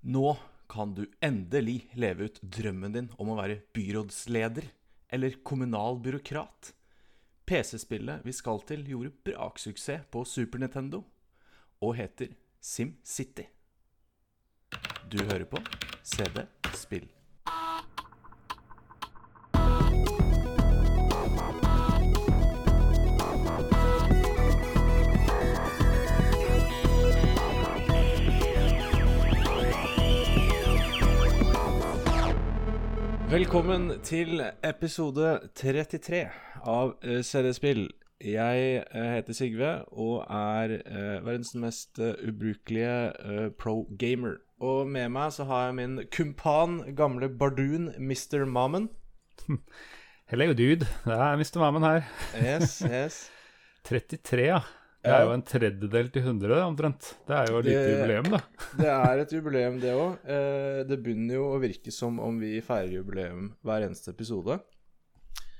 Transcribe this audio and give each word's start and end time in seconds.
Nå 0.00 0.36
kan 0.70 0.94
du 0.94 1.04
endelig 1.20 1.90
leve 1.92 2.30
ut 2.30 2.38
drømmen 2.40 2.94
din 2.94 3.08
om 3.20 3.32
å 3.32 3.36
være 3.36 3.58
byrådsleder 3.76 4.68
eller 5.12 5.36
kommunal 5.44 5.98
byråkrat. 6.00 6.72
PC-spillet 7.44 8.24
vi 8.24 8.32
skal 8.32 8.62
til, 8.64 8.86
gjorde 8.88 9.12
braksuksess 9.26 10.06
på 10.12 10.24
Super 10.24 10.62
Nintendo 10.62 11.02
og 11.84 11.96
heter 11.98 12.32
SimCity. 12.60 13.48
Du 15.10 15.18
hører 15.24 15.48
på 15.50 15.60
CD 16.06 16.46
Spill. 16.78 17.08
Velkommen 33.30 34.00
til 34.02 34.40
episode 34.66 35.36
33 35.54 36.24
av 36.66 36.96
eh, 36.98 37.20
CD-spill. 37.22 37.84
Jeg 38.26 38.80
eh, 38.82 39.10
heter 39.14 39.36
Sigve 39.38 39.68
og 39.94 40.24
er 40.34 40.74
eh, 40.80 41.20
verdens 41.22 41.52
mest 41.54 42.00
eh, 42.02 42.18
ubrukelige 42.26 42.96
eh, 43.22 43.46
pro-gamer. 43.54 44.40
Og 44.58 44.90
med 44.90 45.12
meg 45.14 45.30
så 45.36 45.46
har 45.46 45.68
jeg 45.68 45.78
min 45.78 45.94
kumpan, 46.10 46.80
gamle 46.98 47.30
bardun, 47.30 47.92
Mr. 48.02 48.42
Mammen. 48.50 48.90
Hello, 50.30 50.50
dude. 50.50 50.90
Det 51.06 51.14
er 51.14 51.38
Mr. 51.38 51.62
Mammen 51.62 51.86
her. 51.86 52.02
Yes, 52.34 52.82
yes. 52.82 53.30
33, 53.88 54.42
ja. 54.42 54.58
Det 55.00 55.12
er 55.16 55.22
jo 55.24 55.32
en 55.32 55.42
tredjedel 55.48 56.10
til 56.12 56.26
100, 56.26 56.56
omtrent. 56.66 57.06
Det 57.28 57.36
er 57.38 57.48
jo 57.48 57.60
et 57.62 57.68
lite 57.70 57.84
jubileum, 57.88 58.26
da. 58.34 58.40
Det 58.82 58.90
er 58.92 59.22
et 59.22 59.30
jubileum, 59.32 59.78
det 59.80 59.94
òg. 59.96 60.26
Eh, 60.28 60.80
det 60.90 60.98
begynner 61.00 61.38
jo 61.38 61.46
å 61.54 61.60
virke 61.62 61.92
som 61.94 62.18
om 62.20 62.36
vi 62.42 62.58
feirer 62.64 62.98
jubileum 62.98 63.46
hver 63.64 63.86
eneste 63.86 64.12
episode. 64.12 64.58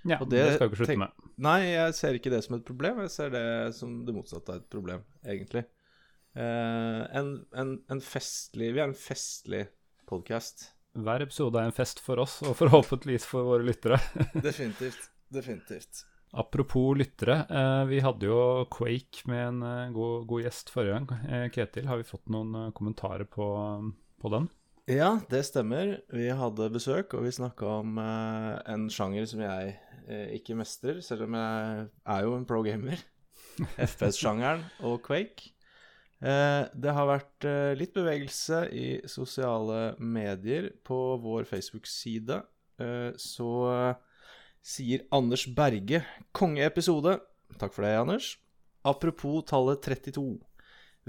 Ja, 0.04 0.18
det, 0.24 0.28
det 0.36 0.54
skal 0.58 0.68
vi 0.68 0.72
ikke 0.74 0.80
slutte 0.82 0.92
tenk- 0.92 1.04
med. 1.06 1.30
Nei, 1.40 1.58
jeg 1.72 1.96
ser 1.96 2.16
ikke 2.18 2.32
det 2.32 2.42
som 2.44 2.58
et 2.58 2.66
problem. 2.68 3.00
Jeg 3.06 3.12
ser 3.16 3.32
det 3.32 3.44
som 3.76 3.94
det 4.04 4.14
motsatte 4.16 4.52
av 4.52 4.60
et 4.60 4.68
problem, 4.72 5.06
egentlig. 5.24 5.64
Eh, 6.36 7.00
en, 7.20 7.32
en, 7.58 7.72
en 7.90 8.00
festlig 8.04 8.68
Vi 8.76 8.78
er 8.78 8.86
en 8.90 8.94
festlig 8.94 9.64
podkast. 10.08 10.68
Hver 11.00 11.24
episode 11.24 11.58
er 11.58 11.70
en 11.70 11.74
fest 11.74 12.00
for 12.04 12.20
oss, 12.22 12.36
og 12.44 12.56
forhåpentligvis 12.58 13.24
for 13.30 13.46
våre 13.48 13.64
lyttere. 13.66 13.96
Definitivt. 14.48 15.08
Definitivt. 15.32 16.04
Apropos 16.32 16.94
lyttere, 16.94 17.46
eh, 17.50 17.84
vi 17.90 17.98
hadde 18.00 18.28
jo 18.28 18.64
Quake 18.70 19.26
med 19.26 19.40
en 19.48 19.62
eh, 19.66 19.90
god, 19.90 20.28
god 20.30 20.44
gjest 20.44 20.70
forrige 20.70 20.94
gang. 20.94 21.24
Eh, 21.26 21.46
Ketil, 21.50 21.88
har 21.90 21.98
vi 21.98 22.06
fått 22.06 22.30
noen 22.30 22.70
kommentarer 22.76 23.26
på, 23.26 23.46
på 24.22 24.30
den? 24.30 24.46
Ja, 24.90 25.16
det 25.30 25.42
stemmer. 25.48 25.96
Vi 26.14 26.28
hadde 26.34 26.70
besøk, 26.70 27.16
og 27.18 27.26
vi 27.26 27.34
snakka 27.34 27.72
om 27.82 27.98
en 28.00 28.88
sjanger 28.90 29.26
som 29.30 29.42
jeg 29.42 29.76
ikke 30.34 30.56
mestrer, 30.58 30.98
selv 31.04 31.28
om 31.28 31.36
jeg 31.38 31.84
er 31.86 32.22
jo 32.26 32.34
en 32.34 32.46
pro-gamer. 32.48 33.02
FPS-sjangeren 33.90 34.64
og 34.88 34.98
Quake. 35.06 35.52
Det 36.18 36.94
har 36.96 37.06
vært 37.06 37.46
litt 37.78 37.94
bevegelse 37.94 38.64
i 38.74 38.88
sosiale 39.06 39.94
medier 40.02 40.72
på 40.86 40.98
vår 41.22 41.46
Facebook-side. 41.52 42.40
Så 43.20 43.52
sier 44.62 45.04
Anders 45.14 45.46
Berge 45.56 46.02
kongeepisode. 46.36 47.18
Takk 47.60 47.74
for 47.74 47.86
det, 47.86 47.94
Anders. 47.98 48.30
Apropos 48.86 49.42
tallet 49.48 49.82
32. 49.84 50.38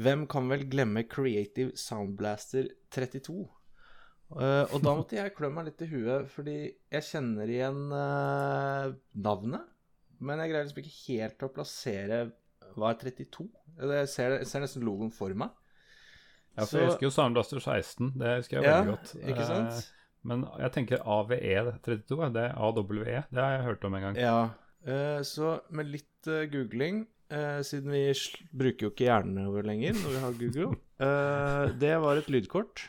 Hvem 0.01 0.25
kan 0.31 0.47
vel 0.51 0.63
glemme 0.71 1.03
Creative 1.07 1.75
Soundblaster 1.77 2.69
32? 2.95 3.43
Uh, 4.31 4.63
og 4.71 4.77
da 4.79 4.93
måtte 4.95 5.17
jeg 5.17 5.33
klø 5.35 5.49
meg 5.51 5.67
litt 5.67 5.81
i 5.83 5.89
huet, 5.91 6.29
fordi 6.31 6.53
jeg 6.95 7.03
kjenner 7.09 7.49
igjen 7.51 7.81
uh, 7.91 8.93
navnet. 9.19 9.65
Men 10.23 10.39
jeg 10.39 10.53
greier 10.53 10.67
liksom 10.67 10.83
ikke 10.83 10.99
helt 11.09 11.43
å 11.43 11.51
plassere 11.55 12.19
hva 12.77 12.93
er 12.93 12.99
32. 13.01 13.49
Jeg 13.81 14.07
ser, 14.13 14.37
jeg 14.39 14.47
ser 14.47 14.63
nesten 14.63 14.85
logoen 14.87 15.11
for 15.11 15.33
meg. 15.35 15.51
Ja, 16.55 16.63
for 16.63 16.71
Så- 16.71 16.79
Jeg 16.79 16.89
husker 16.93 17.07
jo 17.07 17.15
Soundblaster 17.15 17.59
16, 17.63 18.13
det 18.19 18.37
husker 18.37 18.57
jeg 18.59 18.65
Ja, 18.69 18.77
veldig 18.79 18.95
godt. 18.95 19.11
ikke 19.33 19.47
sant? 19.47 19.75
Eh, 19.75 20.00
Men 20.27 20.43
jeg 20.61 20.73
tenker 20.75 21.01
AVE32, 21.01 22.17
ja, 22.19 22.29
det 22.33 22.43
er 22.43 22.59
AWE, 22.61 23.23
det 23.33 23.41
har 23.41 23.55
jeg 23.55 23.65
hørt 23.65 23.87
om 23.87 23.97
en 23.97 24.05
gang. 24.05 24.19
Ja, 24.21 24.41
eh, 24.85 25.21
så 25.25 25.55
med 25.73 25.89
litt 25.89 26.29
eh, 26.29 26.45
googling, 26.51 27.03
eh, 27.33 27.61
siden 27.65 27.93
vi 27.95 28.03
bruker 28.53 28.87
jo 28.87 28.91
ikke 28.93 29.07
hjernene 29.07 29.47
våre 29.49 29.65
lenger 29.71 29.97
når 29.97 30.13
vi 30.13 30.23
har 30.25 30.37
Google, 30.43 30.73
det 31.81 31.95
var 32.03 32.19
et 32.19 32.29
lydkort 32.29 32.85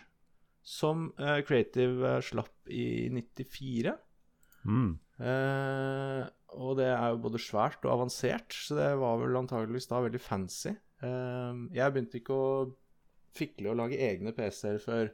som 0.62 1.09
Creative 1.16 2.19
slapp 2.22 2.69
i 2.70 3.09
94. 3.10 3.94
Mm. 4.69 4.93
Og 6.53 6.76
det 6.78 6.91
er 6.93 7.06
jo 7.14 7.22
både 7.25 7.41
svært 7.43 7.81
og 7.87 7.94
avansert, 7.97 8.53
så 8.53 8.76
det 8.76 8.91
var 9.00 9.16
vel 9.19 9.41
antageligvis 9.41 9.88
da 9.91 10.03
veldig 10.04 10.20
fancy. 10.22 10.75
Jeg 11.03 11.94
begynte 11.97 12.20
ikke 12.20 12.37
å 12.37 12.53
fikle 13.34 13.72
og 13.72 13.81
lage 13.81 13.99
egne 14.04 14.37
PC-er 14.37 14.78
før, 14.84 15.10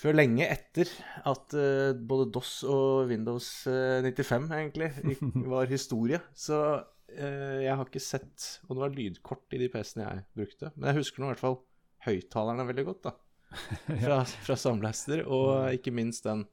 før 0.00 0.16
lenge 0.16 0.46
etter 0.48 0.90
at 1.28 1.56
uh, 1.56 1.92
både 1.94 2.30
DOS 2.32 2.52
og 2.70 3.10
Windows 3.10 3.48
eh, 3.70 4.00
95 4.06 4.46
egentlig 4.56 4.90
var 5.52 5.70
historie. 5.70 6.20
Så 6.32 6.60
uh, 6.80 7.58
jeg 7.60 7.74
har 7.74 7.84
ikke 7.84 8.02
sett 8.02 8.46
Og 8.66 8.76
det 8.76 8.84
var 8.84 8.94
lydkort 8.96 9.56
i 9.56 9.60
de 9.60 9.68
PC-ene 9.72 10.06
jeg 10.06 10.24
brukte. 10.40 10.72
Men 10.76 10.90
jeg 10.90 11.02
husker 11.02 11.20
nå 11.22 11.28
i 11.28 11.34
hvert 11.34 11.44
fall 11.44 11.60
høyttalerne 12.06 12.64
veldig 12.70 12.86
godt, 12.88 13.10
da. 13.10 13.16
Fra, 14.04 14.22
fra 14.46 14.54
Soundblaster, 14.54 15.24
og 15.26 15.74
ikke 15.74 15.90
minst 15.92 16.24
den 16.28 16.44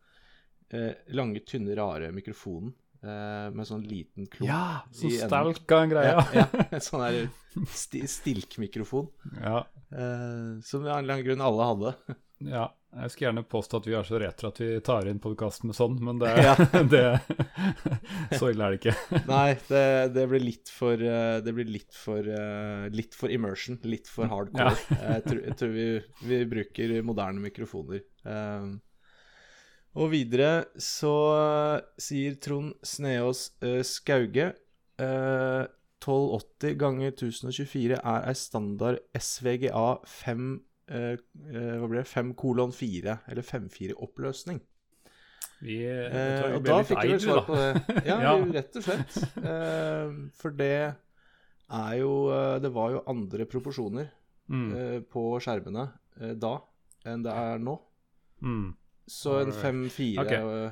uh, 0.73 0.93
lange, 1.13 1.43
tynne, 1.45 1.75
rare 1.77 2.09
mikrofonen 2.15 2.73
eh, 3.03 3.47
med 3.53 3.67
sånn 3.69 3.83
liten 3.87 4.27
klump 4.31 4.49
Ja, 4.49 4.81
så 4.91 5.09
en 5.11 5.91
greie. 5.93 6.13
Ja, 6.13 6.23
Ja. 6.41 6.47
en 6.71 6.83
sånn 6.83 7.03
der 7.05 7.67
sti, 7.73 8.03
stilkmikrofon, 8.09 9.09
ja. 9.41 9.61
eh, 9.91 10.57
som 10.65 10.85
av 10.85 10.97
en 10.97 11.03
eller 11.05 11.17
annen 11.17 11.27
grunn 11.27 11.45
alle 11.45 11.69
hadde. 11.71 11.93
Ja, 12.47 12.67
jeg 12.87 13.11
skulle 13.11 13.27
gjerne 13.27 13.43
påstå 13.51 13.79
at 13.81 13.87
vi 13.89 13.95
er 13.99 14.07
så 14.07 14.19
retro 14.21 14.49
at 14.49 14.59
vi 14.61 14.69
tar 14.85 15.09
inn 15.09 15.19
podkasten 15.21 15.69
med 15.69 15.77
sånn, 15.77 15.97
men 16.03 16.21
det, 16.21 16.31
Ja. 16.47 16.55
det 16.93 18.37
Så 18.39 18.51
ille 18.53 18.63
er 18.65 18.73
det 18.73 18.79
ikke. 18.79 18.95
Nei, 19.33 19.57
det, 19.67 19.83
det 20.15 20.25
blir 20.31 20.43
litt 20.43 20.71
for 20.71 21.03
eh, 21.03 21.37
Det 21.45 21.53
blir 21.57 21.69
litt 21.69 21.93
for 21.97 22.23
eh, 22.23 22.87
Litt 22.95 23.17
for 23.17 23.33
immersion, 23.33 23.79
litt 23.85 24.09
for 24.09 24.31
hardcore. 24.31 24.73
Jeg, 24.95 25.23
tror, 25.27 25.41
jeg 25.49 25.57
tror 25.59 25.73
vi, 25.75 25.87
vi 26.31 26.41
bruker 26.49 26.95
moderne 27.05 27.43
mikrofoner. 27.43 28.05
Eh, 28.25 28.69
og 29.97 30.11
videre 30.13 30.67
så 30.81 31.15
sier 31.97 32.37
Trond 32.43 32.75
Sneås 32.85 33.49
eh, 33.65 33.81
Skauge 33.85 34.51
eh, 35.01 35.63
1280 35.97 36.77
ganger 36.77 37.11
1024 37.15 37.97
er 37.97 38.27
ei 38.29 38.35
standard 38.37 39.01
SVGA 39.17 39.87
5 40.05 40.51
eh, 40.87 41.13
eh, 41.17 41.75
Hva 41.81 41.87
blir 41.91 42.01
det? 42.03 42.07
5 42.09 42.33
kolon 42.39 42.71
4, 42.75 43.17
eller 43.27 43.41
5-4-oppløsning. 43.43 44.61
Vi, 45.61 45.77
Eh, 45.87 46.53
og 46.53 46.63
da 46.65 46.83
fikk 46.85 47.03
vi 47.03 47.19
svar 47.19 47.43
på 47.47 47.55
det. 47.57 47.71
Ja, 48.09 48.17
Ja. 48.21 48.33
rett 48.53 48.75
og 48.77 48.83
slett. 48.85 49.15
Eh, 49.41 50.11
for 50.37 50.53
det 50.53 50.93
er 51.69 51.93
jo 51.99 52.11
eh, 52.31 52.59
Det 52.61 52.69
var 52.73 52.91
jo 52.93 53.03
andre 53.07 53.45
proporsjoner 53.49 54.11
Mm, 54.47 54.67
eh, 54.77 54.99
på 55.11 55.21
skjermene 55.43 55.89
eh, 56.21 56.31
da 56.39 56.53
enn 57.03 57.23
det 57.25 57.33
er 57.35 57.57
nå. 57.59 57.73
mm. 58.39 58.69
Så 59.07 59.33
en 59.41 59.51
Alright. 59.51 59.91
5-4 59.91 60.21
okay. 60.23 60.39
eh, 60.39 60.71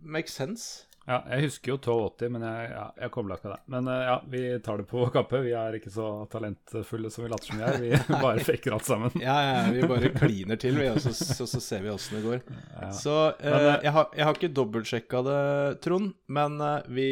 makes 0.00 0.34
sense. 0.36 0.84
Ja, 1.06 1.20
jeg 1.30 1.46
husker 1.46 1.70
jo 1.70 1.76
1280, 1.78 2.30
men 2.34 2.42
jeg, 2.42 2.70
ja, 2.72 2.84
jeg 2.98 3.12
kobla 3.14 3.36
ikke 3.38 3.50
det. 3.52 3.58
Men 3.70 3.90
eh, 3.92 4.00
ja, 4.08 4.14
vi 4.32 4.40
tar 4.64 4.80
det 4.80 4.86
på 4.90 5.04
kappe. 5.14 5.38
Vi 5.44 5.52
er 5.54 5.76
ikke 5.78 5.92
så 5.94 6.08
talentfulle 6.32 7.12
som 7.14 7.22
vi 7.22 7.30
later 7.30 7.52
som 7.52 7.60
vi 7.60 7.66
er. 7.68 7.76
Vi 7.84 8.18
bare 8.24 8.42
faker 8.46 8.74
alt 8.74 8.88
sammen. 8.88 9.14
Ja, 9.22 9.36
ja, 9.46 9.60
vi 9.70 9.86
bare 9.86 10.10
kliner 10.16 10.58
til, 10.58 10.80
vi, 10.80 10.88
og 10.90 10.98
så, 11.04 11.14
så, 11.14 11.46
så 11.46 11.62
ser 11.62 11.84
vi 11.86 11.92
åssen 11.94 12.18
det 12.18 12.24
går. 12.26 12.40
Ja. 12.74 12.90
Så 12.96 13.14
eh, 13.38 13.46
Men, 13.46 13.68
eh, 13.68 13.86
jeg, 13.86 13.94
har, 13.98 14.08
jeg 14.18 14.28
har 14.28 14.40
ikke 14.40 14.52
dobbeltsjekka 14.58 15.22
det, 15.28 15.38
Trond, 15.86 16.10
men 16.26 16.58
eh, 16.72 16.90
vi, 16.98 17.08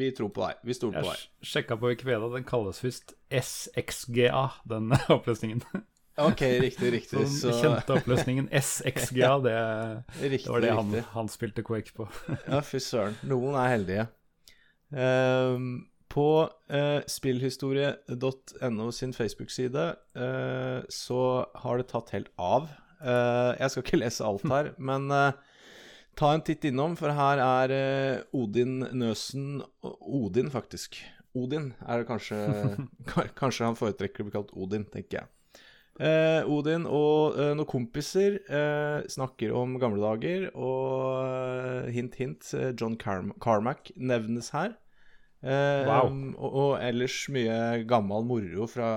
vi 0.00 0.10
tror 0.18 0.34
på 0.34 0.42
deg. 0.48 0.64
Vi 0.66 0.78
stoler 0.80 0.98
på 0.98 1.12
deg. 1.12 1.22
Jeg 1.38 1.52
sjekka 1.52 1.78
på 1.78 1.92
Wikipedia, 1.92 2.32
den 2.34 2.48
kalles 2.48 2.82
visst 2.82 3.14
SXGA, 3.30 4.48
den 4.66 4.90
oppløsningen. 5.14 5.62
OK, 6.24 6.42
riktig, 6.64 6.92
riktig. 6.94 7.20
Den 7.20 7.30
Så 7.30 7.52
kjente 7.60 7.94
oppløsningen 7.98 8.48
SXGA, 8.50 9.30
det, 9.44 9.54
det 10.18 10.40
var 10.48 10.64
det 10.64 10.72
han, 10.74 10.96
han 11.12 11.30
spilte 11.30 11.62
Quake 11.66 11.94
på. 11.96 12.08
Ja, 12.48 12.62
fy 12.64 12.80
søren. 12.82 13.14
Noen 13.28 13.54
er 13.58 13.72
heldige. 13.76 14.08
Ehm, 14.96 15.70
på 16.08 16.26
uh, 16.48 17.00
spillhistorie.no 17.06 18.90
sin 18.96 19.12
Facebook-side 19.14 19.86
uh, 20.18 20.80
så 20.90 21.22
har 21.62 21.82
det 21.82 21.90
tatt 21.92 22.14
helt 22.16 22.32
av. 22.40 22.70
Eh, 22.98 23.52
jeg 23.60 23.70
skal 23.70 23.84
ikke 23.84 24.00
lese 24.00 24.26
alt 24.26 24.44
her, 24.50 24.72
men 24.90 25.06
eh, 25.14 25.38
ta 26.18 26.32
en 26.34 26.44
titt 26.44 26.66
innom, 26.68 26.96
for 26.98 27.14
her 27.14 27.42
er 27.42 27.74
eh, 27.74 28.24
Odin 28.36 28.80
Nøsen 28.98 29.62
Odin, 29.82 30.50
faktisk. 30.54 30.98
Odin 31.38 31.72
er 31.86 32.00
det 32.00 32.08
kanskje 32.08 32.38
Kanskje 33.38 33.66
han 33.68 33.76
foretrekker 33.78 34.24
å 34.24 34.28
bli 34.28 34.34
kalt 34.34 34.54
Odin, 34.56 34.88
tenker 34.90 35.20
jeg. 35.20 35.30
Eh, 35.98 36.46
Odin 36.46 36.84
og 36.86 37.34
eh, 37.42 37.54
noen 37.58 37.66
kompiser 37.66 38.36
eh, 38.46 39.06
snakker 39.10 39.50
om 39.58 39.72
gamle 39.82 39.98
dager, 40.04 40.44
og 40.54 41.24
eh, 41.24 41.88
hint, 41.96 42.14
hint, 42.20 42.46
eh, 42.54 42.70
John 42.78 42.94
Carm 43.00 43.32
Carmack 43.42 43.90
nevnes 43.96 44.52
her. 44.54 44.76
Eh, 45.42 45.86
Wow. 45.86 46.08
og, 46.38 46.54
og 46.58 46.70
ellers 46.82 47.16
mye 47.34 47.82
gammel 47.90 48.24
moro 48.26 48.66
fra, 48.70 48.88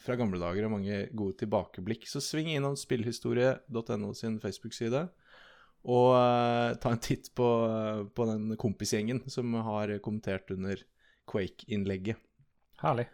fra 0.00 0.16
gamle 0.16 0.40
dager 0.40 0.64
og 0.68 0.74
mange 0.76 1.02
gode 1.16 1.36
tilbakeblikk. 1.42 2.04
Så 2.08 2.20
sving 2.24 2.48
innom 2.52 2.76
spillhistorie.no 2.80 4.12
sin 4.16 4.38
Facebook-side. 4.40 5.06
Og 5.82 6.12
ta 6.80 6.92
en 6.94 7.00
titt 7.02 7.32
på, 7.36 7.48
på 8.14 8.28
den 8.28 8.52
kompisgjengen 8.60 9.24
som 9.32 9.52
har 9.66 9.90
kommentert 10.04 10.52
under 10.54 10.78
Quake-innlegget. 11.28 12.20
Herlig. 12.84 13.08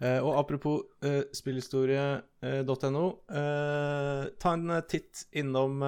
Eh, 0.00 0.16
og 0.24 0.38
apropos 0.40 0.86
eh, 1.04 1.26
spillhistorie.no, 1.36 3.04
eh, 3.36 4.22
ta 4.40 4.52
en 4.56 4.74
titt 4.88 5.26
innom 5.36 5.82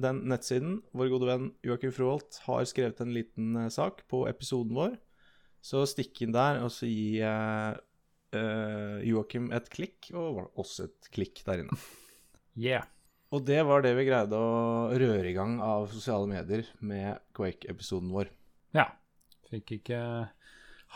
den 0.00 0.22
nettsiden. 0.32 0.78
Vår 0.96 1.10
gode 1.12 1.28
venn 1.28 1.50
Joakim 1.66 1.92
Froholt 1.92 2.40
har 2.46 2.64
skrevet 2.68 3.02
en 3.04 3.12
liten 3.12 3.66
sak 3.72 4.06
på 4.08 4.24
episoden 4.30 4.72
vår. 4.78 4.96
Så 5.62 5.84
stikk 5.86 6.24
inn 6.24 6.32
der, 6.34 6.62
og 6.64 6.72
så 6.74 6.88
gi 6.88 7.20
uh, 7.22 8.96
Joakim 9.06 9.52
et 9.54 9.68
klikk, 9.70 10.08
og 10.18 10.48
oss 10.58 10.80
et 10.82 11.12
klikk 11.14 11.44
der 11.48 11.66
inne. 11.66 11.82
Yeah. 12.52 12.84
Og 13.32 13.46
det 13.48 13.62
var 13.64 13.80
det 13.80 13.94
vi 13.96 14.02
greide 14.04 14.36
å 14.36 14.90
røre 14.92 15.24
i 15.24 15.32
gang 15.32 15.54
av 15.64 15.86
sosiale 15.88 16.28
medier 16.28 16.66
med 16.84 17.16
Quake-episoden 17.32 18.10
vår. 18.12 18.28
Ja. 18.76 18.90
Fikk 19.48 19.78
ikke 19.78 20.00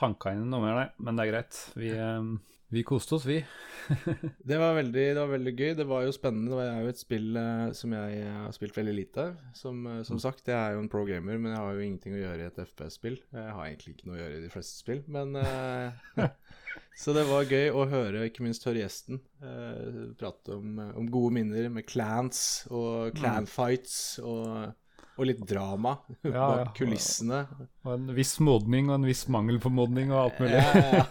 hanka 0.02 0.34
inn 0.34 0.46
noe 0.52 0.62
mer, 0.64 0.76
nei. 0.80 0.90
Men 1.02 1.16
det 1.16 1.26
er 1.26 1.32
greit. 1.32 1.58
Vi, 1.78 1.90
eh, 1.94 2.30
vi 2.74 2.82
koste 2.86 3.14
oss, 3.16 3.26
vi. 3.28 3.38
Det 4.50 4.56
var, 4.58 4.72
veldig, 4.74 5.02
det 5.14 5.20
var 5.20 5.30
veldig 5.30 5.52
gøy. 5.54 5.72
Det 5.78 5.86
var 5.86 6.02
jo 6.02 6.14
spennende. 6.14 6.56
Det 6.58 6.64
er 6.66 6.80
jo 6.82 6.90
et 6.90 7.00
spill 7.00 7.38
eh, 7.38 7.66
som 7.78 7.92
jeg 7.94 8.24
har 8.26 8.54
spilt 8.56 8.78
veldig 8.78 8.94
lite. 8.96 9.26
Som, 9.54 9.84
eh, 9.90 10.02
som 10.08 10.18
sagt, 10.22 10.48
jeg 10.50 10.56
er 10.56 10.74
jo 10.74 10.82
en 10.82 10.90
pro 10.90 11.04
gamer, 11.06 11.38
men 11.38 11.52
jeg 11.54 11.62
har 11.62 11.76
jo 11.76 11.84
ingenting 11.84 12.16
å 12.16 12.22
gjøre 12.24 12.42
i 12.42 12.48
et 12.50 12.58
FPS-spill. 12.64 13.20
Jeg 13.36 13.54
har 13.58 13.68
egentlig 13.68 13.94
ikke 13.94 14.10
noe 14.10 14.18
å 14.18 14.22
gjøre 14.24 14.40
i 14.40 14.42
de 14.42 14.50
fleste 14.50 14.80
spill, 14.82 15.04
men 15.06 15.38
eh, 15.42 16.26
Så 16.96 17.12
det 17.12 17.26
var 17.28 17.44
gøy 17.44 17.70
å 17.76 17.84
høre, 17.90 18.24
ikke 18.26 18.44
minst 18.46 18.64
høre 18.66 18.80
gjesten 18.80 19.20
eh, 19.44 20.02
prate 20.16 20.56
om, 20.56 20.80
om 20.96 21.10
gode 21.12 21.34
minner 21.36 21.68
med 21.72 21.86
clans 21.88 22.40
og 22.72 23.12
clanfights 23.18 24.18
og, 24.24 24.72
og 25.16 25.28
litt 25.30 25.42
drama 25.48 25.96
Ja, 26.20 26.46
bak 26.46 26.60
ja. 26.60 26.70
kulissene. 26.76 27.42
Og 27.86 27.92
en 27.94 28.14
viss 28.16 28.36
modning 28.44 28.90
og 28.90 29.00
en 29.00 29.08
viss 29.08 29.26
mangel 29.32 29.60
på 29.62 29.72
modning 29.72 30.12
og 30.12 30.26
alt 30.26 30.40
mulig. 30.44 30.60
Ja, 30.60 31.06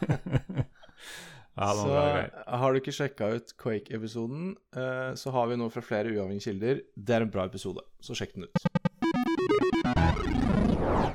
Så 1.56 1.88
har 2.60 2.74
du 2.74 2.81
ikke 2.81 2.92
sjekka 2.92 3.30
ut 3.38 3.54
Quake-episoden, 3.62 4.57
eh, 4.75 5.13
så 5.16 5.31
har 5.31 5.48
vi 5.48 5.56
nå 5.56 5.69
fra 5.72 5.80
flere 5.86 6.12
uavhengige 6.12 6.50
kilder. 6.50 6.81
Det 7.00 7.16
er 7.16 7.24
en 7.24 7.31
bra 7.31 7.46
episode, 7.48 7.80
så 8.04 8.12
sjekk 8.18 8.36
den 8.36 8.50
ut. 8.50 8.60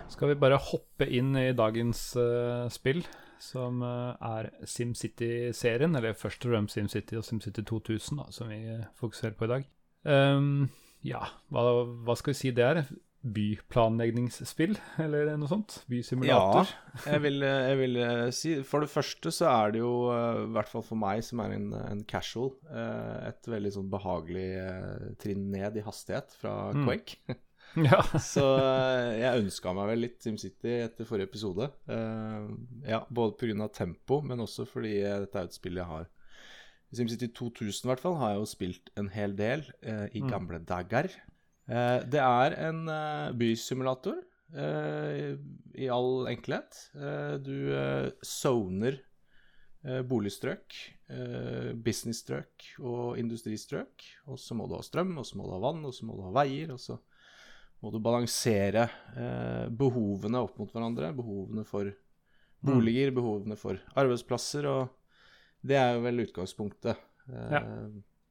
Skal 0.08 0.32
vi 0.32 0.38
bare 0.40 0.56
hoppe 0.60 1.04
inn 1.12 1.34
i 1.36 1.50
dagens 1.56 2.16
uh, 2.16 2.64
spill, 2.72 3.04
som 3.40 3.84
uh, 3.84 4.16
er 4.40 4.48
SimCity-serien, 4.64 5.92
eller 5.96 6.16
først 6.16 6.44
og 6.44 6.54
fremst 6.54 6.76
SimCity 6.76 7.20
og 7.20 7.24
SimCity 7.28 7.64
2000, 7.68 8.20
da, 8.20 8.26
som 8.32 8.48
vi 8.52 8.60
fokuserer 9.00 9.36
på 9.36 9.44
i 9.44 9.52
dag. 9.54 9.68
Ehm, 10.08 10.70
ja, 11.06 11.22
hva, 11.52 11.62
hva 12.06 12.14
skal 12.18 12.34
vi 12.34 12.38
si 12.40 12.50
det 12.56 12.64
er? 12.66 12.82
Byplanleggingsspill, 13.20 14.78
eller 15.02 15.34
noe 15.36 15.48
sånt? 15.50 15.74
Ja, 16.24 16.62
jeg 17.04 17.20
vil, 17.26 17.42
jeg 17.44 17.76
vil 17.76 17.98
eh, 18.00 18.22
si 18.32 18.54
For 18.64 18.80
det 18.84 18.88
første 18.92 19.32
så 19.34 19.48
er 19.50 19.74
det 19.74 19.82
jo, 19.82 19.90
eh, 20.14 20.40
i 20.46 20.50
hvert 20.54 20.70
fall 20.72 20.84
for 20.86 21.00
meg 21.00 21.20
som 21.26 21.42
er 21.44 21.52
en, 21.58 21.68
en 21.76 22.00
casual, 22.08 22.54
eh, 22.72 23.28
et 23.28 23.50
veldig 23.52 23.72
sånn 23.76 23.90
behagelig 23.92 24.46
eh, 24.62 25.06
trinn 25.20 25.50
ned 25.52 25.76
i 25.80 25.84
hastighet 25.86 26.36
fra 26.40 26.56
Mm. 26.70 26.84
Quake. 26.88 27.20
Ja. 27.78 28.00
Så 28.18 28.42
jeg 29.14 29.44
ønska 29.44 29.70
meg 29.76 29.92
vel 29.92 30.00
litt 30.02 30.24
SimCity 30.24 30.72
etter 30.88 31.06
forrige 31.06 31.28
episode. 31.28 31.68
Ja, 31.86 32.98
både 33.06 33.36
pga. 33.38 33.68
tempo, 33.70 34.18
men 34.26 34.42
også 34.42 34.64
fordi 34.66 34.96
dette 35.04 35.38
er 35.38 35.46
et 35.46 35.54
spill 35.54 35.78
jeg 35.78 35.86
har 35.86 36.08
SimCity 36.92 37.28
2000 37.32 37.84
i 37.86 37.90
hvert 37.92 38.00
fall 38.02 38.16
har 38.18 38.32
jeg 38.34 38.40
jo 38.40 38.48
spilt 38.50 38.90
en 38.98 39.08
hel 39.14 39.34
del 39.38 39.62
eh, 39.82 40.06
i 40.14 40.20
Mm. 40.24 40.30
gamle 40.30 40.58
dager. 40.66 41.10
Eh, 41.70 42.00
det 42.10 42.18
er 42.20 42.56
en 42.68 42.80
eh, 42.90 43.30
bysimulator 43.38 44.18
eh, 44.56 45.36
i 45.78 45.86
all 45.88 46.26
enkelhet. 46.32 46.80
Eh, 46.98 47.36
du 47.38 47.54
eh, 47.76 48.10
zoner 48.26 48.98
eh, 49.84 50.02
boligstrøk, 50.02 50.74
businessstrøk 51.82 52.66
og 52.86 53.18
industristrøk. 53.18 54.04
Og 54.30 54.38
så 54.38 54.54
må 54.58 54.66
du 54.70 54.76
ha 54.76 54.82
strøm, 54.86 55.16
og 55.18 55.26
så 55.26 55.38
må 55.38 55.46
du 55.48 55.54
ha 55.56 55.62
vann, 55.62 55.84
og 55.86 55.94
så 55.96 56.06
må 56.06 56.16
du 56.18 56.22
ha 56.26 56.34
veier. 56.42 56.72
og 56.74 56.80
så 56.82 56.98
må 57.80 57.90
du 57.94 57.98
balansere 58.04 58.88
eh, 59.16 59.68
behovene 59.72 60.42
opp 60.44 60.58
mot 60.60 60.70
hverandre. 60.74 61.12
Behovene 61.16 61.64
for 61.64 61.90
boliger, 62.62 63.10
behovene 63.16 63.56
for 63.56 63.78
arbeidsplasser, 63.96 64.66
og 64.68 64.90
det 65.66 65.76
er 65.76 65.94
jo 65.96 66.04
vel 66.06 66.24
utgangspunktet. 66.26 67.00
Eh, 67.28 67.50
Ja. 67.56 67.64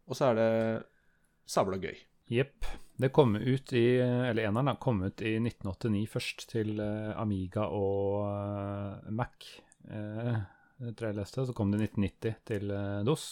Og 0.10 0.18
så 0.18 0.32
er 0.32 0.40
det 0.40 0.86
sabla 1.46 1.78
gøy. 1.78 1.98
Jepp. 2.30 2.66
Det 3.00 3.12
kom 3.16 3.36
ut 3.36 3.74
i 3.74 3.98
Eller 4.02 4.50
eneren 4.50 4.66
da, 4.66 4.76
kom 4.76 5.04
ut 5.06 5.22
i 5.22 5.36
1989 5.38 6.08
først 6.10 6.48
til 6.50 6.80
eh, 6.84 7.14
Amiga 7.18 7.68
og 7.70 8.26
eh, 8.28 9.12
Mac. 9.14 9.46
Uh, 9.90 10.42
tror 10.96 11.10
jeg 11.10 11.18
leste. 11.18 11.46
Så 11.48 11.56
kom 11.56 11.72
det 11.72 11.80
i 11.80 11.88
1990 11.88 12.36
til 12.50 12.74
eh, 12.76 13.04
DOS. 13.08 13.28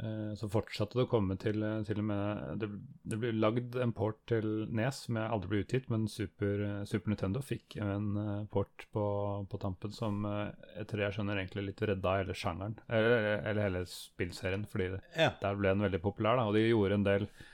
Eh, 0.00 0.32
så 0.40 0.48
fortsatte 0.48 0.96
det 0.96 1.04
å 1.04 1.10
komme 1.10 1.36
til, 1.36 1.60
eh, 1.62 1.82
til 1.84 1.98
og 2.00 2.06
med 2.08 2.58
Det, 2.62 2.68
det 3.12 3.18
ble 3.20 3.32
lagd 3.36 3.76
en 3.76 3.92
port 3.92 4.16
til 4.26 4.46
Nes 4.72 5.02
som 5.04 5.18
jeg 5.20 5.30
aldri 5.30 5.50
ble 5.52 5.60
utgitt, 5.66 5.90
men 5.92 6.06
Super, 6.08 6.62
eh, 6.64 6.84
Super 6.88 7.12
Nintendo 7.12 7.42
fikk 7.44 7.76
en 7.84 8.46
port 8.50 8.86
på, 8.94 9.04
på 9.52 9.60
tampen 9.60 9.92
som 9.92 10.24
etter 10.24 10.88
tror 10.94 11.04
jeg 11.04 11.16
skjønner 11.18 11.42
egentlig 11.42 11.66
litt 11.68 11.84
redda 11.92 12.16
hele 12.22 12.36
sjangeren, 12.36 12.78
eller, 12.88 13.28
eller 13.44 13.62
hele 13.68 13.84
spillserien, 13.88 14.64
fordi 14.68 14.88
Ja. 15.16 15.30
der 15.40 15.56
ble 15.60 15.74
den 15.74 15.84
veldig 15.84 16.00
populær, 16.02 16.36
da, 16.40 16.48
og 16.48 16.54
de 16.56 16.64
gjorde 16.70 16.98
en 16.98 17.06
del 17.06 17.26
de 17.28 17.51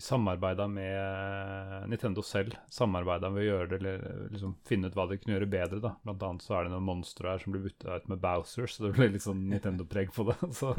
samarbeida 0.00 0.66
med 0.68 1.88
Nintendo 1.88 2.22
selv. 2.22 2.56
Samarbeida 2.70 3.30
med 3.30 3.44
å 3.44 3.46
gjøre 3.46 3.68
det, 3.70 3.78
eller 3.78 4.28
liksom 4.32 4.56
finne 4.66 4.90
ut 4.90 4.96
hva 4.98 5.06
de 5.10 5.18
kunne 5.20 5.36
gjøre 5.36 5.50
bedre. 5.50 5.80
da. 5.84 5.94
Blant 6.02 6.24
annet 6.26 6.46
så 6.46 6.56
er 6.58 6.66
det 6.66 6.74
noen 6.74 6.88
monstre 6.88 7.30
her 7.30 7.42
som 7.42 7.54
blir 7.54 7.64
bytta 7.68 8.00
ut 8.00 8.08
med 8.10 8.22
Bowser, 8.24 8.66
så 8.70 8.86
det 8.86 8.94
ble 8.96 9.12
litt 9.14 9.26
sånn 9.26 9.46
Nintendo-preg 9.52 10.12
på 10.14 10.26
det. 10.30 10.38
Så, 10.58 10.74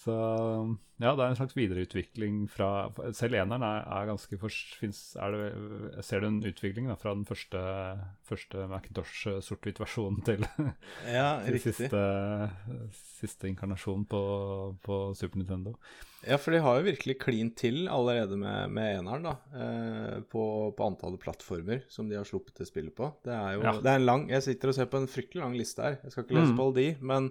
så 0.00 0.14
ja, 1.00 1.10
det 1.16 1.22
er 1.24 1.30
en 1.32 1.36
slags 1.38 1.54
videreutvikling 1.56 2.42
fra 2.52 2.90
Selv 3.16 3.34
eneren 3.36 3.62
er, 3.64 3.82
er 3.88 4.08
ganske 4.08 4.36
finnes, 4.40 4.98
er 5.20 5.32
det, 5.36 6.04
ser 6.04 6.20
du 6.20 6.26
en 6.28 6.38
utvikling 6.44 6.88
da, 6.88 6.96
fra 7.00 7.12
den 7.16 7.24
første, 7.28 7.60
første 8.28 8.66
Macintosh 8.68 9.26
sort-hvitt-versjonen 9.44 10.22
til, 10.24 10.44
ja, 11.18 11.26
til 11.46 11.58
siste, 11.64 12.00
siste 13.20 13.48
inkarnasjon 13.50 14.04
på, 14.08 14.20
på 14.84 15.00
Super 15.18 15.40
Nintendo. 15.40 15.74
Ja, 16.28 16.36
for 16.36 16.52
de 16.52 16.60
har 16.60 16.76
jo 16.80 16.84
virkelig 16.90 17.16
klint 17.22 17.54
til 17.60 17.86
allerede 17.88 18.36
med, 18.36 18.68
med 18.76 18.98
eneren, 18.98 19.24
da. 19.24 19.34
Eh, 19.56 20.18
på, 20.28 20.42
på 20.76 20.88
antallet 20.90 21.20
plattformer 21.22 21.84
som 21.92 22.10
de 22.10 22.18
har 22.20 22.28
sluppet 22.28 22.60
det 22.60 22.68
spillet 22.68 22.92
på. 22.96 23.08
Det 23.24 23.32
er 23.36 23.54
jo 23.56 23.62
Ja. 23.64 23.72
det 23.80 23.88
er 23.94 24.00
en 24.02 24.08
lang 24.08 24.26
Jeg 24.28 24.44
sitter 24.44 24.68
og 24.72 24.76
ser 24.76 24.90
på 24.92 25.00
en 25.00 25.08
fryktelig 25.08 25.40
lang 25.44 25.56
liste 25.56 25.80
her. 25.86 25.96
Jeg 26.04 26.12
skal 26.12 26.24
ikke 26.28 26.36
lese 26.40 26.52
Mm. 26.52 26.58
på 26.60 26.66
alle 26.68 26.76
de, 26.82 26.90
men 27.00 27.30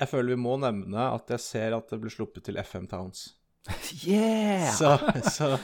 jeg 0.00 0.10
føler 0.10 0.34
vi 0.34 0.42
må 0.42 0.56
nevne 0.60 1.08
at 1.14 1.30
jeg 1.30 1.42
ser 1.42 1.76
at 1.76 1.90
det 1.92 2.00
ble 2.02 2.12
sluppet 2.12 2.46
til 2.48 2.60
FM 2.62 2.88
Towns. 2.90 3.32
Yeah! 4.04 4.68
Så, 4.76 4.98
så 5.32 5.54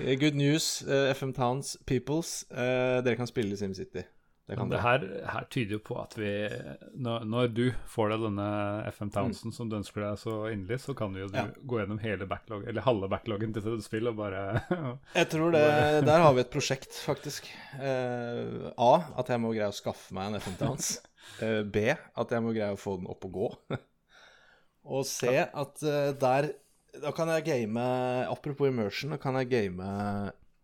eh, 0.00 0.14
good 0.20 0.38
news, 0.38 0.82
eh, 0.82 1.10
FM 1.12 1.34
Towns 1.36 1.76
peoples. 1.86 2.46
Eh, 2.50 3.02
dere 3.04 3.18
kan 3.18 3.28
spille 3.28 3.56
SimCity. 3.56 4.06
Det 4.48 4.56
det 4.72 4.78
her, 4.80 5.02
her 5.28 5.44
tyder 5.52 5.74
jo 5.76 5.80
på 5.84 5.96
at 6.00 6.14
vi 6.16 6.30
Når, 6.96 7.24
når 7.28 7.50
du 7.52 7.64
får 7.92 8.14
deg 8.14 8.22
denne 8.22 8.46
FM 8.94 9.10
Townsend 9.12 9.52
som 9.52 9.68
du 9.68 9.76
ønsker 9.76 10.00
deg 10.00 10.20
så 10.22 10.36
inderlig, 10.48 10.78
så 10.86 10.94
kan 10.96 11.12
jo 11.18 11.26
du 11.28 11.36
Ja. 11.36 11.44
gå 11.68 11.82
gjennom 11.82 12.00
hele 12.00 12.24
backlog, 12.30 12.64
eller 12.64 12.86
halve 12.86 13.10
backloggen 13.12 13.52
til 13.52 13.68
et 13.74 13.84
spill 13.84 14.08
og 14.08 14.16
bare 14.16 14.62
Jeg 15.18 15.28
tror 15.34 15.52
det 15.52 15.64
Der 16.08 16.24
har 16.24 16.32
vi 16.32 16.40
et 16.46 16.52
prosjekt, 16.54 16.96
faktisk. 17.04 17.50
Uh, 17.76 18.72
A. 18.72 18.92
At 19.20 19.28
jeg 19.28 19.42
må 19.44 19.52
greie 19.52 19.68
å 19.68 19.76
skaffe 19.76 20.16
meg 20.16 20.30
en 20.30 20.40
FM 20.40 20.56
Towns. 20.62 20.90
Uh, 21.42 21.60
B. 21.68 21.84
At 21.92 22.32
jeg 22.32 22.44
må 22.44 22.56
greie 22.56 22.72
å 22.72 22.80
få 22.80 22.96
den 23.02 23.08
opp 23.12 23.28
og 23.28 23.36
gå. 23.36 23.52
og 24.96 25.04
C. 25.04 25.28
At 25.44 25.84
uh, 25.84 26.12
der 26.16 26.54
Da 27.04 27.12
kan 27.12 27.28
jeg 27.36 27.44
game 27.44 27.84
Apropos 28.32 28.72
immersion, 28.72 29.12
da 29.12 29.20
kan 29.20 29.36
jeg 29.42 29.52
game 29.52 29.92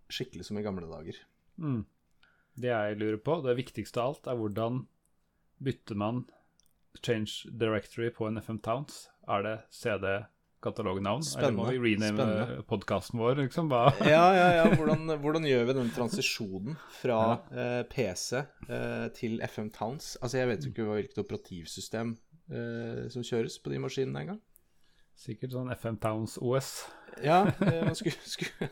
skikkelig 0.08 0.48
som 0.48 0.56
i 0.56 0.64
gamle 0.64 0.88
dager. 0.88 1.20
mm. 1.60 1.82
Det 2.54 2.70
jeg 2.70 2.98
lurer 3.00 3.18
på, 3.18 3.40
det 3.42 3.56
viktigste 3.58 4.00
av 4.00 4.12
alt, 4.12 4.28
er 4.30 4.38
hvordan 4.38 4.84
bytter 5.64 5.98
man 5.98 6.24
change 7.02 7.50
directory 7.50 8.10
på 8.14 8.28
en 8.28 8.38
FM 8.38 8.60
Towns? 8.62 9.08
Er 9.28 9.42
det 9.42 9.54
CD-katalognavn? 9.74 11.24
Eller 11.38 11.54
må 11.56 11.66
vi 11.70 11.80
rename 11.82 12.60
podkasten 12.70 13.18
vår, 13.18 13.40
liksom? 13.42 13.72
Ja, 14.14 14.26
ja, 14.36 14.48
ja. 14.60 14.66
Hvordan, 14.74 15.16
hvordan 15.22 15.48
gjør 15.48 15.66
vi 15.70 15.76
den 15.80 15.90
transisjonen 15.96 16.78
fra 17.00 17.20
eh, 17.50 17.82
PC 17.90 18.44
eh, 18.68 19.06
til 19.18 19.40
FM 19.48 19.72
Towns? 19.74 20.14
Altså, 20.22 20.38
jeg 20.38 20.52
vet 20.52 20.66
jo 20.66 20.74
ikke 20.74 20.90
hvilket 20.92 21.22
operativsystem 21.24 22.14
eh, 22.50 23.06
som 23.10 23.26
kjøres 23.26 23.58
på 23.58 23.74
de 23.74 23.82
maskinene 23.82 24.26
engang. 24.26 24.42
Sikkert 25.18 25.54
sånn 25.54 25.74
FM 25.74 25.98
Towns 26.02 26.38
OS. 26.42 26.76
Ja, 27.22 27.44
eh, 27.62 27.82
man 27.86 27.98
skulle, 27.98 28.18
skulle 28.26 28.70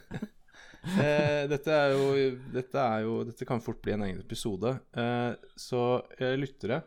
eh, 0.83 1.45
dette 1.51 1.71
er 1.73 1.93
jo 1.95 2.07
Dette 2.53 2.79
er 2.83 3.05
jo 3.05 3.19
Dette 3.29 3.47
kan 3.49 3.61
fort 3.63 3.81
bli 3.85 3.93
en 3.95 4.03
egen 4.09 4.19
episode. 4.23 4.75
Eh, 4.99 5.35
så 5.57 6.03
eh, 6.19 6.35
lyttere 6.41 6.83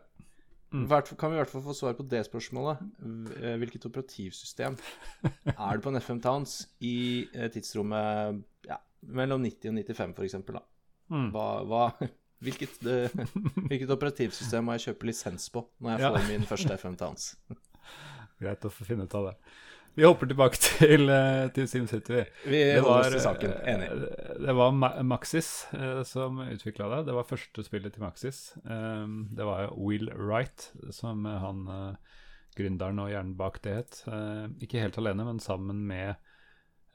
Mm. 0.74 0.88
Kan 1.16 1.30
vi 1.30 1.36
i 1.36 1.38
hvert 1.38 1.48
fall 1.48 1.62
få 1.62 1.72
svar 1.78 1.94
på 1.94 2.04
det 2.10 2.24
spørsmålet? 2.26 2.80
Eh, 3.38 3.54
Hvilket 3.62 3.84
operativsystem 3.86 4.74
er 5.22 5.76
det 5.78 5.82
på 5.84 5.88
en 5.92 5.96
FM 6.02 6.18
Towns 6.20 6.56
i 6.84 7.28
eh, 7.32 7.46
tidsrommet 7.54 8.42
ja, 8.66 8.76
mellom 9.06 9.40
90 9.46 9.70
og 9.70 9.78
95, 9.78 10.14
for 10.18 10.26
eksempel. 10.26 10.58
Mm. 11.08 11.30
Hva, 11.32 11.46
hva, 11.70 11.84
hvilket, 12.44 12.74
hvilket 12.82 13.94
operativsystem 13.94 14.66
må 14.66 14.74
jeg 14.76 14.88
kjøpe 14.90 15.08
lisens 15.08 15.46
på 15.54 15.62
når 15.78 15.94
jeg 15.94 16.02
Ja. 16.04 16.10
får 16.18 16.28
min 16.34 16.44
første 16.50 16.76
FM 16.82 16.98
Towns? 17.00 17.30
Greit 18.42 18.66
å 18.66 18.74
få 18.74 18.84
finne 18.90 19.06
ut 19.06 19.14
av 19.16 19.30
det. 19.30 19.36
Vi 19.96 20.04
hopper 20.04 20.28
tilbake 20.28 20.58
til, 20.66 21.08
eh, 21.08 21.46
til 21.56 21.68
SimCity. 21.70 22.24
Vi 22.44 22.58
holder 22.76 22.98
oss 23.06 23.14
til 23.14 23.22
saken. 23.24 23.54
Enig. 23.72 23.86
eh, 23.94 24.34
Det 24.44 24.54
var 24.58 24.74
Maxis 25.08 25.48
eh, 25.72 26.02
som 26.04 26.42
utvikla 26.44 26.90
det. 26.92 26.98
Det 27.08 27.14
var 27.16 27.28
første 27.30 27.64
spillet 27.64 27.94
til 27.96 28.04
Maxis. 28.04 28.40
Eh, 28.60 29.06
det 29.38 29.46
var 29.48 29.72
Will 29.76 30.10
Wright 30.12 30.68
som 30.92 31.24
han 31.24 31.64
gründeren 32.56 33.00
og 33.02 33.10
hjernen 33.12 33.34
bak 33.36 33.58
det 33.64 33.74
het. 33.76 34.02
Ikke 34.64 34.80
helt 34.80 34.96
alene, 35.00 35.26
men 35.28 35.40
sammen 35.44 35.82
med 35.88 36.14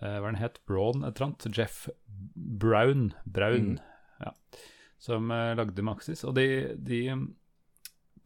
hva 0.01 0.23
den 0.31 0.39
het? 0.41 0.55
Braun 0.65 1.03
et 1.05 1.19
eller 1.19 1.27
annet? 1.27 1.45
Jeff 1.57 1.83
Brown. 2.35 3.11
Brown. 3.29 3.75
Mm. 3.75 4.23
Ja. 4.25 4.31
Som 5.01 5.29
lagde 5.29 5.85
Maxis. 5.85 6.23
Og 6.25 6.33
de, 6.37 6.47
de 6.81 7.03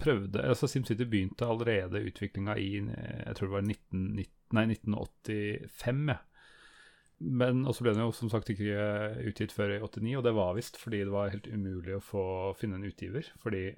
prøvde 0.02 0.44
altså 0.44 0.68
SimCity 0.68 1.08
begynte 1.08 1.48
allerede 1.48 2.04
utviklinga 2.10 2.58
i 2.60 2.72
eh, 2.84 3.20
jeg 3.25 3.38
tror 3.38 3.50
det 3.50 3.56
var 3.56 3.68
1990, 3.68 4.32
nei, 4.56 4.66
1985. 4.75 6.08
Ja. 6.12 6.22
Men 7.20 7.64
også 7.64 7.86
ble 7.86 7.94
den 7.96 8.04
jo 8.04 8.12
som 8.16 8.30
sagt 8.32 8.50
ikke 8.52 8.75
eh, 8.75 9.20
utgitt 9.30 9.56
før 9.56 9.78
i 9.78 9.82
89, 9.82 10.18
og 10.20 10.24
det 10.28 10.36
var 10.36 10.56
visst 10.58 10.80
fordi 10.82 11.06
det 11.06 11.14
var 11.14 11.32
helt 11.32 11.48
umulig 11.48 11.96
å 11.96 12.04
få 12.04 12.25
finne 12.60 12.80
en 12.80 12.88
utgiver. 12.90 13.30
Fordi 13.42 13.70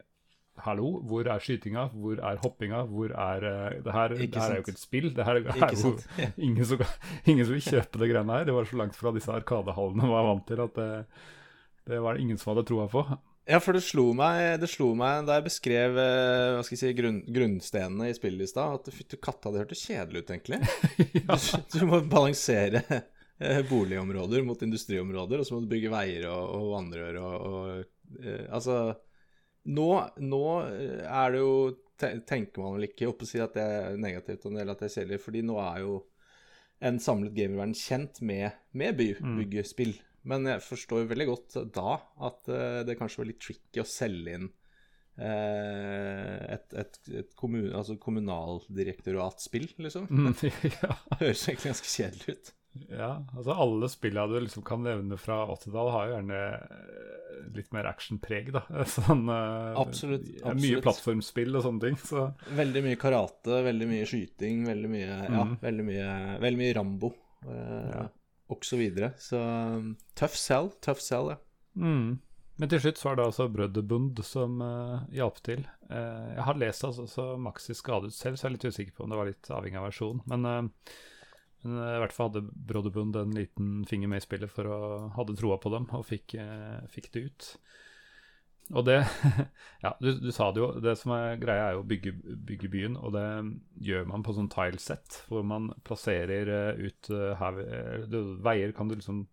hallo, 0.66 0.90
hvor 1.06 1.28
er 1.30 1.44
skytinga, 1.44 1.84
hvor 1.94 2.18
er 2.18 2.42
hoppinga, 2.42 2.82
hvor 2.90 3.14
er 3.14 3.46
eh, 3.46 3.78
Det 3.86 3.94
her, 3.94 4.16
det 4.18 4.42
her 4.42 4.52
er 4.52 4.60
jo 4.60 4.66
ikke 4.66 4.74
et 4.74 4.82
spill. 4.82 5.10
Det 5.14 5.26
her 5.28 5.38
er 5.38 5.78
jo 5.78 5.94
ingen 6.50 6.66
som, 6.66 6.82
ingen 7.26 7.46
som 7.46 7.54
vil 7.54 7.66
kjøpe 7.70 8.02
det 8.02 8.12
greiene 8.12 8.40
her. 8.40 8.50
Det 8.50 8.58
var 8.58 8.70
så 8.70 8.82
langt 8.82 8.98
fra 8.98 9.14
disse 9.14 9.34
arkadehallene 9.34 10.10
var 10.10 10.30
vant 10.32 10.48
til 10.50 10.66
at 10.66 10.82
det, 10.82 10.92
det 11.92 12.02
var 12.04 12.18
det 12.18 12.26
ingen 12.26 12.42
som 12.42 12.56
hadde 12.56 12.66
troa 12.72 12.90
på. 12.92 13.06
Ja, 13.48 13.62
for 13.64 13.78
det 13.78 13.84
slo 13.86 14.10
meg, 14.18 14.58
det 14.60 14.68
slo 14.68 14.90
meg 15.00 15.28
da 15.28 15.38
jeg 15.38 15.46
beskrev 15.46 15.98
eh, 16.02 16.56
hva 16.58 16.64
skal 16.68 16.76
jeg 16.76 16.82
si, 16.82 16.96
grunn, 16.98 17.22
grunnstenene 17.32 18.10
i 18.10 18.16
spillet 18.18 18.44
i 18.44 18.52
stad, 18.52 18.82
at 18.82 18.92
fytti 18.92 19.20
katta, 19.24 19.54
det 19.54 19.62
hørtes 19.64 19.86
kjedelig 19.88 20.26
ut, 20.26 20.34
egentlig. 20.36 20.60
Du, 21.72 21.80
du 21.80 21.86
må 21.88 22.02
balansere 22.12 22.82
eh, 23.40 23.62
boligområder 23.70 24.44
mot 24.44 24.62
industriområder, 24.68 25.40
og 25.40 25.48
så 25.48 25.56
må 25.56 25.64
du 25.64 25.72
bygge 25.72 25.94
veier 25.94 26.28
og, 26.32 26.44
og 26.58 26.74
vannrør 26.76 27.22
og, 27.24 27.48
og 27.48 28.20
eh, 28.26 28.44
Altså 28.52 28.78
nå, 29.68 29.88
nå 30.24 30.44
er 30.64 31.34
det 31.34 31.42
jo 31.44 31.56
Tenker 31.98 32.62
man 32.62 32.76
vel 32.76 32.86
ikke 32.92 33.08
opp 33.10 33.24
og 33.26 33.28
si 33.28 33.40
at 33.42 33.56
det 33.58 33.64
er 33.64 33.96
negativt 33.98 34.44
og 34.46 34.52
en 34.52 34.60
del 34.60 34.70
at 34.70 34.84
det 34.84 34.86
er 34.86 34.94
kjedelig, 35.00 35.18
fordi 35.24 35.42
nå 35.48 35.56
er 35.64 35.80
jo 35.82 35.96
en 36.86 37.00
samlet 37.02 37.34
gamerverden 37.34 37.74
kjent 37.74 38.20
med, 38.22 38.52
med 38.78 39.00
by, 39.00 39.08
Mm. 39.18 39.40
Men 40.24 40.46
jeg 40.50 40.62
forstår 40.66 41.06
veldig 41.08 41.28
godt 41.30 41.58
da 41.76 41.98
at 42.28 42.50
eh, 42.50 42.84
det 42.88 42.98
kanskje 43.00 43.22
var 43.22 43.30
litt 43.30 43.40
tricky 43.44 43.80
å 43.84 43.88
selge 43.88 44.34
inn 44.40 44.50
eh, 45.18 46.54
et, 46.58 46.74
et, 46.74 47.00
et 47.24 47.36
kommun, 47.40 47.70
altså 47.78 47.96
kommunaldirektoratspill, 48.02 49.70
liksom. 49.78 50.08
Mm, 50.10 50.34
ja. 50.84 50.96
Høres 51.22 51.46
egentlig 51.48 51.72
ganske 51.74 51.92
kjedelig 51.94 52.36
ut. 52.38 52.54
Ja, 52.94 53.24
altså 53.34 53.56
alle 53.58 53.88
spillene 53.90 54.30
du 54.38 54.44
liksom 54.46 54.62
kan 54.68 54.84
nevne 54.86 55.18
fra 55.18 55.40
80-tallet, 55.50 55.94
har 55.96 56.10
jo 56.12 56.14
gjerne 56.18 56.42
eh, 56.52 57.40
litt 57.56 57.72
mer 57.74 57.88
actionpreg, 57.90 58.52
da. 58.54 58.62
Sånn, 58.98 59.24
Absolutt, 59.32 60.28
ja, 60.36 60.44
Mye 60.52 60.54
absolutt. 60.54 60.84
plattformspill 60.86 61.58
og 61.58 61.66
sånne 61.66 61.86
ting. 61.88 61.98
Så 62.04 62.28
Veldig 62.60 62.84
mye 62.86 63.00
karate, 63.02 63.64
veldig 63.66 63.88
mye 63.90 64.06
skyting, 64.10 64.66
veldig 64.70 64.92
mye 64.94 65.08
Ja, 65.08 65.32
Mhm. 65.48 65.58
veldig 65.64 65.88
mye, 65.88 66.12
veldig 66.44 66.62
mye 66.66 66.76
Rambo. 66.78 67.14
Ja. 67.48 68.06
Og 68.54 68.64
så 68.64 68.80
videre. 68.80 69.12
Så 69.20 69.40
tøff 70.16 70.38
selv 70.40 70.78
tough 70.84 71.04
sell, 71.04 71.34
ja. 71.34 71.42
mm. 71.76 72.16
Men 72.58 72.72
til 72.72 72.82
slutt 72.82 72.98
så 72.98 73.10
var 73.10 73.20
det 73.20 73.26
altså 73.28 73.46
Brødrebund 73.54 74.22
som 74.26 74.62
uh, 74.66 75.04
hjalp 75.14 75.38
til. 75.46 75.62
Uh, 75.92 76.34
jeg 76.34 76.46
har 76.48 76.58
lest 76.58 76.88
altså, 76.88 77.06
så 77.12 77.26
Maxi 77.38 77.76
skadet 77.78 78.16
selv, 78.16 78.38
så 78.38 78.48
jeg 78.48 78.50
er 78.50 78.56
litt 78.56 78.66
usikker 78.66 78.96
på 78.96 79.06
om 79.06 79.14
det 79.14 79.20
var 79.20 79.30
litt 79.30 79.52
avhengig 79.54 79.78
av 79.78 79.86
versjon. 79.86 80.24
Men, 80.32 80.48
uh, 80.48 80.96
men 81.62 81.78
i 81.84 82.00
hvert 82.02 82.16
fall 82.16 82.32
hadde 82.32 82.48
Brødrebund 82.72 83.20
en 83.20 83.36
liten 83.38 83.86
finger 83.90 84.10
med 84.10 84.24
i 84.24 84.26
spillet 84.26 84.50
for 84.54 84.70
å 84.74 84.80
hadde 85.20 85.38
troa 85.38 85.60
på 85.62 85.74
dem, 85.74 85.86
og 85.94 86.08
fikk, 86.08 86.38
fikk 86.94 87.12
det 87.14 87.24
ut. 87.28 87.52
Og 88.76 88.84
det 88.88 88.98
Ja, 89.86 89.94
du, 90.02 90.12
du 90.20 90.30
sa 90.36 90.50
det 90.52 90.62
jo. 90.62 90.70
Det 90.84 90.96
som 91.00 91.14
er 91.16 91.40
greia, 91.42 91.70
er 91.70 91.78
jo 91.78 91.84
å 91.84 91.88
bygge, 91.88 92.14
bygge 92.50 92.72
byen, 92.74 92.98
og 93.00 93.14
det 93.16 93.28
gjør 93.88 94.08
man 94.10 94.26
på 94.26 94.36
sånn 94.36 94.52
tilesett, 94.52 95.22
hvor 95.30 95.46
man 95.48 95.70
plasserer 95.88 96.52
eh, 96.52 96.88
ut 96.88 97.12
eh, 97.14 97.34
her, 97.40 97.60
eh, 97.64 98.08
du, 98.10 98.20
Veier 98.44 98.74
kan 98.76 98.90
du 98.90 98.98
liksom 98.98 99.26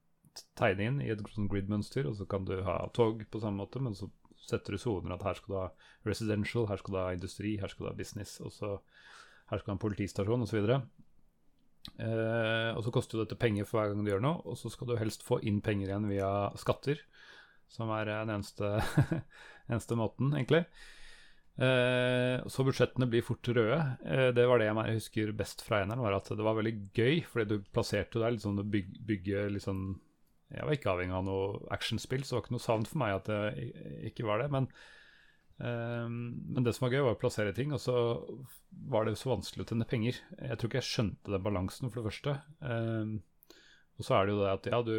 tegne 0.58 0.88
inn 0.88 1.00
i 1.02 1.10
et 1.14 1.22
sånn 1.34 1.48
grid-mønster, 1.50 2.06
og 2.10 2.18
så 2.18 2.26
kan 2.30 2.46
du 2.46 2.56
ha 2.66 2.80
tog 2.94 3.22
på 3.30 3.42
samme 3.42 3.62
måte, 3.62 3.82
men 3.82 3.96
så 3.98 4.10
setter 4.44 4.74
du 4.74 4.82
soner 4.82 5.14
at 5.14 5.24
her 5.24 5.38
skal 5.38 5.52
du 5.52 5.58
ha 5.58 5.68
residential, 6.06 6.68
her 6.68 6.80
skal 6.80 6.94
du 6.94 7.00
ha 7.00 7.12
industri, 7.14 7.56
her 7.60 7.70
skal 7.72 7.86
du 7.86 7.90
ha 7.92 7.96
business, 7.98 8.36
og 8.44 8.52
så 8.52 8.76
her 9.50 9.60
skal 9.60 9.70
du 9.70 9.72
ha 9.72 9.76
en 9.78 9.84
politistasjon, 9.84 10.44
osv. 10.44 10.70
Eh, 12.00 12.70
og 12.74 12.80
så 12.84 12.92
koster 12.92 13.18
jo 13.18 13.24
dette 13.24 13.38
penger 13.40 13.66
for 13.68 13.80
hver 13.80 13.92
gang 13.92 14.04
du 14.04 14.10
gjør 14.12 14.24
noe, 14.24 14.42
og 14.48 14.58
så 14.60 14.72
skal 14.72 14.90
du 14.90 14.98
helst 15.00 15.24
få 15.26 15.40
inn 15.46 15.60
penger 15.64 15.90
igjen 15.90 16.08
via 16.10 16.30
skatter, 16.60 17.00
som 17.74 17.90
er 17.94 18.10
den 18.10 18.32
eneste, 18.36 18.76
eneste 19.72 19.98
måten, 19.98 20.32
egentlig. 20.36 20.64
Eh, 21.54 22.40
så 22.50 22.64
budsjettene 22.66 23.06
blir 23.10 23.22
fort 23.22 23.46
røde. 23.46 23.78
Eh, 24.06 24.28
det 24.34 24.46
var 24.50 24.58
det 24.58 24.68
jeg 24.68 24.96
husker 24.98 25.34
best 25.38 25.62
fra 25.66 25.82
eneren, 25.82 26.02
var 26.02 26.16
at 26.16 26.30
det 26.30 26.46
var 26.46 26.58
veldig 26.58 26.74
gøy, 26.96 27.22
fordi 27.30 27.46
du 27.52 27.70
plasserte 27.74 28.22
deg 28.22 28.36
liksom 28.36 28.58
å 28.58 28.66
byg, 28.66 28.90
bygge 29.10 29.46
litt 29.54 29.66
sånn 29.66 29.86
Jeg 30.54 30.66
var 30.68 30.76
ikke 30.76 30.90
avhengig 30.92 31.14
av 31.16 31.24
noe 31.26 31.62
actionspill, 31.74 32.22
så 32.22 32.34
det 32.34 32.36
var 32.36 32.42
ikke 32.44 32.54
noe 32.54 32.62
savn 32.62 32.84
for 32.86 33.00
meg 33.00 33.14
at 33.16 33.30
det 33.30 33.70
ikke 34.10 34.26
var 34.28 34.42
det. 34.42 34.50
Men, 34.54 34.68
eh, 35.58 36.06
men 36.10 36.66
det 36.66 36.74
som 36.76 36.86
var 36.86 36.94
gøy, 36.94 37.04
var 37.08 37.16
å 37.16 37.22
plassere 37.22 37.54
ting, 37.56 37.74
og 37.74 37.82
så 37.82 37.96
var 38.90 39.06
det 39.06 39.16
så 39.18 39.32
vanskelig 39.32 39.64
å 39.64 39.70
tjene 39.70 39.88
penger. 39.88 40.20
Jeg 40.36 40.58
tror 40.58 40.70
ikke 40.70 40.82
jeg 40.82 40.90
skjønte 40.90 41.34
den 41.34 41.46
balansen, 41.46 41.90
for 41.90 42.02
det 42.02 42.10
første. 42.10 42.36
Eh, 42.62 43.14
og 43.94 44.06
så 44.06 44.18
er 44.18 44.26
det 44.26 44.34
jo 44.34 44.42
det 44.42 44.52
at 44.52 44.70
ja, 44.70 44.82
du 44.82 44.96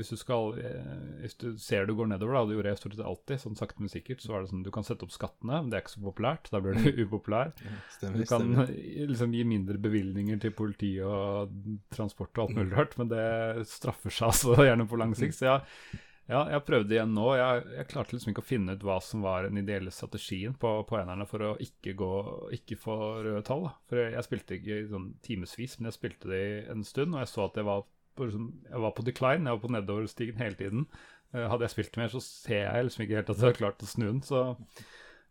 hvis 0.00 0.10
du 0.14 0.16
skal 0.18 0.56
eh, 0.58 0.90
Hvis 1.20 1.36
du 1.40 1.46
ser 1.60 1.86
du 1.86 1.92
går 1.98 2.08
nedover, 2.10 2.34
da, 2.38 2.42
det 2.48 2.56
gjorde 2.56 2.72
jeg 2.72 2.80
stort 2.80 2.96
sett 2.96 3.06
alltid, 3.06 3.42
sånn 3.44 3.58
sakte, 3.60 3.84
men 3.84 3.92
sikkert, 3.92 4.24
så 4.24 4.34
er 4.34 4.42
det 4.46 4.50
sånn 4.54 4.64
du 4.66 4.72
kan 4.74 4.86
sette 4.88 5.04
opp 5.06 5.14
skattene, 5.14 5.60
men 5.60 5.70
det 5.70 5.78
er 5.78 5.84
ikke 5.84 5.94
så 5.98 6.04
populært. 6.08 6.50
Da 6.52 6.60
blir 6.64 6.76
du 6.80 7.02
upopulær. 7.04 7.54
Stemmer, 7.94 8.20
Du 8.20 8.26
kan 8.30 8.46
stemmer. 8.48 8.74
liksom 9.14 9.34
gi 9.36 9.46
mindre 9.54 9.80
bevilgninger 9.82 10.40
til 10.42 10.54
politi 10.56 10.94
og 11.04 11.52
transport 11.94 12.32
og 12.38 12.46
alt 12.48 12.56
mulig 12.58 12.72
rart, 12.78 12.96
men 13.00 13.12
det 13.12 13.24
straffer 13.70 14.10
seg 14.14 14.30
altså 14.32 14.56
gjerne 14.68 14.88
på 14.90 14.98
lang 15.00 15.12
sikt. 15.18 15.36
Så 15.38 15.46
jeg, 15.50 16.00
ja, 16.30 16.44
jeg 16.54 16.62
prøvde 16.62 16.94
igjen 16.94 17.14
nå. 17.16 17.26
Jeg, 17.34 17.62
jeg 17.74 17.88
klarte 17.90 18.14
liksom 18.14 18.30
ikke 18.30 18.44
å 18.44 18.46
finne 18.46 18.76
ut 18.78 18.84
hva 18.86 19.00
som 19.02 19.24
var 19.26 19.48
den 19.48 19.58
ideelle 19.58 19.90
strategien 19.90 20.52
på, 20.54 20.70
på 20.86 20.98
enerne 21.00 21.26
for 21.26 21.42
å 21.42 21.54
ikke, 21.58 21.96
gå, 21.98 22.10
ikke 22.54 22.78
få 22.78 22.98
røde 23.26 23.40
tall. 23.48 23.64
Da. 23.66 23.72
For 23.90 23.98
jeg, 23.98 24.12
jeg 24.14 24.28
spilte 24.28 24.58
ikke 24.60 24.76
sånn 24.92 25.08
timevis, 25.26 25.74
men 25.80 25.90
jeg 25.90 25.96
spilte 25.98 26.30
det 26.30 26.38
i 26.44 26.52
en 26.70 26.86
stund, 26.86 27.16
og 27.18 27.24
jeg 27.24 27.32
så 27.32 27.48
at 27.48 27.58
det 27.58 27.66
var 27.66 27.82
på, 28.20 28.28
liksom, 28.28 28.46
jeg 28.68 28.84
var 28.84 28.92
på 28.96 29.06
decline, 29.08 29.48
jeg 29.48 29.56
var 29.58 29.64
på 29.64 29.72
nedoverstigen 29.74 30.40
hele 30.44 30.58
tiden. 30.60 30.86
Uh, 31.34 31.46
hadde 31.48 31.64
jeg 31.66 31.74
spilt 31.76 31.96
mer, 32.00 32.12
så 32.12 32.20
ser 32.24 32.66
jeg 32.68 32.86
liksom 32.88 33.04
ikke 33.06 33.20
helt 33.22 33.30
at 33.32 33.40
jeg 33.40 33.48
har 33.52 33.58
klart 33.62 33.82
å 33.86 33.90
snu 33.90 34.06
den. 34.10 34.20
Så 34.26 34.44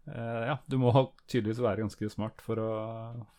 uh, 0.09 0.43
ja, 0.49 0.57
du 0.69 0.77
må 0.81 0.91
tydeligvis 1.29 1.61
være 1.63 1.83
ganske 1.85 2.09
smart 2.13 2.41
for 2.45 2.61
å, 2.63 2.71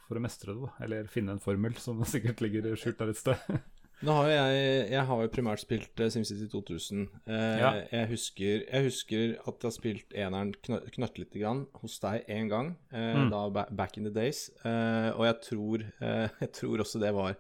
for 0.07 0.21
å 0.21 0.25
mestre 0.25 0.55
det, 0.55 0.63
da. 0.69 0.73
Eller 0.87 1.11
finne 1.11 1.35
en 1.37 1.43
formel 1.43 1.77
som 1.83 2.03
sikkert 2.15 2.43
ligger 2.45 2.71
skjult 2.79 3.01
der 3.03 3.13
et 3.15 3.21
sted. 3.21 3.61
Nå 4.01 4.15
har 4.17 4.31
jo 4.31 4.33
jeg 4.33 4.61
Jeg 4.95 5.03
har 5.11 5.19
jo 5.21 5.29
primært 5.29 5.61
spilt 5.61 6.01
eh, 6.01 6.09
SimCity 6.09 6.47
2000. 6.49 7.03
Eh, 7.29 7.57
Ja. 7.61 7.73
jeg, 7.91 8.07
husker, 8.15 8.63
jeg 8.65 8.87
husker 8.87 9.35
at 9.43 9.51
jeg 9.61 9.67
har 9.69 9.75
spilt 9.75 10.15
eneren 10.17 10.55
knøtt 10.65 11.19
lite 11.21 11.43
grann 11.43 11.67
hos 11.83 11.99
deg 12.01 12.25
én 12.33 12.49
gang, 12.49 12.71
eh, 12.95 13.19
Mm. 13.19 13.29
da 13.35 13.67
back 13.69 13.99
in 14.01 14.05
the 14.09 14.15
days. 14.15 14.47
Eh, 14.65 15.11
og 15.13 15.27
jeg 15.29 15.37
tror, 15.51 15.85
eh, 16.01 16.29
jeg 16.47 16.53
tror 16.57 16.81
også 16.81 17.03
det 17.03 17.13
var 17.13 17.37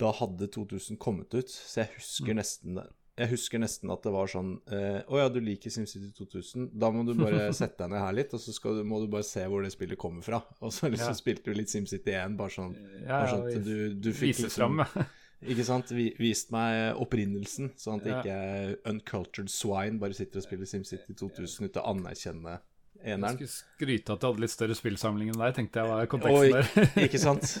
Da 0.00 0.10
hadde 0.16 0.48
2000 0.48 0.96
kommet 1.02 1.34
ut, 1.36 1.50
så 1.52 1.82
jeg 1.84 1.90
husker 1.98 2.36
nesten 2.38 2.78
det. 2.80 2.86
Jeg 3.20 3.28
husker 3.34 3.60
nesten 3.60 3.90
at 3.92 4.00
det 4.06 4.12
var 4.14 4.30
sånn 4.32 4.54
eh, 4.72 5.02
Å 5.04 5.18
ja, 5.18 5.26
du 5.28 5.40
liker 5.44 5.68
SimCity 5.74 6.08
2000. 6.16 6.70
Da 6.80 6.88
må 6.94 7.02
du 7.04 7.12
bare 7.18 7.50
sette 7.58 7.82
deg 7.82 7.90
ned 7.92 8.00
her 8.00 8.14
litt, 8.16 8.32
og 8.32 8.40
så 8.40 8.54
du, 8.78 8.80
må 8.88 9.02
du 9.02 9.10
bare 9.12 9.26
se 9.28 9.44
hvor 9.50 9.66
det 9.66 9.74
spillet 9.74 10.00
kommer 10.00 10.24
fra. 10.24 10.40
Og 10.64 10.72
så 10.72 10.88
liksom 10.88 11.12
Ja. 11.12 11.18
spilte 11.18 11.50
du 11.52 11.58
litt 11.58 11.68
SimCity 11.68 12.14
1, 12.16 12.38
bare 12.40 12.54
sånn, 12.54 12.72
Ja, 13.02 13.18
bare 13.18 13.32
sånn 13.34 13.48
at 13.50 13.64
du, 13.66 13.94
du 13.94 14.10
fikk 14.16 14.40
liksom- 14.40 14.56
fram. 14.56 14.80
ikke 15.52 15.64
sant? 15.68 15.92
Vi, 15.92 16.06
vist 16.20 16.50
meg 16.54 16.96
opprinnelsen, 17.00 17.74
sånn 17.76 18.00
at 18.00 18.08
Ja. 18.08 18.22
ikke 18.22 18.80
uncultured 18.94 19.52
swine 19.52 20.00
bare 20.00 20.16
sitter 20.16 20.40
og 20.40 20.46
spiller 20.48 20.68
SimCity 20.72 21.12
2000 21.20 21.68
uten 21.68 21.82
å 21.82 21.88
anerkjenne 21.92 22.56
Jeg 23.04 23.20
skulle 23.20 23.48
skryte 23.54 24.12
at 24.12 24.20
jeg 24.22 24.28
hadde 24.32 24.44
litt 24.44 24.52
større 24.54 24.76
spillsamling 24.76 25.30
enn 25.32 25.40
deg, 25.40 25.54
tenkte 25.56 25.80
jeg 25.80 25.88
var 25.88 26.04
Og 26.04 26.12
konteksten 26.12 26.52
der. 26.58 26.90
ikke, 27.06 27.20
sant? 27.22 27.56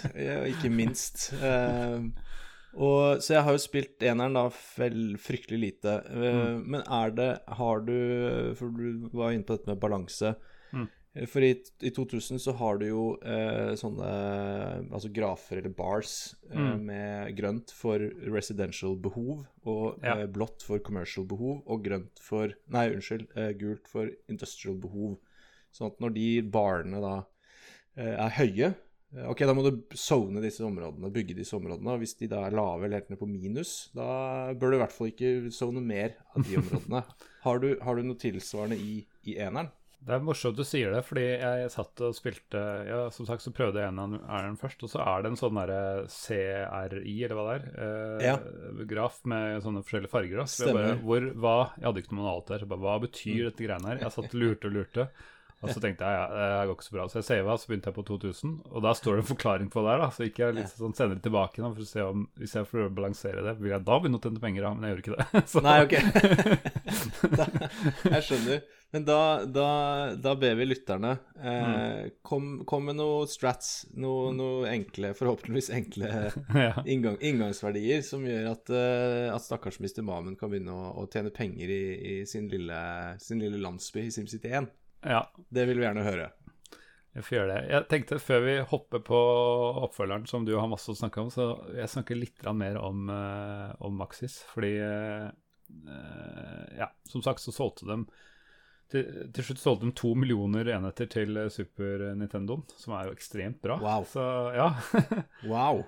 Ikke 0.52 0.70
minst. 0.72 1.30
Uh, 1.40 2.10
og, 2.76 3.18
så 3.24 3.34
jeg 3.34 3.42
har 3.46 3.56
jo 3.56 3.62
spilt 3.64 4.04
eneren 4.06 4.36
da 4.38 4.44
vel 4.78 5.16
fryktelig 5.18 5.58
lite. 5.64 5.96
Eh, 6.06 6.52
Men 6.62 6.84
er 6.86 7.10
det 7.16 7.30
Har 7.58 7.80
du 7.82 7.96
For 8.54 8.70
du 8.70 9.08
var 9.10 9.32
inne 9.34 9.42
på 9.42 9.56
dette 9.56 9.66
med 9.72 9.80
balanse. 9.82 10.36
Mm. 10.70 10.84
Eh, 11.18 11.26
For 11.26 11.42
i, 11.42 11.50
i 11.82 11.90
2000 11.90 12.38
så 12.38 12.54
har 12.60 12.78
du 12.78 12.84
jo 12.86 13.02
uh, 13.26 13.72
sånne 13.74 14.12
altså 14.86 15.10
grafer 15.10 15.58
eller 15.64 15.74
bars 15.74 16.36
Mm. 16.50 16.80
med 16.86 17.36
grønt 17.38 17.70
for 17.70 18.02
residential 18.26 18.96
behov, 18.98 19.44
og 19.64 20.00
Ja. 20.02 20.16
blått 20.26 20.62
for 20.66 20.78
commercial 20.82 21.24
behov, 21.30 21.60
og 21.66 21.84
grønt 21.84 22.18
for 22.18 22.50
Nei, 22.74 22.88
unnskyld, 22.90 23.28
gult 23.60 23.86
for 23.86 24.10
industrial 24.28 24.74
behov. 24.82 25.18
Sånn 25.74 25.92
at 25.92 26.00
når 26.02 26.14
de 26.16 26.28
barene 26.54 27.02
da 27.02 27.16
eh, 27.96 28.14
er 28.14 28.32
høye 28.40 28.70
eh, 28.70 29.26
Ok, 29.30 29.44
da 29.46 29.54
må 29.54 29.64
du 29.66 29.72
zone 29.98 30.42
disse 30.42 30.64
områdene, 30.66 31.12
bygge 31.14 31.36
disse 31.38 31.56
områdene. 31.58 31.94
Og 31.94 32.04
hvis 32.04 32.16
de 32.20 32.30
da 32.30 32.44
er 32.46 32.56
lave 32.58 32.86
eller 32.86 33.00
helt 33.00 33.10
ned 33.12 33.20
på 33.20 33.28
minus, 33.30 33.74
da 33.96 34.52
bør 34.54 34.70
du 34.70 34.78
i 34.78 34.82
hvert 34.84 34.96
fall 34.96 35.10
ikke 35.12 35.34
zone 35.54 35.82
mer 35.82 36.16
av 36.34 36.46
de 36.46 36.58
områdene. 36.62 37.04
har, 37.46 37.62
du, 37.62 37.74
har 37.82 37.98
du 37.98 38.06
noe 38.06 38.20
tilsvarende 38.20 38.78
i, 38.78 39.02
i 39.26 39.38
eneren? 39.38 39.70
Det 40.00 40.14
er 40.16 40.22
morsomt 40.24 40.56
du 40.56 40.62
sier 40.64 40.94
det, 40.94 41.02
fordi 41.04 41.26
jeg 41.26 41.72
satt 41.74 42.00
og 42.06 42.14
spilte 42.16 42.60
ja, 42.88 43.00
Som 43.12 43.26
sagt 43.28 43.44
så 43.44 43.50
prøvde 43.52 43.82
jeg 43.82 43.92
eneren 43.92 44.56
først, 44.60 44.80
og 44.86 44.92
så 44.94 45.02
er 45.04 45.20
det 45.20 45.32
en 45.32 45.36
sånn 45.36 45.58
derre 45.60 46.06
CRI, 46.08 47.16
eller 47.26 47.36
hva 47.36 47.44
det 47.50 47.56
er, 47.58 47.66
eh, 47.84 48.24
Ja. 48.30 48.36
graf 48.88 49.20
med 49.28 49.60
sånne 49.64 49.82
forskjellige 49.84 50.12
farger. 50.12 50.40
Så 50.48 50.70
jeg 50.70 50.78
bare, 50.78 50.94
hvor, 51.04 51.26
hva, 51.36 51.56
jeg 51.76 51.84
hadde 51.84 52.04
ikke 52.04 52.14
noe 52.14 52.22
manual 52.22 52.46
der, 52.48 52.64
så 52.64 52.70
bare, 52.70 52.84
hva 52.86 52.96
betyr 53.04 53.50
dette 53.50 53.66
greiene 53.66 53.92
her? 53.92 54.00
Jeg 54.06 54.16
satt 54.16 54.32
og 54.32 54.40
lurte 54.42 54.70
og 54.70 54.76
lurte. 54.78 55.06
Og 55.60 55.68
så 55.74 55.80
tenkte 55.82 56.08
jeg 56.08 56.16
ja, 56.16 56.26
det 56.32 56.68
går 56.70 56.76
ikke 56.78 56.86
så 56.86 56.94
bra. 56.94 57.06
Så 57.12 57.20
jeg 57.20 57.26
sava, 57.28 57.56
så 57.60 57.68
begynte 57.68 57.90
jeg 57.90 57.96
på 57.98 58.04
2000. 58.08 58.56
Og 58.70 58.84
da 58.86 58.94
står 58.96 59.18
det 59.18 59.24
en 59.24 59.30
forklaring 59.30 59.68
på 59.72 59.84
det 59.84 59.92
her, 59.92 60.00
da. 60.00 60.08
Så 60.16 60.24
gikk 60.24 60.40
jeg 60.40 60.56
litt 60.56 60.72
sånn 60.72 60.96
senere 60.96 61.20
tilbake 61.20 61.60
nå, 61.60 61.72
for 61.76 61.84
å 61.84 61.90
se 61.90 62.04
om 62.06 62.26
hvis 62.40 62.56
jeg 62.56 62.68
får 62.70 62.88
balansere 62.96 63.44
det, 63.44 63.56
vil 63.60 63.74
jeg 63.74 63.84
da 63.84 63.98
begynne 64.00 64.20
å 64.20 64.24
tjene 64.24 64.40
penger, 64.42 64.66
da. 64.66 64.72
Men 64.74 64.88
jeg 64.88 64.94
gjør 64.94 65.02
ikke 65.04 65.16
det. 65.18 65.42
Så, 65.52 65.64
Nei, 65.66 65.78
ok. 65.84 65.96
da, 67.40 67.48
jeg 68.16 68.28
skjønner. 68.30 68.62
Men 68.90 69.04
da, 69.06 69.18
da, 69.46 69.68
da 70.18 70.32
ber 70.34 70.56
vi 70.58 70.66
lytterne 70.66 71.12
eh, 71.38 72.08
kom, 72.26 72.64
kom 72.66 72.88
med 72.88 72.98
noe 72.98 73.28
strats, 73.30 73.84
noe, 73.94 74.32
noe 74.34 74.64
enkle, 74.72 75.12
forhåpentligvis 75.14 75.70
enkle 75.76 76.10
inngang, 76.90 77.20
inngangsverdier 77.22 78.02
som 78.06 78.26
gjør 78.26 78.50
at, 78.50 78.72
eh, 78.74 79.28
at 79.30 79.46
stakkars 79.46 79.78
Mr. 79.78 80.02
Mamen 80.06 80.34
kan 80.40 80.50
begynne 80.50 80.74
å, 80.74 80.90
å 80.98 81.06
tjene 81.12 81.30
penger 81.34 81.70
i, 81.70 81.82
i 82.00 82.16
sin, 82.26 82.50
lille, 82.50 82.80
sin 83.22 83.44
lille 83.44 83.62
landsby 83.62 84.08
i 84.08 84.14
SimCity 84.16 84.50
1. 84.58 84.66
ja. 85.02 85.24
Det 85.48 85.66
vil 85.68 85.80
vi 85.80 85.86
gjerne 85.86 86.06
høre. 86.06 86.30
Jeg 87.10 87.26
får 87.26 87.36
gjøre 87.36 87.52
det. 87.52 87.60
Jeg 87.72 87.86
tenkte 87.90 88.20
Før 88.22 88.42
vi 88.44 88.56
hopper 88.70 89.02
på 89.02 89.20
oppfølgeren, 89.86 90.26
som 90.30 90.44
du 90.46 90.54
har 90.54 90.70
masse 90.70 90.92
å 90.92 90.98
snakke 90.98 91.24
om, 91.24 91.30
så 91.34 91.52
jeg 91.74 91.90
snakker 91.90 92.18
litt 92.18 92.44
mer 92.54 92.78
om, 92.78 93.08
uh, 93.10 93.72
om 93.82 93.96
Maxis. 93.98 94.40
Fordi 94.52 94.76
eh, 94.78 95.30
Ja, 96.78 96.90
som 97.10 97.22
sagt 97.26 97.42
så 97.42 97.54
solgte 97.54 97.88
de 97.90 98.04
til, 98.90 99.06
til 99.34 99.46
slutt 99.46 99.62
solgte 99.62 99.86
de 99.86 99.94
to 99.98 100.12
millioner 100.18 100.68
enheter 100.74 101.08
til 101.10 101.38
eh, 101.38 101.50
Super 101.52 102.08
Nintendo, 102.18 102.60
som 102.78 102.96
er 102.96 103.08
jo 103.08 103.14
ekstremt 103.14 103.60
bra. 103.62 103.78
Wow. 103.82 104.06
Så 104.08 104.24
ja. 104.56 104.68
Wow. 105.50 105.84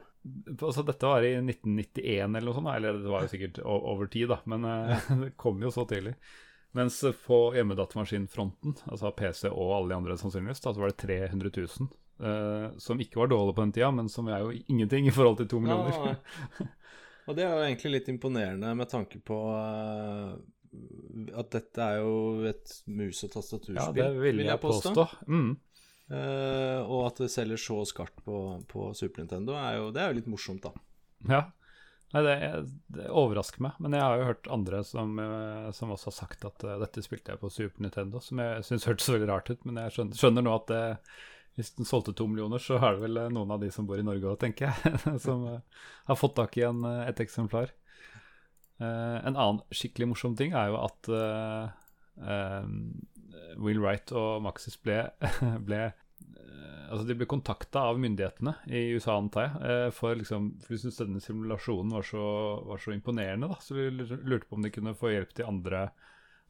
altså, 0.54 0.84
dette 0.86 1.10
var 1.10 1.26
i 1.26 1.34
1991 1.40 2.38
eller 2.38 2.46
noe 2.46 2.56
sånt, 2.58 2.70
eller 2.76 3.02
det 3.02 3.10
var 3.10 3.26
jo 3.26 3.32
sikkert 3.32 3.62
over 3.66 4.10
tid, 4.12 4.30
da. 4.30 4.38
Men 4.50 4.68
eh, 4.70 5.12
det 5.24 5.32
kom 5.40 5.62
jo 5.64 5.72
så 5.74 5.86
tidlig. 5.90 6.14
Mens 6.72 7.02
på 7.26 7.38
hjemmedatamaskinfronten, 7.56 8.78
altså 8.88 9.10
PC 9.16 9.50
og 9.50 9.74
alle 9.76 9.92
de 9.92 9.98
andre 9.98 10.16
sannsynligvis, 10.20 10.62
da, 10.64 10.72
så 10.72 10.80
var 10.80 10.92
det 10.92 11.02
300 11.02 11.52
000. 11.58 11.90
Uh, 12.22 12.78
som 12.78 13.00
ikke 13.02 13.18
var 13.18 13.28
dårlig 13.32 13.56
på 13.56 13.64
den 13.64 13.74
tida, 13.76 13.90
men 13.92 14.08
som 14.12 14.28
er 14.30 14.44
jo 14.44 14.54
ingenting 14.70 15.08
i 15.08 15.12
forhold 15.12 15.40
til 15.40 15.50
to 15.52 15.60
millioner. 15.60 16.14
Ja, 16.14 16.66
og 17.26 17.36
det 17.36 17.44
er 17.44 17.52
jo 17.52 17.64
egentlig 17.66 17.94
litt 17.96 18.10
imponerende 18.12 18.72
med 18.78 18.88
tanke 18.92 19.20
på 19.20 19.38
uh, 19.52 20.32
at 21.36 21.50
dette 21.52 21.84
er 21.84 22.00
jo 22.00 22.46
et 22.48 22.76
mus- 22.88 23.24
og 23.26 23.28
Ja, 23.28 23.34
tastaturspill, 23.36 24.00
det 24.00 24.22
vil 24.22 24.44
jeg 24.46 24.62
påstå. 24.62 25.06
Mm. 25.28 25.50
Uh, 26.12 26.80
og 26.86 27.08
at 27.10 27.20
det 27.24 27.32
selger 27.32 27.60
så 27.60 27.82
skarpt 27.88 28.24
på, 28.24 28.38
på 28.68 28.92
Super 28.96 29.24
Nintendo, 29.24 29.56
er 29.58 29.80
jo, 29.80 29.90
det 29.92 30.02
er 30.02 30.12
jo 30.12 30.20
litt 30.20 30.30
morsomt, 30.32 30.64
da. 30.64 30.72
Ja. 31.28 31.42
Nei, 32.12 32.22
det, 32.26 32.36
det 32.92 33.08
overrasker 33.08 33.62
meg, 33.64 33.76
men 33.80 33.96
jeg 33.96 34.04
har 34.04 34.20
jo 34.20 34.28
hørt 34.28 34.48
andre 34.52 34.82
som, 34.84 35.14
eh, 35.22 35.68
som 35.72 35.94
også 35.94 36.10
har 36.10 36.16
sagt 36.18 36.44
at 36.44 36.64
uh, 36.68 36.74
dette 36.82 37.04
spilte 37.04 37.32
jeg 37.32 37.40
på 37.40 37.48
Super 37.52 37.84
Nintendo, 37.86 38.20
som 38.20 38.42
jeg 38.42 38.66
syns 38.68 38.84
hørtes 38.88 39.08
veldig 39.14 39.30
rart 39.30 39.48
ut, 39.48 39.62
men 39.64 39.80
jeg 39.80 39.94
skjønner, 39.94 40.20
skjønner 40.20 40.44
nå 40.44 40.56
at 40.58 40.66
det, 40.68 40.82
hvis 41.58 41.74
den 41.76 41.88
solgte 41.88 42.14
to 42.16 42.26
millioner, 42.28 42.62
så 42.62 42.78
er 42.78 42.96
det 42.96 43.04
vel 43.04 43.20
eh, 43.20 43.30
noen 43.32 43.52
av 43.52 43.60
de 43.60 43.68
som 43.72 43.88
bor 43.88 44.00
i 44.00 44.04
Norge 44.06 44.28
òg, 44.28 44.38
tenker 44.40 44.70
jeg, 44.70 45.00
som 45.26 45.44
uh, 45.48 45.86
har 46.08 46.18
fått 46.20 46.36
tak 46.38 46.56
i 46.60 46.66
en, 46.68 46.84
eh, 46.88 47.04
et 47.10 47.24
eksemplar. 47.24 47.72
Uh, 48.80 49.18
en 49.20 49.36
annen 49.36 49.60
skikkelig 49.74 50.08
morsom 50.14 50.36
ting 50.38 50.56
er 50.58 50.72
jo 50.72 50.78
at 50.80 51.10
eh, 51.12 51.66
eh, 52.28 52.70
Will 53.60 53.82
Wright 53.82 54.12
og 54.16 54.40
Maxis 54.46 54.78
ble, 54.80 55.04
ble 55.68 55.82
eh, 55.90 56.51
Altså 56.92 57.06
De 57.08 57.16
ble 57.16 57.28
kontakta 57.28 57.86
av 57.88 58.00
myndighetene 58.00 58.52
i 58.68 58.90
USA, 58.92 59.16
antar 59.16 59.46
jeg, 59.46 59.60
eh, 59.64 59.90
for 59.96 60.18
liksom, 60.18 60.50
for 60.60 60.74
de 60.74 60.80
syntes 60.82 61.00
denne 61.00 61.22
simulasjonen 61.24 61.94
var 61.96 62.04
så, 62.04 62.24
var 62.68 62.82
så 62.82 62.92
imponerende. 62.92 63.48
da, 63.48 63.56
Så 63.64 63.78
vi 63.78 63.86
lurte 63.96 64.44
på 64.48 64.58
om 64.58 64.66
de 64.66 64.72
kunne 64.74 64.92
få 64.98 65.14
hjelp 65.14 65.32
til 65.36 65.48
andre 65.48 65.90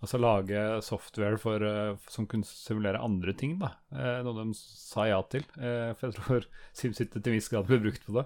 Altså 0.03 0.19
lage 0.19 0.59
software 0.83 1.37
for, 1.39 1.63
eh, 1.63 1.93
som 2.11 2.27
kunne 2.27 2.43
simulere 2.43 2.99
andre 2.99 3.33
ting. 3.39 3.53
da, 3.61 3.69
eh, 3.95 4.19
Noe 4.27 4.35
de 4.35 4.57
sa 4.59 5.05
ja 5.07 5.21
til. 5.23 5.45
For 5.55 6.09
jeg 6.09 6.17
tror 6.17 6.49
SimCity 6.75 7.21
til 7.21 7.31
en 7.31 7.37
viss 7.39 7.49
grad 7.53 7.69
ble 7.69 7.79
brukt 7.85 8.03
på 8.09 8.17
det. 8.17 8.25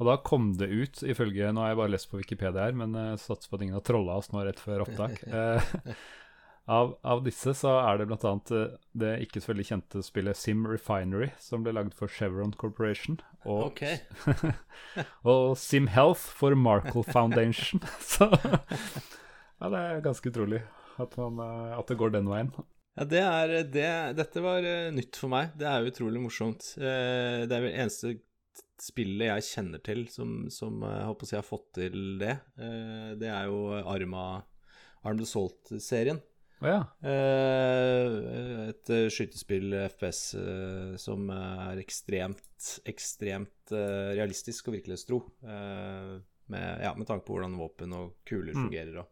Og 0.00 0.08
da 0.08 0.16
kom 0.24 0.54
det 0.56 0.70
ut, 0.72 1.02
ifølge 1.04 1.52
Nå 1.52 1.60
har 1.60 1.74
jeg 1.74 1.80
bare 1.82 1.92
lest 1.92 2.08
på 2.08 2.22
Wikipedia 2.22 2.64
her, 2.64 2.72
men 2.72 2.96
uh, 2.96 3.20
satser 3.20 3.50
på 3.50 3.58
at 3.58 3.62
ingen 3.62 3.76
har 3.76 3.84
trolla 3.84 4.16
oss 4.16 4.32
nå 4.32 4.42
rett 4.42 4.58
før 4.58 4.88
opptak. 4.88 5.20
Eh, 6.66 6.72
av, 6.74 6.94
av 7.04 7.22
disse 7.24 7.54
så 7.56 7.74
er 7.82 8.00
det 8.00 8.08
bl.a. 8.08 8.34
Uh, 8.50 8.76
det 8.96 9.12
ikke 9.26 9.42
så 9.42 9.52
veldig 9.52 9.66
kjente 9.68 10.02
spillet 10.04 10.38
Sim 10.38 10.64
Refinery, 10.68 11.30
som 11.40 11.64
ble 11.64 11.74
lagd 11.76 11.94
for 11.96 12.08
Chevron 12.08 12.54
Corporation. 12.56 13.20
Og, 13.44 13.72
Ok. 13.72 13.82
og 15.30 15.56
Sim 15.60 15.90
Health 15.92 16.24
for 16.24 16.56
Markle 16.56 17.04
Foundation. 17.04 17.84
så 18.14 18.30
ja, 18.34 19.68
det 19.70 19.80
er 19.80 20.04
ganske 20.04 20.32
utrolig 20.32 20.62
at, 21.00 21.16
man, 21.20 21.40
eh, 21.42 21.74
at 21.78 21.90
det 21.90 21.98
går 22.00 22.14
den 22.14 22.30
veien. 22.30 22.52
Ja, 22.94 23.04
det 23.10 23.22
er, 23.26 23.54
det, 23.74 23.88
dette 24.20 24.42
var 24.44 24.64
eh, 24.68 24.92
nytt 24.94 25.18
for 25.18 25.32
meg. 25.32 25.54
Det 25.58 25.66
er 25.66 25.88
utrolig 25.88 26.22
morsomt. 26.22 26.74
Eh, 26.78 27.42
det 27.44 27.56
er 27.56 27.64
vel 27.66 27.74
eneste 27.74 28.16
spillet 28.80 29.28
jeg 29.28 29.46
kjenner 29.48 29.80
til 29.84 30.04
som, 30.12 30.44
som 30.52 30.82
eh, 30.84 30.98
jeg 31.00 31.08
håper 31.10 31.26
å 31.26 31.30
si 31.30 31.38
har 31.38 31.46
fått 31.46 31.70
til 31.80 31.98
det. 32.22 32.36
Eh, 32.58 33.10
det 33.20 33.30
er 33.30 33.50
jo 33.50 33.66
Arma 33.82 34.24
Armed 35.04 35.26
Assault-serien. 35.26 36.22
Å 36.62 36.70
ja. 36.70 36.80
Eh, 37.04 38.68
et 38.70 38.92
skytespill, 39.12 39.74
FPS, 39.90 40.20
eh, 40.38 40.92
som 41.00 41.26
er 41.34 41.80
ekstremt, 41.82 42.68
ekstremt 42.88 43.74
eh, 43.74 44.12
realistisk 44.16 44.68
og 44.70 44.78
virkelighetstro. 44.78 45.20
med, 46.46 46.80
ja, 46.84 46.90
med 46.92 47.06
tanke 47.08 47.24
på 47.24 47.38
hvordan 47.38 47.54
våpen 47.56 47.92
og 47.96 48.16
kuler 48.28 48.52
Mm. 48.52 48.66
fungerer. 48.66 49.06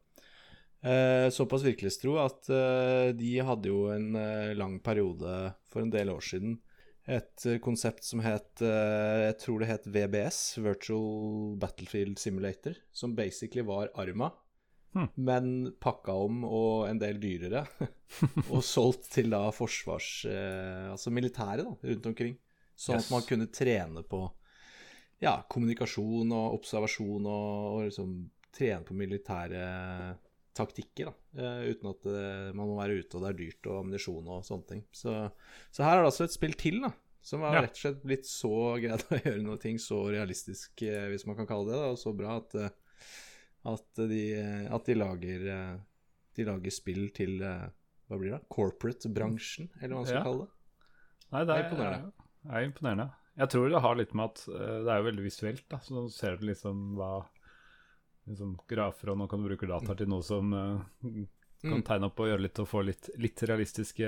Mm. 0.85 1.31
Såpass 1.33 1.63
virkelighetstro 1.65 2.19
at 2.21 2.43
de 3.17 3.39
hadde 3.41 3.71
jo 3.71 3.87
en 3.89 4.13
lang 4.59 4.81
periode 4.83 5.55
for 5.71 5.81
en 5.81 5.91
del 5.91 6.11
år 6.11 6.21
siden 6.21 6.59
et 7.09 7.47
konsept 7.63 8.05
som 8.05 8.21
het 8.21 8.61
Jeg 8.61 9.39
tror 9.39 9.61
det 9.61 9.69
het 9.71 9.87
VBS, 9.87 10.59
Virtual 10.59 11.57
Battlefield 11.57 12.19
Simulator, 12.19 12.75
som 12.93 13.15
basically 13.15 13.63
var 13.65 13.89
Arma, 13.95 14.33
Hmm. 14.93 15.07
men 15.17 15.47
pakka 15.81 16.13
om 16.27 16.43
og 16.45 16.87
en 16.91 16.99
del 17.01 17.17
dyrere. 17.23 17.63
og 18.53 18.61
solgt 18.67 19.07
til 19.15 19.31
da 19.33 19.47
forsvars... 19.57 20.11
Eh, 20.29 20.91
altså 20.93 21.13
militæret 21.15 21.65
da, 21.65 21.73
rundt 21.93 22.09
omkring. 22.13 22.35
Sånn 22.77 22.99
Yes. 22.99 23.07
at 23.09 23.15
man 23.15 23.25
kunne 23.29 23.47
trene 23.53 24.03
på 24.05 24.21
ja, 25.23 25.37
kommunikasjon 25.49 26.33
og 26.35 26.59
observasjon 26.59 27.25
og, 27.31 27.49
og 27.77 27.81
liksom 27.87 28.13
trene 28.53 28.85
på 28.85 28.97
militære 28.99 29.63
taktikker, 30.53 31.09
da. 31.09 31.15
Eh, 31.41 31.71
uten 31.73 31.89
at 31.95 32.07
eh, 32.13 32.49
man 32.53 32.69
må 32.69 32.77
være 32.77 32.99
ute, 33.01 33.17
og 33.17 33.23
det 33.25 33.31
er 33.31 33.39
dyrt 33.39 33.69
og 33.71 33.79
ammunisjon 33.85 34.29
og 34.35 34.43
sånne 34.45 34.69
ting. 34.69 34.83
Så, 34.93 35.15
så 35.73 35.87
her 35.87 35.97
er 35.97 36.05
det 36.05 36.11
altså 36.11 36.27
et 36.29 36.35
spill 36.37 36.53
til, 36.61 36.83
da. 36.85 36.91
Som 37.25 37.45
har 37.47 37.55
Ja. 37.55 37.63
rett 37.65 37.77
og 37.79 37.81
slett 37.85 38.03
blitt 38.05 38.27
så 38.29 38.51
greid 38.83 39.05
å 39.09 39.21
gjøre 39.23 39.43
noe 39.47 39.61
ting 39.63 39.79
så 39.81 40.03
realistisk, 40.13 40.83
eh, 40.85 41.07
hvis 41.15 41.25
man 41.29 41.39
kan 41.39 41.49
kalle 41.49 41.71
det 41.71 41.79
det, 41.79 41.91
og 41.95 42.01
så 42.03 42.13
bra 42.19 42.37
at, 42.43 42.59
at, 43.65 43.85
de, 44.11 44.23
at 44.71 44.85
de 44.89 44.95
lager 44.99 45.47
eh, 45.55 45.77
De 46.37 46.45
lager 46.49 46.71
spill 46.75 47.11
til 47.15 47.43
eh, 47.43 47.69
Hva 48.09 48.19
blir 48.19 48.33
det? 48.35 48.41
Corporate-bransjen, 48.51 49.69
eller 49.81 49.95
hva 49.95 50.01
man 50.03 50.07
skal 50.09 50.19
Ja. 50.19 50.23
kalle 50.27 50.47
det. 50.47 50.53
Nei, 51.33 51.41
det 51.45 51.47
Det 51.47 51.55
er 51.55 51.63
er, 51.63 51.69
imponerende. 51.71 52.13
Det 52.43 52.53
er 52.59 52.67
imponerende. 52.69 53.07
Jeg 53.39 53.49
tror 53.49 53.69
det 53.71 53.81
har 53.81 53.95
litt 53.97 54.15
med 54.15 54.25
at 54.31 54.43
eh, 54.49 54.79
det 54.85 54.91
er 54.93 54.99
jo 55.01 55.07
veldig 55.11 55.23
visuelt. 55.25 55.63
da, 55.71 55.79
Så 55.79 56.03
ser 56.13 56.37
du 56.37 56.47
liksom 56.47 56.83
hva 56.99 57.13
liksom 58.29 58.57
grafer, 58.69 59.11
og 59.11 59.19
nå 59.19 59.29
kan 59.31 59.41
du 59.43 59.49
bruke 59.49 59.67
data 59.67 59.95
til 59.99 60.07
noe 60.13 60.23
som 60.23 60.53
uh, 60.53 60.83
kan 61.03 61.27
Mm. 61.63 61.83
tegne 61.87 62.07
opp 62.09 62.19
og 62.19 62.27
gjøre 62.27 62.43
litt 62.43 62.59
og 62.59 62.67
få 62.67 62.81
litt, 62.85 63.09
litt 63.23 63.39
realistiske 63.47 64.07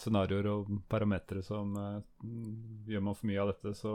scenarioer 0.00 0.46
og 0.48 0.70
parametere 0.88 1.42
som 1.44 1.74
uh, 1.76 2.00
Gjør 2.88 3.02
man 3.04 3.14
for 3.14 3.28
mye 3.28 3.40
av 3.42 3.50
dette, 3.52 3.74
så 3.76 3.92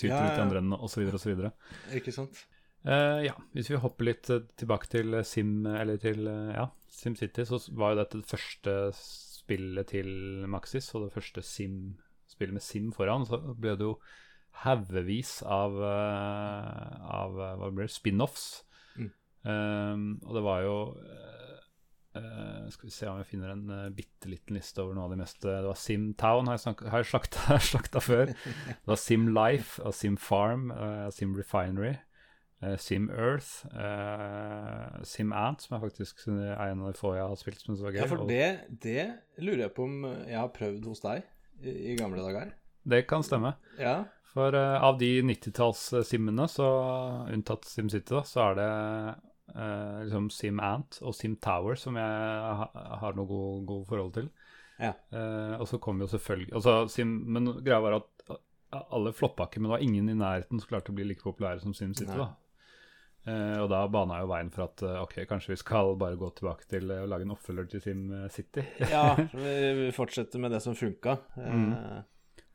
tyter 0.00 0.14
Ja, 0.14 0.20
ja. 0.24 0.30
ut 0.32 0.38
i 0.38 0.42
andre 0.46 0.58
enden, 0.62 0.78
osv., 0.80 1.04
osv. 1.12 1.50
Ikke 1.92 2.12
sant? 2.16 2.46
Uh, 2.86 3.18
ja, 3.24 3.32
hvis 3.50 3.66
vi 3.72 3.78
hopper 3.82 4.06
litt 4.06 4.28
eh, 4.30 4.44
tilbake 4.54 4.86
til 4.86 5.16
eh, 5.18 5.24
Sim, 5.26 5.64
eller 5.66 5.98
til 5.98 6.28
ja, 6.54 6.68
SimCity, 6.94 7.42
så 7.48 7.58
var 7.74 7.92
jo 7.92 7.98
dette 7.98 8.20
det 8.20 8.30
første 8.30 8.74
spillet 8.94 9.90
til 9.90 10.46
Maxis, 10.50 10.92
og 10.94 11.08
det 11.08 11.16
første 11.16 11.42
Sim-spillet 11.42 12.54
med 12.54 12.62
Sim 12.62 12.92
foran. 12.94 13.26
Så 13.26 13.40
ble 13.58 13.74
det 13.74 13.88
jo 13.88 13.96
haugevis 14.62 15.40
av, 15.42 15.74
av 15.82 17.34
hva 17.34 17.72
blir 17.74 17.88
det, 17.88 17.94
spin-offs. 17.96 18.46
Mm. 18.94 19.10
Um, 19.42 20.06
og 20.22 20.38
det 20.38 20.44
var 20.46 20.62
jo 20.64 20.76
uh, 22.16 22.62
Skal 22.72 22.88
vi 22.88 22.94
se 22.94 23.10
om 23.10 23.18
jeg 23.20 23.28
finner 23.28 23.52
en 23.52 23.66
uh, 23.68 23.92
bitte 23.94 24.30
liten 24.32 24.56
liste 24.56 24.80
over 24.82 24.96
noe 24.96 25.04
av 25.04 25.12
de 25.12 25.18
meste 25.20 25.44
Det 25.44 25.68
var 25.68 25.78
Sim 25.78 26.06
Town, 26.18 26.48
har 26.48 26.56
jeg, 26.56 26.64
snak, 26.64 26.82
har 26.88 27.04
jeg 27.04 27.10
slakta, 27.12 27.58
slakta 27.72 28.02
før. 28.02 28.32
Det 28.70 28.92
var 28.94 29.02
Sim 29.02 29.28
Life, 29.34 29.82
og 29.82 29.94
Sim 29.94 30.16
Farm, 30.16 30.70
og 30.70 31.12
Sim 31.18 31.34
Refinery. 31.36 31.96
Eh, 32.62 32.76
Sim 32.80 33.08
Earth, 33.10 33.66
eh, 33.72 34.98
Sim 35.06 35.32
Ant, 35.36 35.62
som 35.62 35.76
jeg 35.76 35.84
faktisk 35.86 36.26
er 36.32 36.70
en 36.70 36.84
av 36.84 36.92
de 36.92 37.00
få 37.00 37.14
jeg 37.16 37.26
har 37.26 37.40
spilt. 37.40 37.62
Som 37.64 37.78
var 37.80 37.94
gøy. 37.94 38.02
Ja, 38.02 38.10
for 38.10 38.26
det, 38.28 38.50
det 38.84 39.06
lurer 39.42 39.66
jeg 39.66 39.74
på 39.76 39.88
om 39.88 40.04
jeg 40.24 40.38
har 40.38 40.52
prøvd 40.54 40.90
hos 40.90 41.04
deg 41.04 41.24
i, 41.62 41.76
i 41.92 41.96
gamle 41.98 42.24
dager. 42.24 42.54
det 42.86 43.06
kan 43.10 43.24
stemme. 43.26 43.56
Ja. 43.80 44.04
For 44.36 44.52
uh, 44.52 44.82
av 44.84 44.98
de 45.00 45.22
90-talls-simmene, 45.24 46.44
så 46.52 46.66
unntatt 47.32 47.64
SimCity, 47.64 48.12
da, 48.12 48.20
så 48.28 48.42
er 48.50 48.58
det 48.58 48.72
uh, 49.56 50.02
liksom 50.02 50.28
Sim 50.34 50.60
Ant 50.60 50.98
og 51.00 51.16
Sim 51.16 51.38
Tower 51.40 51.78
som 51.80 51.96
jeg 51.96 52.58
ha, 52.60 52.66
har 53.00 53.16
noe 53.16 53.30
god, 53.30 53.62
god 53.70 53.86
forhold 53.88 54.12
til. 54.18 54.28
Ja. 54.76 54.92
Uh, 55.08 55.56
og 55.56 55.64
så 55.70 55.80
kom 55.80 56.02
jo 56.02 56.08
selvfølgelig 56.10 56.50
altså, 56.58 56.72
Sim, 56.92 57.14
Men 57.32 57.48
greia 57.64 57.78
var 57.80 57.94
at 57.96 58.34
alle 58.92 59.14
floppa 59.16 59.46
ikke, 59.46 59.62
men 59.62 59.70
det 59.70 59.72
var 59.72 59.84
ingen 59.86 60.10
i 60.12 60.16
nærheten 60.18 60.60
som 60.60 60.68
klarte 60.68 60.92
å 60.92 60.96
bli 60.98 61.06
like 61.08 61.24
populære 61.24 61.62
som 61.62 61.72
SimCity. 61.72 62.12
Da. 62.12 62.34
Eh, 63.26 63.56
og 63.58 63.68
da 63.72 63.80
bana 63.90 64.20
jo 64.22 64.28
veien 64.30 64.50
for 64.54 64.68
at 64.68 64.82
uh, 64.86 65.00
ok, 65.02 65.16
kanskje 65.26 65.56
vi 65.56 65.56
skal 65.58 65.96
bare 65.98 66.18
gå 66.20 66.28
tilbake 66.38 66.68
til 66.70 66.92
eh, 66.94 67.00
å 67.02 67.08
lage 67.10 67.26
en 67.26 67.32
oppfølger 67.34 67.72
til 67.72 67.82
Sim 67.82 68.04
City. 68.30 68.62
ja 68.94 69.16
vi 69.34 69.88
fortsetter 69.96 70.38
med 70.42 70.54
det 70.54 70.60
som 70.62 70.76
funka. 70.78 71.16
Mm. 71.34 71.72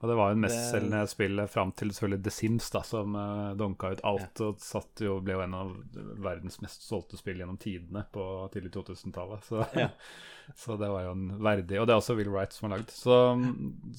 Og 0.02 0.10
det 0.10 0.16
var 0.18 0.32
jo 0.32 0.34
en 0.38 0.42
Det- 0.42 0.48
mestselgende 0.48 1.02
spill 1.12 1.42
fram 1.52 1.72
til 1.78 1.92
selvfølgelig 1.94 2.24
The 2.26 2.32
Sims, 2.34 2.70
da, 2.74 2.82
som 2.88 3.14
uh, 3.20 3.52
donka 3.60 3.92
ut 3.94 4.00
alt 4.08 4.42
og 4.42 4.64
satt 4.64 5.04
jo, 5.06 5.20
ble 5.22 5.36
jo 5.36 5.44
en 5.44 5.54
av 5.60 5.76
verdens 6.24 6.58
mest 6.64 6.88
solgte 6.88 7.20
spill 7.20 7.44
gjennom 7.44 7.60
tidene 7.62 8.08
på 8.16 8.24
tidlig 8.56 8.72
2000-tallet. 8.80 9.46
Så, 9.52 9.62
Ja. 9.78 9.92
så 10.64 10.80
det 10.80 10.88
var 10.90 11.04
jo 11.06 11.12
en 11.14 11.28
verdig 11.44 11.78
Og 11.80 11.86
det 11.88 11.94
er 11.94 12.00
også 12.02 12.16
Will 12.18 12.32
Wright 12.34 12.56
som 12.56 12.70
har 12.72 12.80
lagd. 12.80 12.90
Så, 12.96 13.20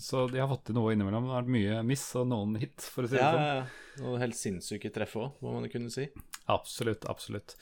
så 0.08 0.24
de 0.32 0.40
har 0.42 0.50
fått 0.50 0.66
til 0.72 0.80
noe 0.80 0.96
innimellom. 0.96 1.28
Det 1.28 1.36
har 1.36 1.44
vært 1.44 1.54
mye 1.60 1.78
miss 1.92 2.08
og 2.18 2.26
noen 2.32 2.56
hit, 2.64 2.80
for 2.82 3.06
å 3.06 3.12
si 3.12 3.20
det 3.20 3.22
ja, 3.22 3.30
sånn. 3.36 3.46
ja, 3.46 3.54
ja. 3.60 4.02
Noen 4.02 4.24
helt 4.24 4.40
sinnssyke 4.40 4.90
treff 4.96 5.14
òg, 5.20 5.36
må 5.44 5.54
man 5.60 5.68
kunne 5.70 5.92
si. 5.92 6.08
Absolutt, 6.50 7.06
absolutt. 7.10 7.56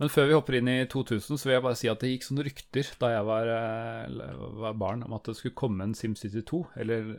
Men 0.00 0.10
før 0.10 0.26
vi 0.26 0.34
hopper 0.34 0.56
inn 0.58 0.68
i 0.72 0.80
2000, 0.90 1.38
så 1.38 1.46
vil 1.46 1.54
jeg 1.54 1.62
bare 1.62 1.78
si 1.78 1.88
at 1.90 2.00
det 2.02 2.08
gikk 2.10 2.24
sånne 2.26 2.44
rykter 2.48 2.88
da 2.98 3.12
jeg 3.12 3.26
var, 3.28 3.50
eh, 3.54 4.40
var 4.64 4.74
barn, 4.80 5.04
om 5.06 5.14
at 5.14 5.28
det 5.30 5.36
skulle 5.38 5.54
komme 5.54 5.86
en 5.86 5.94
SimCity 5.94 6.42
2. 6.42 6.60
Eller, 6.82 7.12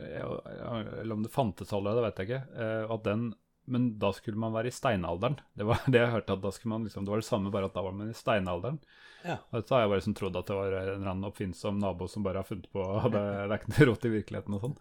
eller 1.00 1.16
om 1.16 1.24
det 1.24 1.32
fantes 1.32 1.72
allerede, 1.72 2.02
det 2.02 2.06
vet 2.10 2.20
jeg 2.20 2.28
ikke. 2.28 2.42
Eh, 2.66 2.92
At 2.92 3.06
den, 3.08 3.30
men 3.66 3.88
da 3.98 4.12
skulle 4.12 4.36
man 4.36 4.52
være 4.52 4.68
i 4.68 4.76
steinalderen. 4.76 5.38
Det 5.56 5.64
var 5.64 5.80
det 5.88 6.02
jeg 6.02 6.12
hørte, 6.18 6.36
at 6.36 6.44
da 6.44 6.52
skulle 6.52 6.74
man 6.74 6.84
liksom, 6.84 7.06
det 7.08 7.14
var 7.14 7.24
det 7.24 7.30
samme, 7.30 7.52
bare 7.54 7.70
at 7.70 7.78
da 7.78 7.86
var 7.86 7.96
man 7.96 8.12
i 8.12 8.18
steinalderen. 8.18 8.76
Ja. 9.24 9.38
Og 9.56 9.64
så 9.64 9.74
har 9.74 9.86
jeg 9.86 9.90
bare 9.94 10.02
liksom 10.02 10.18
trodd 10.20 10.36
at 10.38 10.50
det 10.50 10.58
var 10.58 10.76
en 10.76 10.90
eller 10.92 11.10
annen 11.14 11.26
oppfinnsom 11.30 11.80
nabo 11.80 12.06
som 12.12 12.22
bare 12.22 12.44
har 12.44 12.46
funnet 12.46 12.68
på 12.70 12.78
og 12.84 13.08
det, 13.10 13.18
det 13.18 13.46
er 13.48 13.56
ikke 13.56 13.72
noe 13.72 13.86
rått 13.88 14.04
i 14.06 14.12
virkeligheten 14.12 14.54
og 14.54 14.60
sånn. 14.62 14.76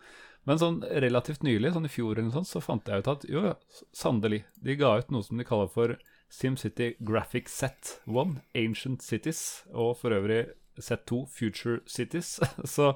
Men 0.46 0.60
sånn 0.62 0.76
relativt 1.02 1.48
nylig, 1.48 1.72
sånn 1.74 1.88
i 1.88 1.90
fjor 1.90 2.12
eller 2.14 2.28
noe 2.28 2.36
sånt, 2.36 2.52
så 2.52 2.62
fant 2.62 2.92
jeg 2.92 3.02
ut 3.02 3.10
at 3.10 3.24
jo, 3.32 3.56
sannelig, 3.96 4.44
de 4.62 4.76
ga 4.78 4.92
ut 5.00 5.16
noe 5.16 5.26
som 5.26 5.40
de 5.40 5.48
kaller 5.48 5.72
for 5.72 5.96
SimCity 6.30 6.96
Graphic 7.00 7.50
Set 7.50 8.00
1, 8.08 8.38
Ancient 8.56 9.02
Cities, 9.06 9.64
og 9.74 9.98
for 10.00 10.12
øvrig 10.16 10.46
Set 10.78 11.06
2, 11.08 11.22
Future 11.32 11.78
Cities. 11.88 12.34
Så 12.68 12.90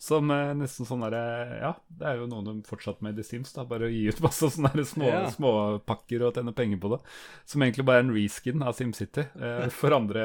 som 0.00 0.30
eh, 0.32 0.54
nesten 0.56 0.86
sånn 0.88 1.02
derre 1.04 1.58
Ja, 1.60 1.72
det 1.92 2.06
er 2.08 2.22
jo 2.22 2.28
noen 2.30 2.46
de 2.48 2.54
fortsatt 2.64 3.02
med 3.04 3.12
i 3.12 3.20
The 3.20 3.26
Sims, 3.28 3.52
da. 3.52 3.66
Bare 3.68 3.90
å 3.90 3.92
gi 3.92 4.06
ut 4.08 4.22
masse 4.24 4.48
sånne 4.54 4.86
små, 4.88 5.10
Ja. 5.10 5.26
småpakker 5.34 6.24
og 6.24 6.38
tjene 6.38 6.54
penger 6.56 6.80
på 6.80 6.94
det. 6.94 7.02
Som 7.44 7.66
egentlig 7.66 7.84
bare 7.90 8.00
er 8.00 8.06
en 8.06 8.14
reskin 8.16 8.64
av 8.64 8.72
SimCity 8.78 9.26
eh, 9.36 9.68
for 9.82 9.92
andre 9.98 10.24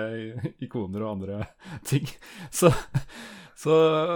ikoner 0.64 1.04
og 1.04 1.18
andre 1.18 1.42
ting. 1.84 2.08
Så 2.48 2.72
så 3.62 3.74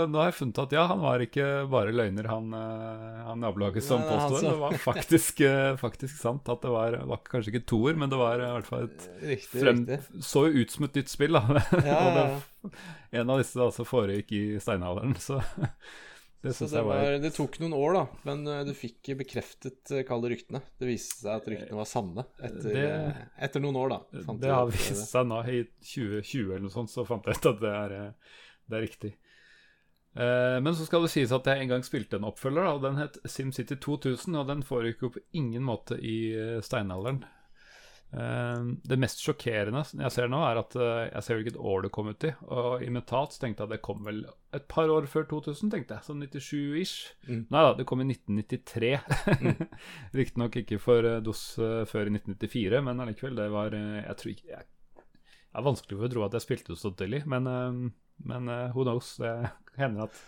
nå 0.10 0.18
har 0.18 0.32
jeg 0.32 0.38
funnet 0.40 0.60
at 0.64 0.72
ja, 0.74 0.84
han 0.90 1.02
var 1.04 1.22
ikke 1.22 1.46
bare 1.70 1.92
løgner, 1.94 2.26
han, 2.32 2.48
eh, 2.58 3.20
han 3.28 3.44
nabolaget 3.44 3.86
som 3.86 4.02
påstår. 4.02 4.40
Altså. 4.40 4.50
Det 4.50 4.62
var 4.64 4.78
faktisk, 4.82 5.42
eh, 5.46 5.76
faktisk 5.82 6.18
sant 6.18 6.50
at 6.50 6.64
det 6.66 6.72
var, 6.74 6.98
var 7.12 7.22
kanskje 7.30 7.54
ikke 7.54 7.66
toer, 7.70 8.00
men 8.02 8.10
det 8.10 8.18
var 8.22 8.42
i 8.42 8.50
hvert 8.56 8.70
fall 8.72 8.88
et 8.88 9.06
Riktig, 9.22 9.62
frem, 9.62 9.84
riktig. 9.86 10.24
så 10.26 10.48
ut 10.50 10.74
som 10.74 10.88
et 10.90 10.98
nytt 11.02 11.14
spill. 11.14 11.38
Da. 11.38 11.62
Ja, 11.86 12.00
ja, 12.02 12.12
det, 12.18 12.74
en 13.22 13.30
av 13.30 13.38
disse 13.44 13.60
da, 13.62 13.70
så 13.76 13.86
foregikk 13.86 14.32
i 14.34 14.44
steinalderen, 14.64 15.14
så 15.28 15.38
det 16.46 16.54
syns 16.54 16.74
jeg 16.78 16.86
var 16.86 17.00
var, 17.02 17.16
det 17.24 17.32
tok 17.34 17.56
noen 17.62 17.74
år, 17.78 17.96
da, 17.98 18.02
men 18.28 18.42
eh, 18.50 18.64
du 18.68 18.74
fikk 18.78 19.12
bekreftet, 19.18 19.94
kalde 20.10 20.30
ryktene. 20.34 20.62
Det 20.82 20.90
viste 20.90 21.22
seg 21.24 21.32
at 21.40 21.48
ryktene 21.50 21.78
var 21.80 21.88
sanne 21.90 22.26
etter, 22.38 22.72
Det- 22.72 22.88
eh, 22.88 23.22
etter 23.48 23.64
noen 23.64 23.78
år, 23.82 23.94
da. 23.94 24.02
Det 24.42 24.52
har 24.54 24.66
eh, 24.66 24.74
vist 24.74 25.06
seg 25.10 25.30
nå 25.30 25.40
i 25.50 25.62
2020 25.94 26.50
eller 26.50 26.66
noe 26.68 26.74
sånt, 26.80 26.94
så 26.94 27.06
fant 27.06 27.26
jeg 27.30 27.38
ut 27.40 27.50
at 27.54 27.62
det 27.64 27.72
er, 27.84 27.96
eh, 28.00 28.36
det 28.70 28.78
er 28.80 28.86
riktig. 28.88 29.14
Eh, 30.16 30.62
men 30.62 30.76
så 30.76 30.88
skal 30.88 31.04
det 31.04 31.12
sies 31.12 31.32
at 31.36 31.48
jeg 31.50 31.62
en 31.62 31.72
gang 31.74 31.86
spilte 31.86 32.20
en 32.20 32.28
oppfølger, 32.30 32.68
og 32.70 32.84
den 32.86 33.00
het 33.02 33.20
SimCity 33.28 33.76
2000, 33.84 34.38
og 34.40 34.52
den 34.52 34.64
foregikk 34.66 35.04
jo 35.04 35.16
på 35.18 35.24
ingen 35.36 35.66
måte 35.68 35.98
i 36.00 36.20
eh, 36.32 36.60
steinalderen. 36.64 37.26
Eh, 38.16 38.62
det 38.88 39.00
mest 39.02 39.20
sjokkerende 39.20 39.82
jeg 39.84 40.14
ser 40.16 40.32
nå, 40.32 40.40
er 40.48 40.62
at 40.62 40.78
jeg 40.78 41.26
ser 41.26 41.42
hvilket 41.42 41.60
år 41.60 41.84
det 41.84 41.92
kom 41.98 42.14
ut 42.14 42.28
i. 42.30 42.32
Og 42.48 42.86
i 42.86 42.92
mentalt 42.96 43.36
så 43.36 43.44
tenkte 43.44 43.66
jeg 43.66 43.68
at 43.68 43.76
det 43.76 43.82
kom 43.90 44.08
vel 44.08 44.24
et 44.56 44.70
par 44.72 44.94
år 44.94 45.10
før 45.12 45.28
2000, 45.34 45.74
tenkte 45.74 45.98
jeg. 45.98 46.08
Sånn 46.08 46.24
97-ish. 46.24 46.96
Mm. 47.28 47.44
Nei 47.52 47.66
da, 47.68 47.76
det 47.76 47.88
kom 47.90 48.06
i 48.06 48.08
1993. 48.08 48.94
Riktignok 50.22 50.56
ikke 50.64 50.80
for 50.80 51.10
DOS 51.28 51.44
før 51.92 52.08
i 52.08 52.16
1994, 52.16 52.80
men 52.88 53.04
allikevel, 53.04 53.36
det 53.42 53.52
var 53.52 53.76
Jeg 53.76 54.16
tror 54.22 54.32
ikke 54.32 54.50
jeg, 54.54 54.72
Det 54.96 55.60
er 55.60 55.68
vanskelig 55.68 56.00
for 56.00 56.08
å 56.08 56.14
tro 56.16 56.28
at 56.30 56.40
jeg 56.40 56.48
spilte 56.48 56.72
det 56.72 56.80
så 56.80 56.96
tidlig, 56.96 57.26
men, 57.28 57.52
men 58.24 58.50
uh, 58.50 58.72
who 58.76 58.86
knows? 58.88 59.16
Det 59.22 59.34
hender 59.78 60.08
at 60.08 60.24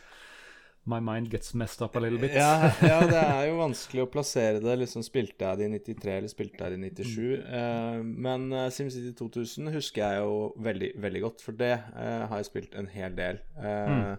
my 0.87 0.99
mind 1.03 1.29
gets 1.29 1.53
messed 1.53 1.81
up 1.83 1.95
a 1.95 1.99
little 1.99 2.19
bit. 2.19 2.31
Ja, 2.35 2.71
ja, 2.81 2.99
det 3.11 3.19
er 3.19 3.49
jo 3.49 3.57
vanskelig 3.59 4.05
å 4.05 4.11
plassere 4.11 4.61
det. 4.63 4.77
Liksom 4.83 5.03
Spilte 5.05 5.49
jeg 5.49 5.59
det 5.59 5.67
i 5.67 5.95
93 5.95 6.13
eller 6.15 6.31
spilte 6.31 6.63
jeg 6.63 6.77
det 6.77 6.79
i 6.79 7.03
97? 7.03 7.17
Uh, 7.43 7.99
men 8.27 8.47
uh, 8.55 8.67
SimCity 8.73 9.11
2000 9.19 9.73
husker 9.75 10.03
jeg 10.05 10.23
jo 10.23 10.37
veldig, 10.63 10.93
veldig 11.03 11.23
godt, 11.25 11.43
for 11.43 11.59
det 11.59 11.73
uh, 11.91 12.27
har 12.31 12.39
jeg 12.39 12.49
spilt 12.51 12.77
en 12.79 12.87
hel 12.93 13.17
del. 13.17 13.41
Mm. 13.57 14.15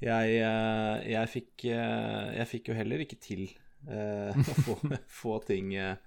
jeg, 0.00 0.36
eh, 0.40 1.10
jeg, 1.12 1.28
fikk, 1.28 1.64
eh, 1.68 2.28
jeg 2.38 2.48
fikk 2.48 2.70
jo 2.70 2.76
heller 2.78 3.02
ikke 3.04 3.18
til 3.20 3.42
eh, 3.88 4.32
å 4.52 4.54
få, 4.64 4.76
få 5.12 5.34
ting 5.44 5.74
eh, 5.76 5.98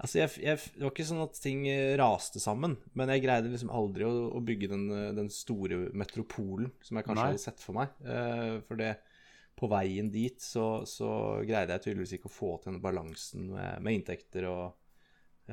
Altså, 0.00 0.22
jeg, 0.22 0.32
jeg, 0.40 0.60
Det 0.74 0.84
var 0.84 0.92
ikke 0.94 1.08
sånn 1.10 1.22
at 1.22 1.38
ting 1.42 1.64
eh, 1.68 1.92
raste 2.00 2.40
sammen, 2.40 2.78
men 2.96 3.12
jeg 3.12 3.24
greide 3.26 3.52
liksom 3.52 3.72
aldri 3.74 4.06
å, 4.08 4.12
å 4.32 4.40
bygge 4.44 4.70
den, 4.72 4.86
eh, 4.96 5.08
den 5.16 5.28
store 5.32 5.82
metropolen 5.96 6.70
som 6.84 6.96
jeg 6.96 7.06
kanskje 7.08 7.20
Nei. 7.20 7.30
hadde 7.34 7.42
sett 7.42 7.64
for 7.64 7.76
meg. 7.76 7.92
Uh, 8.04 8.60
for 8.68 8.80
det 8.80 8.94
på 9.60 9.68
veien 9.68 10.08
dit 10.08 10.40
så, 10.40 10.86
så 10.88 11.10
greide 11.44 11.76
jeg 11.76 11.84
tydeligvis 11.84 12.14
ikke 12.16 12.30
å 12.30 12.32
få 12.32 12.54
til 12.62 12.72
den 12.72 12.80
balansen 12.80 13.50
med, 13.52 13.82
med 13.84 13.98
inntekter 13.98 14.48
og, 14.48 14.78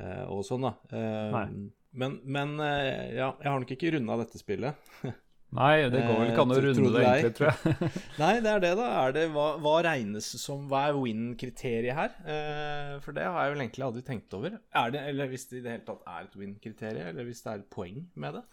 uh, 0.00 0.24
og 0.32 0.40
sånn, 0.48 0.64
da. 0.64 0.72
Uh. 0.94 1.68
Men, 1.98 2.18
men 2.24 2.58
ja, 2.60 3.30
jeg 3.40 3.48
har 3.48 3.60
nok 3.60 3.70
ikke 3.74 3.94
runda 3.94 4.18
dette 4.20 4.40
spillet. 4.40 4.90
Nei, 5.56 5.88
det 5.88 6.02
går 6.04 6.18
vel 6.20 6.30
ikke 6.30 6.42
an 6.44 6.52
å 6.52 6.56
Eh, 6.58 6.64
runde 6.66 6.90
det, 6.92 7.02
egentlig, 7.08 7.36
tror 7.38 7.48
jeg. 7.48 7.90
Nei, 8.22 8.32
det 8.44 8.50
er 8.52 8.62
det, 8.66 8.72
da. 8.76 8.88
Er 9.00 9.14
det, 9.16 9.24
hva, 9.32 9.46
hva 9.64 9.74
regnes 9.86 10.28
som 10.42 10.66
Hva 10.68 10.82
er 10.90 10.98
win-kriteriet 11.00 11.96
her? 11.96 12.16
Eh, 12.28 12.94
for 13.04 13.16
det 13.16 13.24
har 13.24 13.46
jeg 13.46 13.54
vel 13.54 13.64
egentlig 13.64 13.86
aldri 13.86 14.02
tenkt 14.04 14.36
over. 14.36 14.58
Er 14.76 14.92
det, 14.92 15.04
eller 15.14 15.30
hvis 15.32 15.48
det 15.48 15.62
i 15.62 15.64
det 15.64 15.72
hele 15.78 15.86
tatt 15.88 16.04
er 16.04 16.26
et 16.28 16.36
win-kriterium, 16.36 17.08
eller 17.14 17.30
hvis 17.30 17.40
det 17.46 17.52
er 17.54 17.62
et 17.62 17.70
poeng 17.72 18.02
med 18.20 18.36
det? 18.36 18.44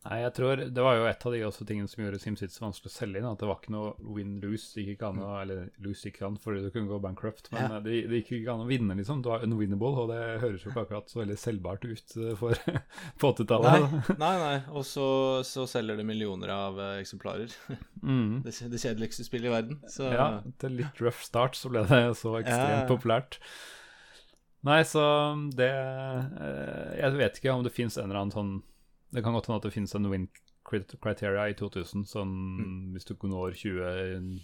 Nei, 0.00 0.22
jeg 0.22 0.32
tror 0.32 0.56
Det 0.72 0.80
var 0.80 0.94
jo 0.96 1.02
et 1.10 1.24
av 1.28 1.34
de 1.34 1.40
også 1.44 1.64
tingene 1.68 1.88
som 1.92 2.00
gjorde 2.00 2.18
SimCity 2.22 2.54
så 2.54 2.62
vanskelig 2.64 2.88
å 2.88 2.94
selge 2.94 3.20
inn. 3.20 3.26
At 3.28 3.42
det 3.42 3.48
var 3.50 3.58
ikke 3.60 3.72
noe 3.74 3.90
win-lose. 4.16 4.70
Det 4.72 4.80
gikk 4.86 4.94
ikke 4.94 5.08
an 5.10 5.18
å 5.20 5.32
Eller 5.42 5.66
lose 5.84 6.08
gikk 6.08 6.22
an 6.24 6.38
fordi 6.40 6.62
du 6.64 6.70
kunne 6.72 6.88
gå 6.88 7.00
bankrupt, 7.04 7.50
men 7.52 7.66
Ja. 7.74 7.80
det, 7.84 7.98
det 8.08 8.22
gikk 8.22 8.30
ikke 8.38 8.54
an 8.54 8.62
å 8.64 8.68
vinne, 8.70 8.96
liksom. 8.96 9.20
Du 9.20 9.28
var 9.28 9.44
unwinnable, 9.44 9.90
og 10.00 10.08
det 10.08 10.20
høres 10.40 10.64
jo 10.64 10.70
ikke 10.72 10.86
akkurat 10.86 11.12
så 11.12 11.20
veldig 11.20 11.36
selvbart 11.42 11.84
ut 11.84 12.16
eh, 12.16 12.32
for 12.40 12.56
på 13.20 13.32
80-tallet. 13.34 13.98
Nei, 14.16 14.16
nei. 14.22 14.32
nei. 14.40 14.54
Og 14.72 14.86
så, 14.88 15.04
så 15.44 15.66
selger 15.68 16.00
det 16.00 16.06
millioner 16.08 16.54
av 16.56 16.80
eh, 16.80 16.96
eksemplarer. 17.04 17.52
Mm. 18.00 18.38
Det, 18.40 18.54
det 18.72 18.78
kjedeligste 18.80 19.26
spillet 19.26 19.50
i 19.50 19.52
verden. 19.52 19.76
Så 19.92 20.06
Ja, 20.08 20.40
til 20.56 20.78
litt 20.78 21.02
rough 21.04 21.20
start 21.20 21.52
så 21.58 21.68
ble 21.68 21.82
det 21.84 21.98
så 22.16 22.30
ekstremt 22.38 22.78
Ja. 22.78 22.86
populært. 22.88 23.36
Nei, 24.64 24.78
så 24.88 25.02
det 25.52 25.68
eh, 25.68 26.96
Jeg 27.02 27.18
vet 27.20 27.36
ikke 27.42 27.52
om 27.52 27.64
det 27.68 27.74
fins 27.76 27.98
en 28.00 28.06
eller 28.08 28.22
annen 28.22 28.32
sånn 28.32 28.54
Det 29.10 29.22
kan 29.24 29.34
godt 29.34 29.48
hende 29.48 29.58
at 29.58 29.66
det 29.66 29.74
finnes 29.74 29.94
en 29.98 30.10
win 30.10 30.28
criteria 30.70 31.48
i 31.50 31.54
2000, 31.58 32.04
sånn 32.06 32.34
hvis 32.94 33.08
du 33.08 33.14
når 33.26 33.56
20, 33.58 34.40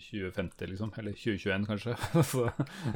2050, 0.00 0.66
liksom, 0.70 0.92
eller 1.00 1.16
2021 1.18 1.66
kanskje, 1.66 1.96
så, 2.32 2.44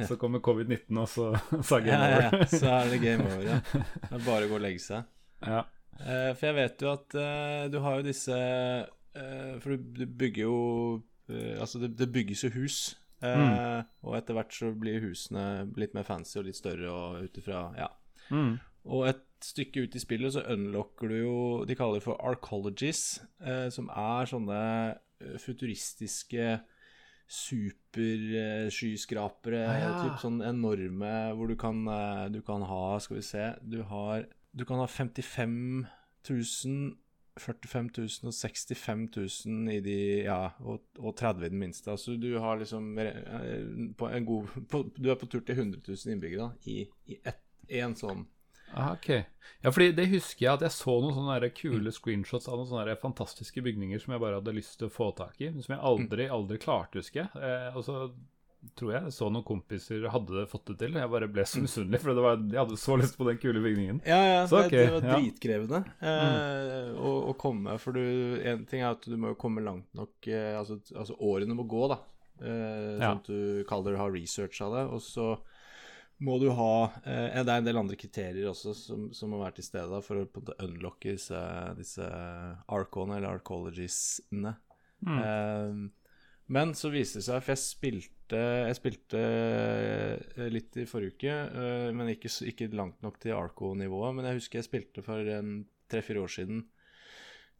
så 0.07 0.17
kommer 0.21 0.43
covid-19, 0.45 0.99
og 1.01 1.09
så, 1.11 1.29
så 1.61 1.79
er 1.79 1.89
Ja, 1.89 1.97
game 1.97 2.21
ja, 2.21 2.29
over. 2.29 2.45
så 2.51 2.71
er 2.77 2.91
det 2.93 3.01
game 3.03 3.25
over, 3.27 3.43
ja. 3.43 3.59
Det 4.09 4.11
er 4.19 4.27
bare 4.27 4.47
å 4.47 4.51
gå 4.51 4.59
og 4.59 4.63
legge 4.63 4.83
seg. 4.83 5.09
Ja. 5.43 5.63
Eh, 5.99 6.31
for 6.35 6.49
jeg 6.49 6.57
vet 6.59 6.85
jo 6.85 6.91
at 6.91 7.17
eh, 7.19 7.65
du 7.71 7.79
har 7.83 7.99
jo 7.99 8.03
disse 8.03 8.35
eh, 8.35 9.51
For 9.63 9.75
du, 9.75 9.83
du 9.95 10.01
bygger 10.11 10.41
jo 10.43 10.57
eh, 11.31 11.53
Altså, 11.55 11.79
det, 11.79 11.93
det 11.95 12.09
bygges 12.11 12.43
jo 12.43 12.49
hus. 12.57 12.79
Mm. 13.23 13.87
Og 14.05 14.17
etter 14.17 14.35
hvert 14.35 14.51
så 14.53 14.73
blir 14.77 14.99
husene 15.01 15.65
litt 15.79 15.95
mer 15.95 16.03
fancy 16.05 16.35
og 16.37 16.49
litt 16.49 16.59
større 16.59 16.91
og 16.91 17.23
ut 17.25 17.39
ifra 17.39 17.61
Ja. 17.79 17.87
Mm. 18.29 18.57
Og 18.91 19.07
et 19.07 19.23
stykke 19.45 19.81
ut 19.85 19.95
i 19.95 19.99
spillet 20.01 20.33
så 20.35 20.41
unlocker 20.53 21.07
du 21.11 21.17
jo 21.19 21.35
De 21.67 21.75
kaller 21.77 21.95
det 21.99 22.07
for 22.07 22.15
arcologies, 22.23 23.01
eh, 23.41 23.69
som 23.73 23.85
er 23.89 24.25
sånne 24.31 24.59
eh, 25.21 25.37
futuristiske 25.41 26.45
superskyskrapere. 27.25 29.61
Eh, 29.65 29.79
ja. 29.81 30.03
Typ 30.03 30.17
sånn 30.21 30.39
enorme 30.45 31.33
hvor 31.37 31.47
du 31.49 31.55
kan, 31.57 31.87
eh, 31.89 32.29
du 32.29 32.41
kan 32.45 32.61
ha 32.69 32.99
Skal 33.01 33.17
vi 33.17 33.23
se 33.25 33.55
Du 33.61 33.81
har 33.83 34.25
Du 34.55 34.65
kan 34.65 34.79
ha 34.79 34.87
55 34.87 35.85
000 36.29 36.95
45 37.35 37.89
000 37.97 38.29
og 38.29 38.33
65 38.33 39.09
000 39.45 39.71
i 39.73 39.79
de 39.83 40.23
Ja, 40.23 40.49
og, 40.63 40.79
og 40.99 41.17
30 41.17 41.45
i 41.45 41.49
den 41.49 41.59
minste. 41.59 41.91
Altså 41.91 42.15
du 42.15 42.39
har 42.39 42.55
liksom 42.55 42.99
eh, 42.99 43.11
på 43.97 44.07
en 44.07 44.25
god 44.25 44.47
på, 44.71 44.91
Du 44.95 45.11
er 45.11 45.15
på 45.19 45.25
tur 45.25 45.41
til 45.41 45.59
100 45.59 45.81
000 45.87 46.13
innbyggere 46.13 46.41
da, 46.41 46.49
i, 46.63 46.87
i 47.11 47.19
ett, 47.25 47.41
en 47.81 47.95
sånn 47.95 48.25
Ah. 48.73 48.95
Ja, 49.61 49.71
fordi 49.71 49.91
det 49.95 50.07
husker 50.11 50.45
jeg 50.45 50.53
at 50.57 50.63
jeg 50.65 50.73
så 50.75 50.97
noen 51.01 51.15
sånne 51.15 51.49
kule 51.55 51.91
screenshots 51.93 52.47
av 52.49 52.59
noen 52.59 52.69
sånne 52.69 52.95
fantastiske 53.01 53.61
bygninger 53.65 54.01
som 54.01 54.13
jeg 54.15 54.21
bare 54.23 54.39
hadde 54.41 54.53
lyst 54.57 54.79
til 54.79 54.89
å 54.89 54.93
få 54.93 55.11
tak 55.17 55.39
i, 55.41 55.51
som 55.63 55.75
jeg 55.75 55.83
aldri, 55.91 56.27
aldri 56.29 56.57
klarte, 56.61 56.99
husker 57.01 57.23
jeg. 57.23 57.29
Eh, 57.39 57.77
og 57.77 57.85
så 57.87 57.99
tror 58.75 58.91
jeg 58.95 59.13
så 59.13 59.27
noen 59.29 59.45
kompiser 59.45 60.07
hadde 60.09 60.45
fått 60.49 60.71
det 60.71 60.75
til. 60.81 60.95
Jeg 60.97 61.11
bare 61.13 61.27
ble 61.29 61.43
så 61.45 61.61
misunnelig, 61.61 61.99
for 62.01 62.17
det 62.17 62.23
var, 62.25 62.39
jeg 62.41 62.61
hadde 62.63 62.79
så 62.81 62.95
lyst 62.97 63.17
på 63.19 63.27
den 63.29 63.37
kule 63.41 63.61
bygningen. 63.61 64.01
Ja, 64.09 64.17
ja, 64.25 64.39
Så, 64.49 64.63
det, 64.65 64.71
det 64.73 64.87
var 64.95 65.05
ja. 65.05 65.19
dritkrevende 65.19 65.81
eh, 66.01 66.91
å, 66.97 67.11
å 67.29 67.35
komme. 67.39 67.77
For 67.81 67.93
du, 67.95 68.41
en 68.41 68.65
ting 68.69 68.81
er 68.81 68.95
at 68.95 69.05
du 69.05 69.15
må 69.21 69.33
jo 69.33 69.39
komme 69.39 69.63
langt 69.65 69.87
nok 69.97 70.29
eh, 70.31 70.55
altså, 70.57 70.79
altså 70.97 71.17
årene 71.21 71.57
må 71.57 71.67
gå, 71.69 71.85
da. 71.93 71.99
Eh, 72.41 72.97
Ja. 72.99 73.11
Sånn 73.11 73.21
at 73.21 73.29
du 73.29 73.63
kaller 73.69 73.93
det 73.93 73.99
å 73.99 74.03
ha 74.05 74.09
research 74.13 74.61
av 74.65 74.73
det. 74.75 74.85
Og 74.97 75.03
så 75.05 75.29
må 76.23 76.37
du 76.39 76.47
ha 76.55 76.69
eh, 77.03 77.41
Det 77.43 77.51
er 77.51 77.59
en 77.59 77.67
del 77.67 77.79
andre 77.81 77.97
kriterier 77.99 78.47
også 78.47 78.71
som, 78.77 79.09
som 79.15 79.33
må 79.33 79.41
være 79.41 79.57
til 79.59 79.67
stede 79.67 79.89
da, 79.91 79.99
for 80.05 80.21
å 80.21 80.55
unlocke 80.63 81.11
disse, 81.17 81.41
disse 81.75 82.07
arcone, 82.71 83.17
eller 83.17 83.35
arcologiesene. 83.35 84.55
Mm. 85.05 85.17
Eh, 85.19 86.11
men 86.55 86.75
så 86.77 86.91
viste 86.93 87.19
det 87.19 87.25
seg, 87.25 87.41
for 87.41 87.55
jeg 87.55 87.63
spilte, 87.63 88.39
jeg 88.69 88.77
spilte 88.77 89.21
eh, 89.25 90.45
litt 90.53 90.77
i 90.77 90.85
forrige 90.89 91.15
uke, 91.17 91.33
eh, 91.33 91.89
men 91.97 92.11
ikke, 92.13 92.29
ikke 92.51 92.69
langt 92.77 93.01
nok 93.05 93.17
til 93.23 93.33
Arco-nivået. 93.33 94.13
Men 94.15 94.29
jeg 94.29 94.39
husker 94.39 94.61
jeg 94.61 94.67
spilte 94.69 95.03
for 95.05 95.25
en 95.35 95.63
tre-fire 95.91 96.21
år 96.21 96.31
siden. 96.35 96.63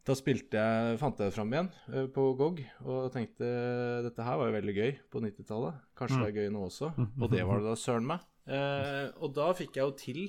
Da 0.06 0.14
spilte 0.14 0.54
jeg, 0.62 0.98
fant 1.02 1.18
jeg 1.18 1.32
det 1.32 1.34
fram 1.34 1.50
igjen 1.50 1.68
eh, 1.90 2.06
på 2.14 2.28
GOG 2.38 2.62
og 2.86 3.08
tenkte 3.10 3.48
dette 4.06 4.22
her 4.22 4.38
var 4.38 4.52
jo 4.52 4.56
veldig 4.60 4.74
gøy 4.76 4.92
på 5.10 5.22
90-tallet. 5.24 5.82
Kanskje 5.98 6.20
Mm. 6.20 6.22
det 6.22 6.30
er 6.30 6.38
gøy 6.38 6.52
nå 6.54 6.64
også. 6.68 6.92
Og 7.18 7.30
det 7.34 7.42
var 7.42 7.58
det 7.58 7.66
da 7.72 7.76
søren 7.82 8.06
meg. 8.06 8.22
Eh, 8.46 9.10
og 9.20 9.32
da 9.34 9.52
fikk 9.58 9.74
jeg 9.74 9.82
jo 9.84 9.94
til 9.98 10.20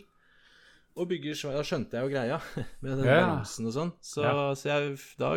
å 0.98 1.06
bygge 1.06 1.36
Da 1.54 1.62
skjønte 1.62 1.94
jeg 2.00 2.08
jo 2.08 2.10
greia 2.16 2.40
med 2.82 2.98
den 2.98 3.06
Ja. 3.06 3.40
og 3.42 3.46
sånn. 3.76 3.92
Så, 4.02 4.24
Ja. 4.26 4.54
så 4.58 4.66
jeg, 4.72 4.98
da 5.20 5.36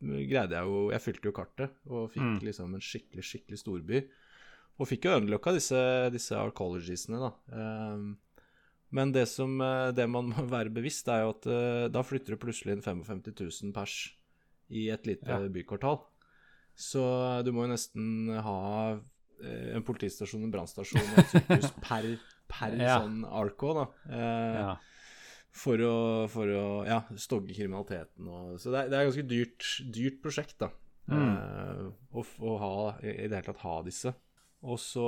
greide 0.00 0.54
jeg 0.54 0.68
jo 0.68 0.90
Jeg 0.92 1.00
fylte 1.02 1.24
jo 1.30 1.32
kartet 1.32 1.70
og 1.90 2.10
fikk 2.12 2.22
Mm. 2.22 2.40
liksom 2.46 2.74
en 2.74 2.80
skikkelig, 2.80 3.24
skikkelig 3.24 3.58
storby. 3.58 4.04
Og 4.78 4.88
fikk 4.88 5.04
jo 5.06 5.16
unlocka 5.18 5.52
disse, 5.54 6.10
disse 6.10 6.34
arcologiesene, 6.34 7.18
da. 7.18 7.32
Um, 7.94 8.16
men 8.94 9.10
det 9.12 9.26
som 9.28 9.60
eh, 9.60 9.90
Det 9.92 10.08
man 10.10 10.30
må 10.30 10.46
være 10.50 10.70
bevisst, 10.70 11.08
er 11.08 11.22
jo 11.22 11.30
at 11.34 11.46
uh, 11.46 11.88
da 11.88 12.02
flytter 12.02 12.34
det 12.34 12.40
plutselig 12.42 12.74
inn 12.76 12.82
55 12.82 13.34
000 13.64 13.72
pers 13.74 14.14
i 14.70 14.88
et 14.90 15.04
lite 15.06 15.26
Ja. 15.28 15.38
bykvartal. 15.48 16.00
Så 16.74 17.02
du 17.44 17.52
må 17.52 17.66
jo 17.66 17.72
nesten 17.74 18.30
ha 18.42 18.98
en 19.76 19.82
politistasjon, 19.86 20.44
en 20.46 20.52
brannstasjon 20.54 21.02
og 21.04 21.18
et 21.22 21.32
sykehus 21.34 21.70
per, 21.88 22.08
per 22.50 22.76
Ja. 22.80 22.98
sånn 23.02 23.24
Arco, 23.26 23.72
da. 23.80 23.86
Eh, 24.10 24.58
Ja. 24.60 24.74
for 25.54 25.78
å, 25.78 25.94
for 26.28 26.46
å 26.50 26.64
ja, 26.86 27.00
stogge 27.16 27.54
kriminaliteten. 27.54 28.26
Og, 28.26 28.56
så 28.60 28.70
det 28.74 28.80
er, 28.84 28.88
det 28.90 28.98
er 28.98 29.04
et 29.04 29.10
ganske 29.12 29.28
dyrt, 29.30 29.68
dyrt 29.94 30.20
prosjekt, 30.24 30.56
da. 30.58 30.70
Mm. 31.06 31.34
Eh, 31.36 31.82
å, 32.16 32.24
å 32.48 32.54
ha, 32.62 32.72
i 33.04 33.28
det 33.28 33.36
hele 33.36 33.48
tatt 33.52 33.62
ha 33.62 33.74
disse. 33.86 34.14
Og 34.64 34.78
så, 34.80 35.04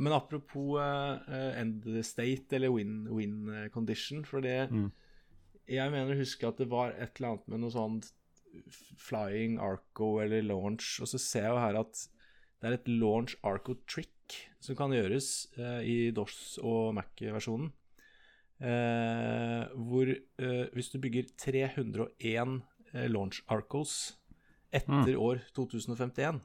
men 0.00 0.14
apropos 0.16 0.78
eh, 0.80 1.58
end 1.60 1.84
state 2.06 2.56
eller 2.56 2.72
win, 2.72 3.02
win 3.12 3.42
eh, 3.52 3.66
condition, 3.74 4.24
for 4.24 4.40
det 4.40 4.70
Mm. 4.72 4.88
Jeg 5.66 5.90
mener 5.90 6.14
å 6.14 6.18
huske 6.20 6.46
at 6.46 6.60
det 6.62 6.68
var 6.70 6.92
et 6.94 7.18
eller 7.18 7.32
annet 7.34 7.48
med 7.50 7.58
noe 7.64 7.72
sånn 7.74 7.96
flying 9.02 9.58
arco 9.60 10.20
eller 10.22 10.44
launch, 10.46 11.00
og 11.02 11.08
så 11.10 11.18
ser 11.20 11.42
jeg 11.48 11.54
jo 11.54 11.62
her 11.62 11.78
at 11.80 12.02
det 12.60 12.68
er 12.70 12.76
et 12.78 12.88
launch 12.88 13.36
arco 13.46 13.74
trick 13.88 14.12
som 14.60 14.76
kan 14.78 14.90
gjøres 14.94 15.48
eh, 15.58 15.80
i 15.86 15.96
DOS 16.16 16.58
og 16.64 16.94
Mac-versjonen. 16.96 17.68
Eh, 18.56 19.64
hvor 19.76 20.08
eh, 20.08 20.62
hvis 20.72 20.88
du 20.94 20.98
bygger 21.02 21.28
301 21.38 22.62
eh, 22.94 23.06
launch 23.12 23.42
arcos 23.52 24.16
etter 24.72 25.16
år 25.20 25.42
2051, 25.54 26.40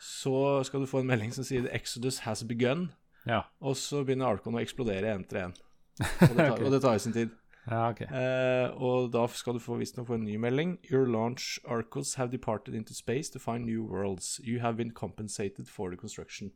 så 0.00 0.36
skal 0.68 0.84
du 0.84 0.90
få 0.90 1.00
en 1.00 1.08
melding 1.08 1.32
som 1.34 1.46
sier 1.46 1.66
Exodus 1.72 2.20
has 2.28 2.44
begun', 2.44 2.90
Ja. 3.26 3.42
og 3.60 3.76
så 3.80 4.04
begynner 4.04 4.28
arcoen 4.28 4.58
å 4.58 4.60
eksplodere 4.62 5.14
én 5.14 5.24
etter 5.24 5.46
én. 5.46 5.54
Og 6.64 6.70
det 6.72 6.80
tar 6.82 6.96
jo 6.98 6.98
sin 6.98 7.14
tid. 7.14 7.30
Ja, 7.70 7.90
ok. 7.90 8.00
uh, 8.10 8.82
og 8.82 9.12
da 9.14 9.26
skal 9.32 9.56
du 9.56 9.62
få 9.62 9.78
visstnok 9.80 10.06
få 10.10 10.18
en 10.18 10.24
ny 10.26 10.36
melding. 10.40 10.76
Your 10.90 11.06
launch 11.08 11.58
arcos 11.64 12.14
have 12.20 12.30
departed 12.32 12.74
into 12.74 12.94
space 12.94 13.30
to 13.32 13.38
find 13.40 13.64
new 13.66 13.84
worlds. 13.84 14.40
You 14.44 14.60
have 14.60 14.76
been 14.76 14.92
compensated 14.92 15.66
for 15.68 15.90
the 15.90 15.96
construction. 16.00 16.52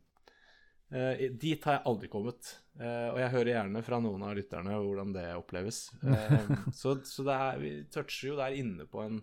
Uh, 0.91 1.13
dit 1.41 1.63
har 1.65 1.79
jeg 1.79 1.85
aldri 1.85 2.07
kommet. 2.09 2.55
Uh, 2.79 3.13
og 3.13 3.19
jeg 3.21 3.29
hører 3.33 3.51
gjerne 3.53 3.83
fra 3.85 3.99
noen 4.01 4.23
av 4.25 4.37
lytterne 4.37 4.77
hvordan 4.81 5.13
det 5.13 5.25
oppleves. 5.37 5.83
Så 6.79 6.95
så 7.05 7.25
det 7.27 7.35
er, 7.35 7.59
vi 7.61 7.73
toucher 7.93 8.31
jo 8.31 8.37
der 8.39 8.55
inne 8.57 8.85
på 8.89 9.01
en 9.05 9.19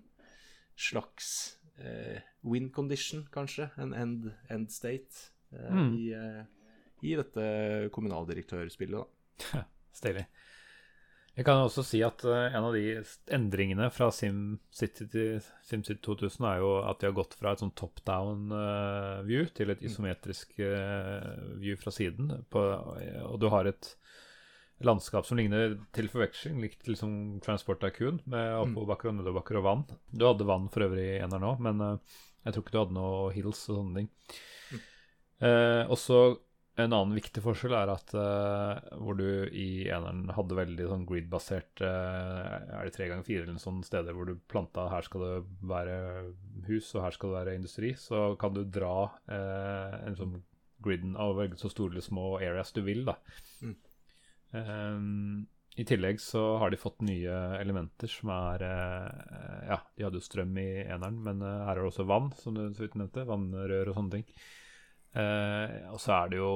slags 0.77 1.57
eh, 1.81 2.19
win 2.45 2.69
condition, 2.71 3.23
kanskje. 3.33 3.71
En 3.81 3.95
end, 3.95 4.31
end 4.51 4.69
state 4.75 5.33
Mm. 5.57 5.93
i, 5.95 6.11
i 7.07 7.13
dette 7.17 7.43
kommunaldirektørspillet, 7.95 9.07
da. 9.55 9.61
Stilig. 9.95 10.25
Jeg 11.37 11.45
kan 11.45 11.61
også 11.61 11.83
si 11.85 11.99
at 12.05 12.23
eh, 12.25 12.55
en 12.57 12.65
av 12.65 12.73
de 12.73 12.95
endringene 13.37 13.91
fra 13.93 14.09
SimCity 14.15 15.05
til 15.13 15.35
SimCity 15.69 16.01
2000 16.07 16.47
er 16.49 16.63
jo 16.63 16.71
at 16.89 17.03
de 17.03 17.11
har 17.11 17.17
gått 17.19 17.37
fra 17.37 17.53
et 17.53 17.61
sånn 17.61 17.75
top 17.77 18.01
down 18.09 18.55
eh, 18.57 19.45
til 19.57 19.73
et 19.75 19.85
isometrisk 19.85 20.57
eh, 20.65 21.27
view 21.61 21.77
fra 21.81 21.93
siden. 21.93 22.33
På, 22.49 22.65
og 23.29 23.37
du 23.43 23.51
har 23.53 23.69
et 23.69 23.93
landskap 24.87 25.29
som 25.29 25.37
ligner 25.37 25.77
til 25.97 26.09
forveksling, 26.13 26.57
likt 26.65 26.89
liksom 26.89 27.13
Transport 27.45 27.85
Tycoon, 27.85 28.23
med 28.25 28.57
oppoverbakker 28.63 29.13
og 29.13 29.19
nedoverbakker 29.19 29.61
og 29.61 29.69
vann. 29.69 29.85
Du 30.09 30.25
hadde 30.29 30.49
vann 30.49 30.71
for 30.73 30.89
øvrig 30.89 31.05
i 31.05 31.21
eneren 31.21 31.49
òg, 31.53 31.63
men 31.69 31.85
jeg 32.47 32.55
tror 32.55 32.65
ikke 32.65 32.75
du 32.75 32.81
hadde 32.81 32.97
noe 32.97 33.31
hills 33.37 33.65
og 33.69 33.81
sånne 33.83 34.03
ting. 34.03 34.11
Eh, 35.45 35.83
og 35.85 35.99
så 36.01 36.21
en 36.77 36.93
annen 36.93 37.17
viktig 37.17 37.41
forskjell 37.41 37.73
er 37.77 37.91
at 37.93 38.13
uh, 38.17 38.77
hvor 39.01 39.17
du 39.17 39.49
i 39.49 39.87
eneren 39.89 40.27
hadde 40.37 40.59
veldig 40.59 40.89
sånn 40.91 41.07
grid-basert 41.09 41.81
uh, 41.81 42.77
Er 42.77 42.85
det 42.85 42.93
tre 42.97 43.09
ganger 43.09 43.25
fire 43.25 43.45
eller 43.45 43.55
noen 43.55 43.63
sånne 43.63 43.89
steder 43.89 44.17
hvor 44.17 44.29
du 44.29 44.35
planta 44.51 44.85
her 44.93 45.07
skal 45.07 45.25
det 45.25 45.39
være 45.71 45.97
hus 46.69 46.91
og 46.95 47.07
her 47.07 47.17
skal 47.17 47.33
det 47.33 47.39
være 47.39 47.57
industri, 47.57 47.95
så 47.97 48.29
kan 48.41 48.53
du 48.57 48.63
dra 48.69 49.09
uh, 49.09 49.97
en 50.03 50.19
sånn 50.19 50.37
griden 50.85 51.17
av 51.17 51.39
velge 51.39 51.57
så 51.57 51.73
store 51.73 51.95
eller 51.95 52.05
små 52.05 52.27
areas 52.37 52.75
du 52.77 52.83
vil, 52.85 53.07
da. 53.09 53.17
Mm. 53.65 53.77
Um, 54.53 55.47
I 55.81 55.87
tillegg 55.89 56.21
så 56.21 56.43
har 56.61 56.71
de 56.71 56.81
fått 56.81 57.01
nye 57.09 57.39
elementer 57.57 58.13
som 58.13 58.31
er 58.35 58.63
Ja, 58.67 59.81
de 59.97 60.05
hadde 60.05 60.21
jo 60.21 60.25
strøm 60.29 60.53
i 60.61 60.69
eneren, 60.85 61.17
men 61.25 61.41
her 61.41 61.73
er 61.73 61.81
det 61.81 61.89
også 61.89 62.07
vann, 62.09 62.29
som 62.37 62.55
du 62.57 62.69
så 62.69 62.85
vidt 62.85 63.01
nevnte. 63.01 63.25
Vannrør 63.29 63.95
og 63.95 63.99
sånne 63.99 64.19
ting. 64.19 64.31
Eh, 65.17 65.77
og 65.93 66.01
så 66.03 66.13
er 66.13 66.33
det 66.33 66.41
jo 66.41 66.51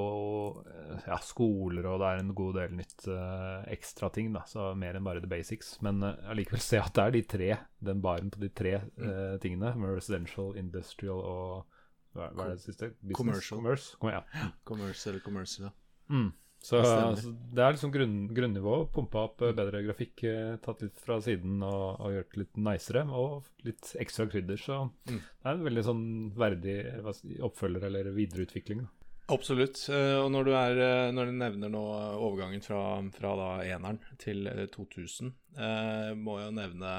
eh, 0.68 1.06
ja, 1.06 1.16
skoler, 1.24 1.86
og 1.88 2.02
det 2.02 2.08
er 2.10 2.22
en 2.22 2.34
god 2.36 2.58
del 2.58 2.74
nytt 2.76 3.06
eh, 3.08 3.62
ekstra 3.72 4.10
ting, 4.12 4.32
da, 4.34 4.42
så 4.48 4.72
mer 4.76 4.98
enn 4.98 5.06
bare 5.06 5.22
the 5.24 5.30
basics. 5.30 5.76
Men 5.84 6.02
allikevel 6.04 6.60
se 6.64 6.80
at 6.82 6.92
det 6.96 7.06
er 7.06 7.14
de 7.16 7.22
tre, 7.34 7.50
den 7.90 8.02
baren 8.04 8.32
på 8.32 8.42
de 8.42 8.50
tre 8.52 8.74
eh, 8.82 9.36
tingene, 9.40 9.72
med 9.80 9.96
residential, 9.96 10.52
industrial 10.60 11.22
og 11.24 11.78
hva, 12.16 12.26
hva 12.34 12.48
er 12.48 12.56
det 12.56 12.64
siste? 12.64 12.90
Business? 13.00 13.16
Commercial. 13.20 13.60
Commerce. 13.60 13.96
Kom, 14.02 14.10
ja. 14.10 14.50
Commercial, 14.66 15.20
commercial, 15.24 15.68
ja. 15.68 15.74
Mm. 16.10 16.30
Så, 16.60 16.82
så 16.84 17.30
det 17.56 17.62
er 17.64 17.72
liksom 17.72 17.90
grunn, 17.94 18.16
grunnivå. 18.36 18.74
Pumpa 18.92 19.22
opp 19.30 19.40
eh, 19.46 19.54
bedre 19.56 19.80
grafikk, 19.86 20.24
eh, 20.28 20.56
tatt 20.60 20.82
litt 20.84 20.98
fra 21.00 21.16
siden 21.24 21.62
og, 21.64 22.00
og 22.04 22.12
gjort 22.18 22.36
litt 22.36 22.58
nicere. 22.60 23.04
Og 23.16 23.46
litt 23.64 23.94
ekstra 24.02 24.26
krydder. 24.28 24.60
Så 24.60 24.80
Mm. 25.08 25.20
det 25.22 25.46
er 25.48 25.54
en 25.56 25.64
veldig 25.64 25.84
sånn 25.86 26.02
verdig 26.36 26.74
eh, 26.90 27.12
si, 27.16 27.38
oppfølger 27.40 27.86
eller 27.88 28.10
videreutvikling. 28.12 28.82
Da. 28.84 28.90
Absolutt. 29.30 29.78
Og 29.94 30.28
når 30.34 30.44
du, 30.44 30.52
er, 30.58 30.78
når 31.14 31.28
du 31.30 31.34
nevner 31.38 31.70
nå 31.70 31.80
overgangen 32.18 32.60
fra, 32.66 32.80
fra 33.14 33.34
da 33.38 33.48
eneren 33.62 34.00
til 34.18 34.46
eh, 34.50 34.64
2000, 34.74 35.32
eh, 35.56 36.12
må 36.18 36.40
jeg 36.40 36.50
jo 36.50 36.56
nevne 36.60 36.94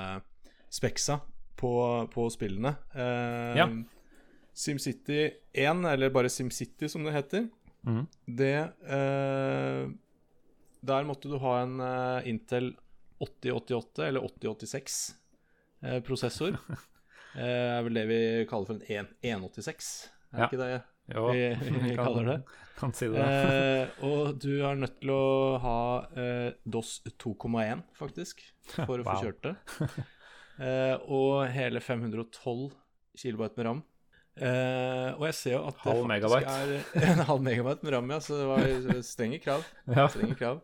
Spexa 0.71 1.19
på, 1.59 1.71
på 2.13 2.29
spillene. 2.33 2.71
Eh, 2.95 3.57
Ja. 3.59 3.67
SimCity 4.53 5.29
1, 5.53 5.85
eller 5.93 6.09
bare 6.11 6.29
SimCity 6.29 6.89
som 6.91 7.03
det 7.07 7.13
heter, 7.15 7.45
Mhm. 7.83 8.07
det 8.27 8.53
eh, 8.85 9.89
Der 10.85 11.03
måtte 11.07 11.29
du 11.29 11.37
ha 11.41 11.55
en 11.63 11.79
eh, 11.81 12.29
Intel 12.29 12.75
8088 13.21 14.07
eller 14.07 14.21
8086 14.25 15.15
eh, 15.83 15.99
prosessor. 16.01 16.57
Eh, 17.31 17.77
er 17.77 17.83
vel 17.85 17.93
det 17.95 18.01
vi 18.09 18.15
kaller 18.49 18.67
for 18.67 18.81
en 18.91 19.05
186, 19.23 19.85
er 20.33 20.39
Ja. 20.41 20.47
ikke 20.49 20.57
det 20.59 20.81
Jo, 21.15 21.21
vi, 21.31 21.43
vi 21.55 21.93
kan- 21.95 22.01
kaller 22.03 22.25
det? 22.27 22.35
Kan 22.81 22.91
si 22.97 23.07
det. 23.07 23.21
Eh, 23.23 24.03
og 24.03 24.33
du 24.43 24.49
er 24.67 24.75
nødt 24.75 24.97
til 24.99 25.13
å 25.15 25.57
ha 25.63 25.77
eh, 26.11 26.49
DOS 26.67 26.97
2,1, 27.23 27.85
faktisk, 27.95 28.41
for 28.73 28.99
å 28.99 29.05
få 29.07 29.15
kjørt 29.23 29.47
det. 29.47 29.53
Eh, 30.59 30.97
og 31.07 31.47
hele 31.55 31.79
512 31.79 32.73
kilobyte 33.23 33.55
med 33.61 33.65
ram. 33.69 33.81
Eh, 34.39 35.09
og 35.17 35.25
jeg 35.27 35.35
ser 35.35 35.53
jo 35.57 35.61
at 35.67 35.75
det 35.75 35.83
Halv 35.83 36.05
faktisk 36.05 36.11
megabyte. 36.13 36.55
er 36.95 37.11
en 37.11 37.23
halv 37.27 37.43
megabyte 37.43 37.83
med 37.85 37.93
ramme, 37.97 38.15
ja, 38.15 38.23
så 38.23 38.39
det 38.39 38.47
var 38.47 39.01
strenge 39.05 39.39
krav. 39.43 39.65
ja. 39.97 40.05
Strenge 40.11 40.37
krav. 40.39 40.61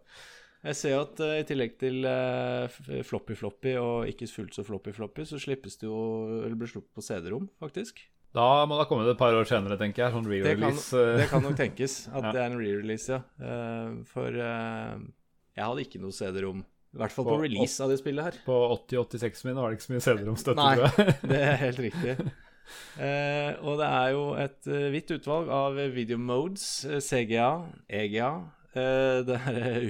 Jeg 0.68 0.76
ser 0.80 0.94
jo 0.96 1.02
at 1.04 1.20
uh, 1.22 1.34
i 1.38 1.44
tillegg 1.48 1.76
til 1.80 2.08
uh, 2.10 2.78
floppy-floppy 3.06 3.76
og 3.80 4.08
ikke 4.10 4.28
fullt 4.32 4.56
så 4.58 4.64
floppy-floppy, 4.68 5.26
så 5.30 5.38
slippes 5.40 5.78
det 5.80 5.86
jo 5.88 5.98
Eller 6.42 6.56
blir 6.60 6.72
sluppet 6.72 6.98
på 6.98 7.04
CD-rom, 7.06 7.46
faktisk. 7.62 8.02
Da 8.36 8.66
må 8.68 8.76
det 8.76 8.84
ha 8.84 8.88
kommet 8.90 9.08
et 9.12 9.20
par 9.20 9.36
år 9.38 9.46
senere, 9.48 9.78
tenker 9.80 10.04
jeg. 10.08 10.16
Sånn 10.16 10.28
re-release. 10.28 10.90
Det, 10.98 11.22
det 11.22 11.28
kan 11.32 11.46
nok 11.46 11.56
tenkes 11.60 12.00
at 12.16 12.26
Ja. 12.26 12.32
det 12.34 12.42
er 12.42 12.50
en 12.50 12.58
re-release, 12.60 13.14
ja. 13.14 13.22
For 14.10 14.36
jeg 14.36 15.64
hadde 15.64 15.86
ikke 15.86 16.02
noe 16.04 16.14
CD-rom. 16.14 16.66
I 16.98 17.00
hvert 17.04 17.14
fall 17.14 17.26
på 17.30 17.38
På 17.38 17.40
release 17.46 17.84
av 17.84 17.94
det 17.94 18.00
spillet 18.02 18.28
her. 18.28 18.42
På 18.46 18.58
80-86 18.90 19.46
min 19.48 19.58
var 19.62 19.70
det 19.72 19.78
ikke 19.78 19.88
så 19.88 19.94
mye 19.96 20.06
CD-rom-støtte, 20.10 20.68
tror 20.68 20.84
jeg. 21.08 21.16
Det 21.32 21.40
er 21.48 21.58
helt 21.64 21.82
riktig. 21.88 22.18
Eh, 23.00 23.54
og 23.62 23.78
det 23.80 23.88
er 23.88 24.12
jo 24.16 24.24
et 24.40 24.68
eh, 24.72 24.88
vidt 24.94 25.12
utvalg 25.16 25.50
av 25.54 25.78
video 25.94 26.18
modes, 26.20 26.66
eh, 26.86 27.00
CGA, 27.04 27.50
EGA 27.90 28.30
eh, 28.74 29.20
Det 29.28 29.38
er 29.52 29.88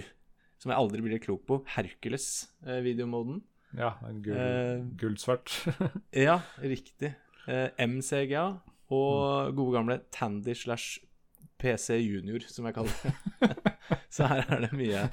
som 0.57 0.71
jeg 0.73 0.79
aldri 0.81 1.03
blir 1.05 1.21
klok 1.21 1.43
på, 1.47 1.59
Hercules-videomoden. 1.75 3.43
ja, 3.77 3.91
en 4.07 4.21
gull, 4.25 4.37
Eh, 4.41 4.79
guldsvart. 4.97 5.53
ja, 6.27 6.39
riktig. 6.63 7.13
MCGA 7.47 8.45
og 8.91 9.53
gode 9.55 9.75
gamle 9.75 9.99
Tandy 10.11 10.55
slash 10.57 10.99
PC 11.61 11.99
Junior, 12.01 12.43
som 12.49 12.65
jeg 12.65 12.75
kaller 12.75 12.97
det. 13.03 13.51
Så 14.15 14.27
her 14.27 14.43
er 14.49 14.65
det 14.65 14.73
mye. 14.75 15.05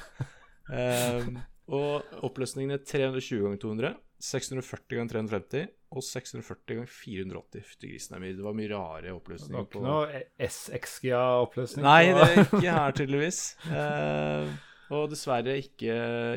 Og 1.69 2.17
oppløsningene 2.27 2.81
320 2.83 3.45
ganger 3.45 3.61
200, 3.63 3.95
640 4.25 4.99
ganger 4.99 5.13
350 5.15 5.69
og 5.95 6.03
640 6.03 6.75
ganger 6.81 6.91
480. 6.91 7.65
Fytti 7.71 7.91
grisen. 7.93 8.21
Det 8.27 8.43
var 8.45 8.57
mye 8.59 8.71
rare 8.73 9.03
Det 9.07 9.13
var 9.13 9.21
oppløsninger. 9.21 9.67
ikke 9.69 9.83
noe 9.85 10.23
SXGA-oppløsning? 10.51 11.85
Nei, 11.87 12.05
det 12.17 12.25
er 12.27 12.41
ikke 12.45 12.63
her, 12.75 12.95
tydeligvis. 12.99 13.41
Eh, 13.71 14.55
og 14.95 15.07
dessverre 15.13 15.55
ikke 15.63 15.95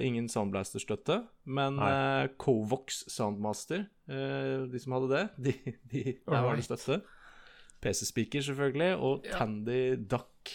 ingen 0.08 0.30
Soundblaster-støtte. 0.32 1.20
Men 1.50 1.80
eh, 1.84 2.28
Covox 2.40 3.04
Soundmaster, 3.12 3.88
eh, 4.10 4.66
de 4.72 4.80
som 4.84 4.96
hadde 4.98 5.10
det, 5.14 5.26
de, 5.50 5.76
de, 5.92 6.04
der 6.22 6.46
var 6.48 6.56
det 6.60 6.68
støtte. 6.70 7.02
PC-speaker, 7.84 8.42
selvfølgelig, 8.42 8.94
og 8.98 9.26
Ja. 9.28 9.38
Tandy 9.42 9.96
Duck. 10.10 10.54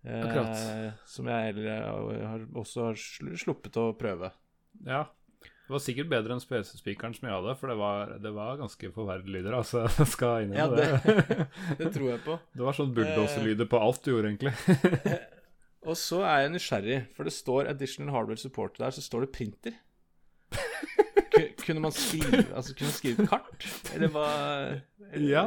Eh, 0.00 0.92
som 1.04 1.26
jeg 1.28 1.54
har, 1.68 2.46
også 2.56 2.86
har 2.88 2.96
sluppet 3.36 3.76
å 3.76 3.90
prøve. 4.00 4.30
Ja. 4.86 5.04
Det 5.70 5.76
var 5.76 5.82
sikkert 5.84 6.08
bedre 6.10 6.34
enn 6.34 6.40
PC-spikeren 6.42 7.12
som 7.14 7.28
jeg 7.28 7.34
hadde, 7.36 7.52
for 7.60 7.70
det 7.70 7.76
var, 7.78 8.08
det 8.18 8.30
var 8.34 8.56
ganske 8.58 8.88
forferdelige 8.90 9.36
lyder. 9.38 9.54
Altså, 9.54 9.84
jeg 10.00 10.08
skal 10.10 10.32
Ja, 10.50 10.66
innrømme 10.66 10.80
det. 10.80 11.44
Det 11.78 11.92
tror 11.94 12.08
jeg 12.10 12.22
på. 12.24 12.34
Det 12.58 12.64
var 12.66 12.74
sånn 12.74 12.90
bulldoserlyder 12.96 13.68
på 13.70 13.78
alt 13.78 14.02
du 14.02 14.10
gjorde, 14.10 14.32
egentlig. 14.32 15.20
Og 15.86 15.94
så 15.96 16.24
er 16.26 16.42
jeg 16.42 16.50
nysgjerrig, 16.56 16.98
for 17.14 17.24
det 17.30 17.32
står 17.36 17.70
Additional 17.70 18.10
Hardware 18.16 18.42
Support 18.42 18.82
der, 18.82 18.90
så 18.98 19.04
står 19.06 19.28
det 19.28 19.30
printer. 19.38 19.78
Kunne 21.62 21.80
man 21.86 21.92
skrive 21.94 22.40
Altså, 22.50 22.74
kunne 22.74 22.90
man 22.90 22.96
skrive 22.98 23.26
kart? 23.30 23.66
Eller 23.94 24.10
hva 24.12 24.26
eller- 25.12 25.30
Ja, 25.30 25.44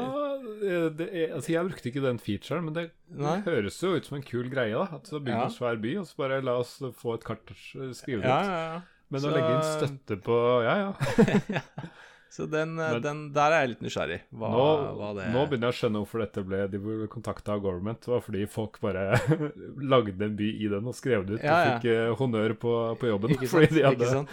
det 0.96 1.10
altså 1.36 1.52
jeg 1.52 1.68
brukte 1.68 1.90
ikke 1.92 2.02
den 2.08 2.20
featuren, 2.24 2.64
men 2.70 2.74
det, 2.78 2.86
det 3.12 3.36
høres 3.46 3.82
jo 3.84 3.92
ut 3.98 4.08
som 4.08 4.18
en 4.18 4.24
kul 4.26 4.48
greie. 4.50 4.72
da 4.74 4.88
At 4.96 5.12
så 5.12 5.20
bygge 5.20 5.36
Ja. 5.36 5.44
en 5.52 5.54
svær 5.54 5.76
by, 5.84 5.98
og 6.00 6.08
så 6.08 6.16
bare 6.24 6.40
la 6.42 6.56
oss 6.64 6.78
få 6.80 7.14
et 7.20 7.28
kart 7.28 7.52
skrevet 7.52 8.24
det 8.24 8.32
Ja, 8.32 8.40
ja, 8.48 8.58
ja. 8.74 8.82
Men 9.12 9.22
Så- 9.22 9.30
å 9.30 9.34
legge 9.36 9.52
inn 9.58 9.68
støtte 9.68 10.22
på 10.24 10.38
Ja, 10.64 10.76
ja. 10.88 11.62
Så 12.34 12.48
den, 12.50 12.80
eh, 12.80 12.94
Men- 12.94 13.02
den 13.04 13.20
Der 13.34 13.52
er 13.54 13.60
jeg 13.62 13.70
litt 13.70 13.82
nysgjerrig. 13.86 14.22
Hva, 14.34 14.48
Nå, 14.50 14.62
hva 14.98 15.10
det 15.14 15.28
nå 15.30 15.44
begynner 15.46 15.70
jeg 15.70 15.76
å 15.76 15.78
skjønne 15.82 16.00
hvorfor 16.02 16.24
dette 16.24 16.44
ble 16.48 16.62
De 16.68 16.80
ble 16.82 17.08
kontakta 17.08 17.54
av 17.54 17.62
government. 17.62 18.00
Det 18.02 18.10
var 18.10 18.24
fordi 18.26 18.48
folk 18.50 18.80
bare 18.82 19.04
lagde 19.94 20.26
en 20.26 20.36
by 20.40 20.48
i 20.66 20.68
den 20.72 20.88
og 20.90 20.96
skrev 20.98 21.28
det 21.28 21.36
ut. 21.38 21.44
Ja, 21.46 21.60
ja. 21.60 21.76
Og 21.76 21.84
fikk 21.84 21.92
eh, 21.94 22.16
honnør 22.18 22.56
på, 22.58 22.74
på 22.98 23.12
jobben 23.12 23.36
sant? 23.38 23.52
fordi 23.54 23.70
de 23.76 23.86
hadde 23.86 24.26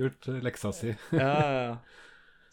gjort 0.00 0.28
eh, 0.32 0.40
leksa 0.48 0.72
si. 0.72 0.94
Ja, 1.12 1.34
ja. 1.68 1.76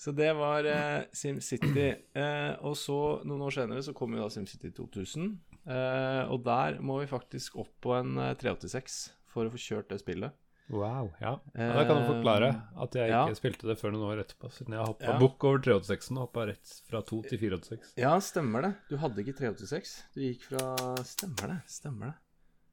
Så 0.02 0.12
det 0.18 0.32
var 0.36 0.66
eh, 0.66 1.06
SimCity. 1.14 1.88
Eh, 2.18 2.52
og 2.66 2.76
så, 2.76 3.00
noen 3.24 3.44
år 3.48 3.54
senere, 3.54 3.84
så 3.86 3.94
kom 3.96 4.12
jo 4.18 4.24
da 4.26 4.30
SimCity 4.34 4.74
2000. 4.76 5.28
Eh, 5.72 6.24
og 6.34 6.42
der 6.44 6.80
må 6.82 7.00
vi 7.00 7.08
faktisk 7.08 7.56
opp 7.62 7.70
på 7.86 7.94
en 7.96 8.18
eh, 8.18 8.34
386 8.34 8.96
for 9.32 9.46
å 9.48 9.54
få 9.54 9.62
kjørt 9.62 9.92
det 9.94 10.02
spillet. 10.02 10.34
Wow, 10.72 11.10
ja. 11.20 11.34
ja 11.58 11.68
Da 11.76 11.84
kan 11.84 12.00
du 12.00 12.06
forklare 12.08 12.50
at 12.80 12.96
jeg 12.96 13.12
ja. 13.12 13.26
ikke 13.28 13.40
spilte 13.42 13.68
det 13.68 13.76
før 13.82 13.92
noen 13.92 14.08
år 14.14 14.22
etterpå, 14.24 14.48
siden 14.56 14.78
jeg 14.78 14.86
hoppa 14.88 15.10
Ja. 15.10 15.18
bukk 15.20 15.44
over 15.50 15.60
386-en 15.66 16.20
og 16.22 16.28
hoppa 16.30 16.46
rett 16.48 16.74
fra 16.88 17.02
2 17.10 17.20
til 17.28 17.42
486. 17.42 17.94
Ja, 18.00 18.14
stemmer 18.24 18.64
det. 18.68 18.72
Du 18.88 18.96
hadde 19.02 19.20
ikke 19.26 19.36
386. 19.42 19.96
Du 20.16 20.22
gikk 20.24 20.46
fra 20.48 20.70
Stemmer 21.08 21.52
det. 21.56 21.58
Stemmer 21.72 22.14
det. 22.14 22.18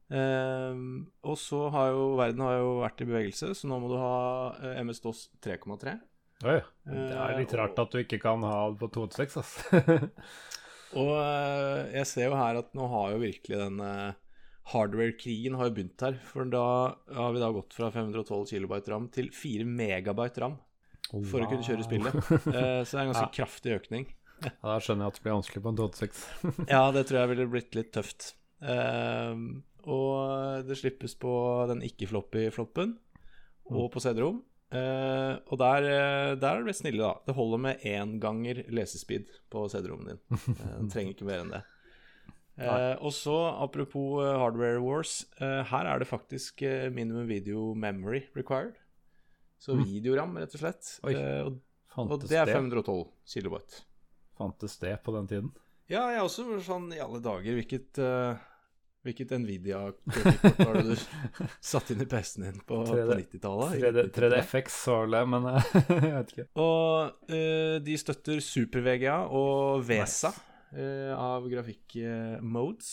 Um, 0.09 0.85
og 1.21 1.35
så 1.37 1.67
har 1.69 1.91
jo 1.93 2.05
verden 2.17 2.41
har 2.41 2.55
jo 2.57 2.69
vært 2.81 3.03
i 3.03 3.09
bevegelse, 3.11 3.51
så 3.53 3.67
nå 3.69 3.77
må 3.83 3.91
du 3.91 3.97
ha 4.01 4.15
eh, 4.57 4.79
MS-DOS 4.81 5.27
3,3. 5.45 5.99
Oi, 6.47 6.55
det 6.87 7.03
er 7.19 7.35
litt 7.37 7.51
Eh, 7.53 7.59
rart 7.59 7.77
at 7.83 7.91
du 7.93 7.99
ikke 7.99 8.17
kan 8.23 8.41
ha 8.47 8.71
det 8.71 8.79
på 8.79 8.89
286, 8.95 9.37
ass. 9.43 9.51
Og 10.99 11.11
eh, 11.19 11.91
jeg 11.99 12.07
ser 12.09 12.29
jo 12.31 12.39
her 12.39 12.57
at 12.63 12.71
nå 12.73 12.87
har 12.89 13.11
jo 13.13 13.21
virkelig 13.21 13.59
den 13.59 13.77
hardware-krigen 14.73 15.55
har 15.59 15.69
jo 15.69 15.75
begynt 15.79 16.03
her. 16.05 16.17
For 16.29 16.45
da 16.49 16.63
har 17.17 17.33
vi 17.35 17.41
da 17.41 17.49
gått 17.55 17.73
fra 17.77 17.89
512 17.91 18.45
KB 18.53 18.79
ram 18.93 19.07
til 19.13 19.29
4 19.33 19.65
MB 19.65 20.25
ram 20.43 20.57
for 21.09 21.41
å 21.41 21.47
kunne 21.49 21.65
kjøre 21.65 21.85
spillet. 21.87 22.17
Eh, 22.53 22.81
så 22.85 22.91
det 22.93 22.99
er 22.99 23.05
en 23.07 23.13
ganske 23.13 23.27
Ja. 23.27 23.35
kraftig 23.41 23.75
økning. 23.79 24.07
Ja, 24.43 24.51
da 24.63 24.75
skjønner 24.79 25.07
jeg 25.07 25.11
at 25.13 25.17
det 25.19 25.23
blir 25.25 25.35
vanskelig 25.35 25.63
på 25.65 25.71
en 25.73 25.79
286. 25.79 26.19
Ja, 26.75 26.83
det 26.95 27.07
tror 27.09 27.19
jeg 27.21 27.31
ville 27.33 27.47
blitt 27.51 27.75
litt 27.75 27.89
tøft. 27.95 28.33
Ehm, 28.63 29.63
og 29.89 30.67
det 30.67 30.77
slippes 30.79 31.15
på 31.19 31.31
den 31.71 31.81
ikke-floppy-floppen 31.87 32.93
og 33.73 33.89
på 33.93 34.03
CD-rom. 34.03 34.43
Uh, 34.69 35.41
og 35.49 35.57
der, 35.57 35.85
eh, 35.89 36.31
der 36.37 36.51
er 36.51 36.59
det 36.59 36.65
blitt 36.67 36.77
snille, 36.77 37.01
da. 37.01 37.15
Det 37.25 37.33
holder 37.33 37.57
med 37.63 37.79
én 37.89 38.11
ganger 38.21 38.59
lesespeed 38.69 39.31
på 39.49 39.63
CD-rommet 39.73 40.11
din. 40.13 40.19
Uh, 40.61 40.75
Du 40.83 40.91
trenger 40.93 41.15
ikke 41.15 41.25
mer 41.25 41.41
enn 41.41 41.53
det. 41.55 41.63
Eh, 42.65 42.95
og 43.05 43.13
så, 43.15 43.35
apropos 43.63 44.19
uh, 44.23 44.35
hardware 44.41 44.81
wars, 44.83 45.25
eh, 45.39 45.63
her 45.69 45.85
er 45.93 45.99
det 46.03 46.07
faktisk 46.09 46.61
eh, 46.67 46.89
minimum 46.91 47.27
video 47.29 47.73
memory 47.75 48.25
required. 48.35 48.75
Så 49.59 49.75
Mm. 49.75 49.83
videoram, 49.85 50.37
rett 50.39 50.53
og 50.55 50.59
slett. 50.61 50.91
Oi. 51.03 51.13
Eh, 51.15 51.45
og, 51.45 51.57
og 51.97 52.21
det 52.27 52.37
er 52.39 52.45
512 52.51 53.07
kilowatt. 53.27 53.81
Fantes 54.39 54.77
det 54.79 54.97
på 55.03 55.11
den 55.15 55.27
tiden? 55.27 55.49
Ja, 55.89 56.05
jeg 56.13 56.21
også 56.23 56.45
var 56.47 56.59
sånn 56.63 56.91
i 56.93 56.99
alle 57.01 57.19
dager 57.19 57.55
Hvilket, 57.57 57.97
uh, 57.97 58.37
hvilket 59.03 59.31
Nvidia-kort 59.41 60.59
var 60.61 60.77
det 60.77 60.83
du 60.93 61.01
satte 61.71 61.95
inn 61.95 62.03
i 62.03 62.07
PC-en 62.07 62.45
din 62.45 62.59
på, 62.61 62.77
på 62.85 62.99
90-tallet? 63.09 64.13
3DFX 64.15 64.77
var 64.93 65.09
det, 65.15 65.23
men 65.33 65.47
eh, 65.49 65.71
jeg 65.89 66.13
vet 66.13 66.33
ikke. 66.35 66.45
Og 66.61 67.33
eh, 67.33 67.79
de 67.83 67.97
støtter 67.99 68.39
Super-VGA 68.43 69.17
og 69.33 69.81
VESA 69.89 70.29
eh, 70.29 70.45
av 71.15 71.47
grafikk-modes. 71.49 72.89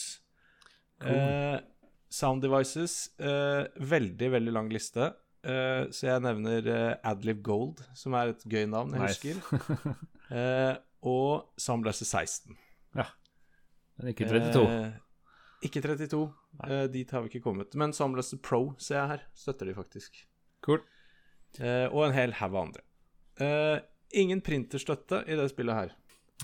Cool. 0.97 1.61
sound 2.09 2.41
devices 2.41 3.11
eh, 3.21 3.67
Veldig, 3.77 4.31
veldig 4.33 4.53
lang 4.55 4.71
liste. 4.73 5.11
Eh, 5.47 5.87
så 5.95 6.09
jeg 6.09 6.23
nevner 6.25 6.67
eh, 6.73 6.93
Adlib 7.07 7.43
Gold, 7.47 7.83
som 7.95 8.17
er 8.19 8.33
et 8.33 8.45
gøy 8.51 8.65
navn, 8.73 8.97
jeg 8.97 9.17
husker. 9.17 9.97
Eh, 10.27 10.73
og 11.07 11.53
Soundblaster 11.63 12.03
16. 12.03 12.57
Men 12.97 14.09
ikke 14.11 14.27
32. 14.27 14.63
Eh, 14.67 14.97
ikke 15.69 15.83
32. 15.85 16.19
Eh, 16.67 16.83
dit 16.91 17.13
har 17.15 17.23
vi 17.23 17.31
ikke 17.31 17.45
kommet. 17.45 17.77
Men 17.79 17.95
Soundblaster 17.95 18.41
Pro 18.43 18.73
ser 18.83 18.99
jeg 18.99 19.13
her. 19.13 19.23
Støtter 19.39 19.71
de 19.71 19.77
faktisk. 19.77 20.19
Cool. 20.67 20.83
Eh, 21.61 21.87
og 21.93 22.09
en 22.09 22.17
hel 22.17 22.35
haug 22.41 22.57
av 22.57 22.59
andre. 22.65 22.83
Eh, 23.39 23.79
ingen 24.19 24.43
printerstøtte 24.43 25.23
i 25.31 25.39
det 25.39 25.47
spillet 25.53 25.79
her. 25.79 25.95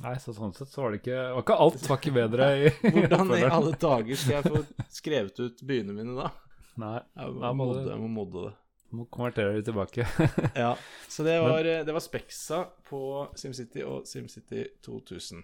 Nei, 0.01 0.15
så 0.23 0.33
sånn 0.33 0.55
sett 0.57 0.73
så 0.73 0.87
var 0.87 0.95
det 0.95 1.03
ikke 1.03 1.19
var 1.37 1.43
ikke 1.45 1.57
alt 1.67 1.83
var 1.91 1.99
ikke 2.01 2.15
bedre 2.17 2.47
i 2.57 2.71
Hvordan 2.97 3.33
i 3.37 3.43
alle 3.45 3.75
dager 3.77 4.17
skal 4.19 4.39
jeg 4.39 4.49
få 4.49 4.87
skrevet 4.89 5.41
ut 5.45 5.61
byene 5.69 5.93
mine 5.97 6.15
da? 6.17 6.31
Nei, 6.81 6.99
Jeg 7.21 7.35
må, 7.37 7.51
modde, 7.61 7.83
jeg 7.91 8.01
må 8.01 8.09
modde 8.09 8.45
det. 8.47 8.53
må 8.97 9.05
konvertere 9.13 9.59
det 9.59 9.67
tilbake. 9.69 10.07
Ja, 10.65 10.71
så 11.13 11.27
det 11.27 11.35
var, 11.45 11.69
det 11.85 11.93
var 11.93 12.01
Spexa 12.05 12.63
på 12.89 13.03
SimCity 13.37 13.85
og 13.85 14.09
SimCity 14.09 14.65
2000. 14.87 15.43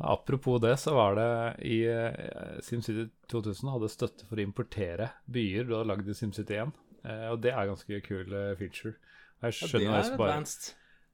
Apropos 0.00 0.56
det, 0.64 0.78
så 0.80 0.94
var 0.96 1.18
det 1.20 1.28
i 1.68 1.82
eh, 1.84 2.60
SimCity 2.64 3.10
2000 3.28 3.68
hadde 3.74 3.90
støtte 3.92 4.24
for 4.24 4.40
å 4.40 4.44
importere 4.46 5.10
byer 5.28 5.68
du 5.68 5.74
hadde 5.76 5.90
lagd 5.92 6.08
i 6.08 6.16
SimCity 6.16 6.56
1. 6.56 6.72
Eh, 7.04 7.26
og 7.34 7.42
det 7.44 7.52
er 7.52 7.68
ganske 7.68 8.00
kul 8.06 8.32
eh, 8.32 8.54
feature. 8.56 8.94
Jeg 9.44 9.56
Ja, 9.60 9.68
det 9.76 9.84
er 9.84 10.16
bare, 10.16 10.32
advanced. 10.32 10.70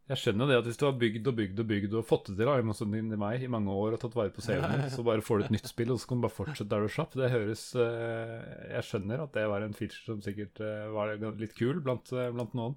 Jeg 0.06 0.18
skjønner 0.22 0.46
det 0.46 0.56
at 0.60 0.66
hvis 0.68 0.78
du 0.78 0.84
har 0.86 0.94
bygd 1.00 1.26
og 1.26 1.34
bygd 1.40 1.60
og 1.62 1.66
bygd 1.66 1.94
og 1.98 2.04
fått 2.06 2.28
det 2.30 2.36
til, 2.38 2.46
da, 2.46 2.74
sånn 2.78 2.92
i 2.94 3.00
meg 3.18 3.42
i 3.42 3.48
mange 3.50 3.74
år 3.74 3.96
og 3.96 4.00
tatt 4.04 4.14
vare 4.14 4.30
på 4.34 4.44
serien 4.44 4.70
din, 4.76 4.90
så 4.92 5.02
bare 5.06 5.24
får 5.26 5.40
du 5.40 5.44
et 5.48 5.54
nytt 5.56 5.66
spill, 5.70 5.90
og 5.90 5.98
så 5.98 6.10
kan 6.12 6.20
du 6.20 6.26
bare 6.28 6.36
fortsette 6.36 6.70
der 6.70 6.84
du 6.86 6.92
slapp. 6.94 7.16
Det 7.18 7.30
høres 7.32 7.64
eh, 7.74 8.36
Jeg 8.76 8.86
skjønner 8.86 9.24
at 9.24 9.34
det 9.34 9.46
var 9.50 9.66
en 9.66 9.74
feature 9.74 10.04
som 10.06 10.20
sikkert 10.22 10.62
eh, 10.62 10.84
var 10.94 11.16
litt 11.40 11.56
kul 11.58 11.80
blant, 11.82 12.12
eh, 12.14 12.30
blant 12.36 12.54
noen. 12.54 12.76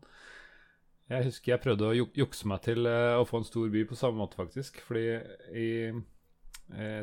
Jeg 1.09 1.25
husker 1.29 1.53
jeg 1.53 1.63
prøvde 1.67 1.89
å 1.89 1.93
juk- 1.97 2.17
jukse 2.17 2.49
meg 2.49 2.63
til 2.65 2.85
å 2.89 3.25
få 3.29 3.39
en 3.41 3.47
stor 3.47 3.69
by 3.73 3.83
på 3.89 3.97
samme 3.97 4.21
måte, 4.21 4.37
faktisk. 4.37 4.81
Fordi 4.85 5.05
i 5.57 5.69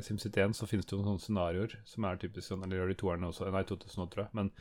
SimCity 0.06 0.42
1 0.44 0.54
så 0.54 0.66
finnes 0.70 0.86
det 0.86 0.94
jo 0.94 1.00
noen 1.02 1.16
sånne 1.18 1.24
scenarioer 1.24 1.72
som 1.90 2.06
er 2.06 2.20
typisk 2.22 2.52
sånn, 2.52 2.62
eller 2.62 2.78
gjør 2.84 2.92
de 2.92 2.98
toerne 3.00 3.30
også, 3.32 3.48
nei 3.50 3.64
2000 3.66 3.98
nå, 3.98 4.06
tror 4.12 4.26
jeg. 4.28 4.34
Men 4.38 4.52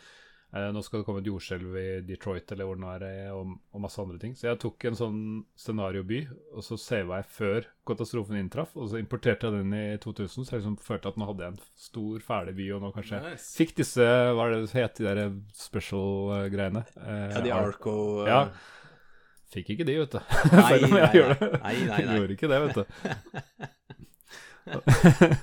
nå 0.54 0.82
skal 0.86 1.02
det 1.02 1.06
komme 1.08 1.20
et 1.20 1.28
jordskjelv 1.28 1.74
i 1.80 1.88
Detroit 2.08 2.52
eller 2.54 2.68
hvor 2.68 2.78
det 2.78 2.84
nå 2.86 2.91
er, 2.93 3.04
eh, 3.10 3.32
og, 3.36 3.56
og 3.76 3.82
masse 3.84 4.00
andre 4.00 4.20
ting. 4.22 4.36
Så 4.38 4.48
jeg 4.48 4.60
tok 4.62 4.86
en 4.88 4.96
sånn 5.00 5.18
scenarioby, 5.60 6.22
og 6.56 6.64
så 6.64 6.78
sava 6.80 7.20
jeg 7.20 7.28
før 7.36 7.68
katastrofen 7.89 8.39
inntraff, 8.39 8.72
og 8.80 8.88
så 8.91 9.02
importerte 9.02 9.50
jeg 9.50 9.58
den 9.58 9.74
i 9.76 9.98
2000, 10.04 10.46
så 10.46 10.56
jeg 10.56 10.62
liksom 10.62 10.78
følte 10.86 11.12
at 11.12 11.20
nå 11.20 11.28
hadde 11.28 11.43
jeg 11.43 11.56
en 11.56 11.60
stor, 11.88 12.24
ferdig 12.24 12.56
by, 12.60 12.70
og 12.78 12.86
nå 12.86 12.93
kanskje 12.96 13.20
Nice. 13.26 13.50
Fikk 13.58 13.76
disse, 13.82 14.06
hva 14.06 14.46
er 14.46 14.56
det 14.56 14.62
det 14.64 14.76
het, 14.78 14.96
de 15.02 15.08
der 15.10 15.36
special-greiene? 15.60 16.86
Ja, 16.96 17.41
de 17.43 17.52
Arco 17.56 17.96
uh... 18.22 18.30
Ja. 18.30 18.41
Fikk 19.56 19.68
ikke 19.76 19.86
de, 19.88 19.98
vet 20.02 20.16
du. 20.16 20.20
Nei, 20.56 20.70
Selv 20.72 20.88
om 20.88 20.96
nei, 20.98 21.10
gjør 21.16 21.30
det. 21.32 21.50
nei, 21.64 21.76
nei, 21.88 22.00
nei. 22.10 22.16
Gjorde 22.20 22.36
ikke 22.36 22.50
det, 22.52 22.60
vet 22.64 22.76
du. 22.80 22.84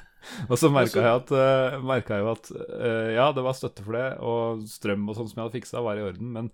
og 0.48 0.58
så 0.60 0.70
merka 0.72 1.02
jeg 1.02 1.22
at, 1.22 1.32
uh, 1.34 1.94
jeg 1.96 2.28
at 2.34 2.52
uh, 2.56 3.08
ja, 3.14 3.30
det 3.36 3.46
var 3.46 3.56
støtte 3.58 3.84
for 3.86 3.98
det, 3.98 4.06
og 4.22 4.62
strøm 4.70 5.08
og 5.10 5.18
sånn 5.18 5.30
som 5.30 5.40
jeg 5.40 5.44
hadde 5.48 5.58
fiksa, 5.60 5.82
var 5.84 5.98
i 6.00 6.06
orden, 6.06 6.30
men 6.36 6.52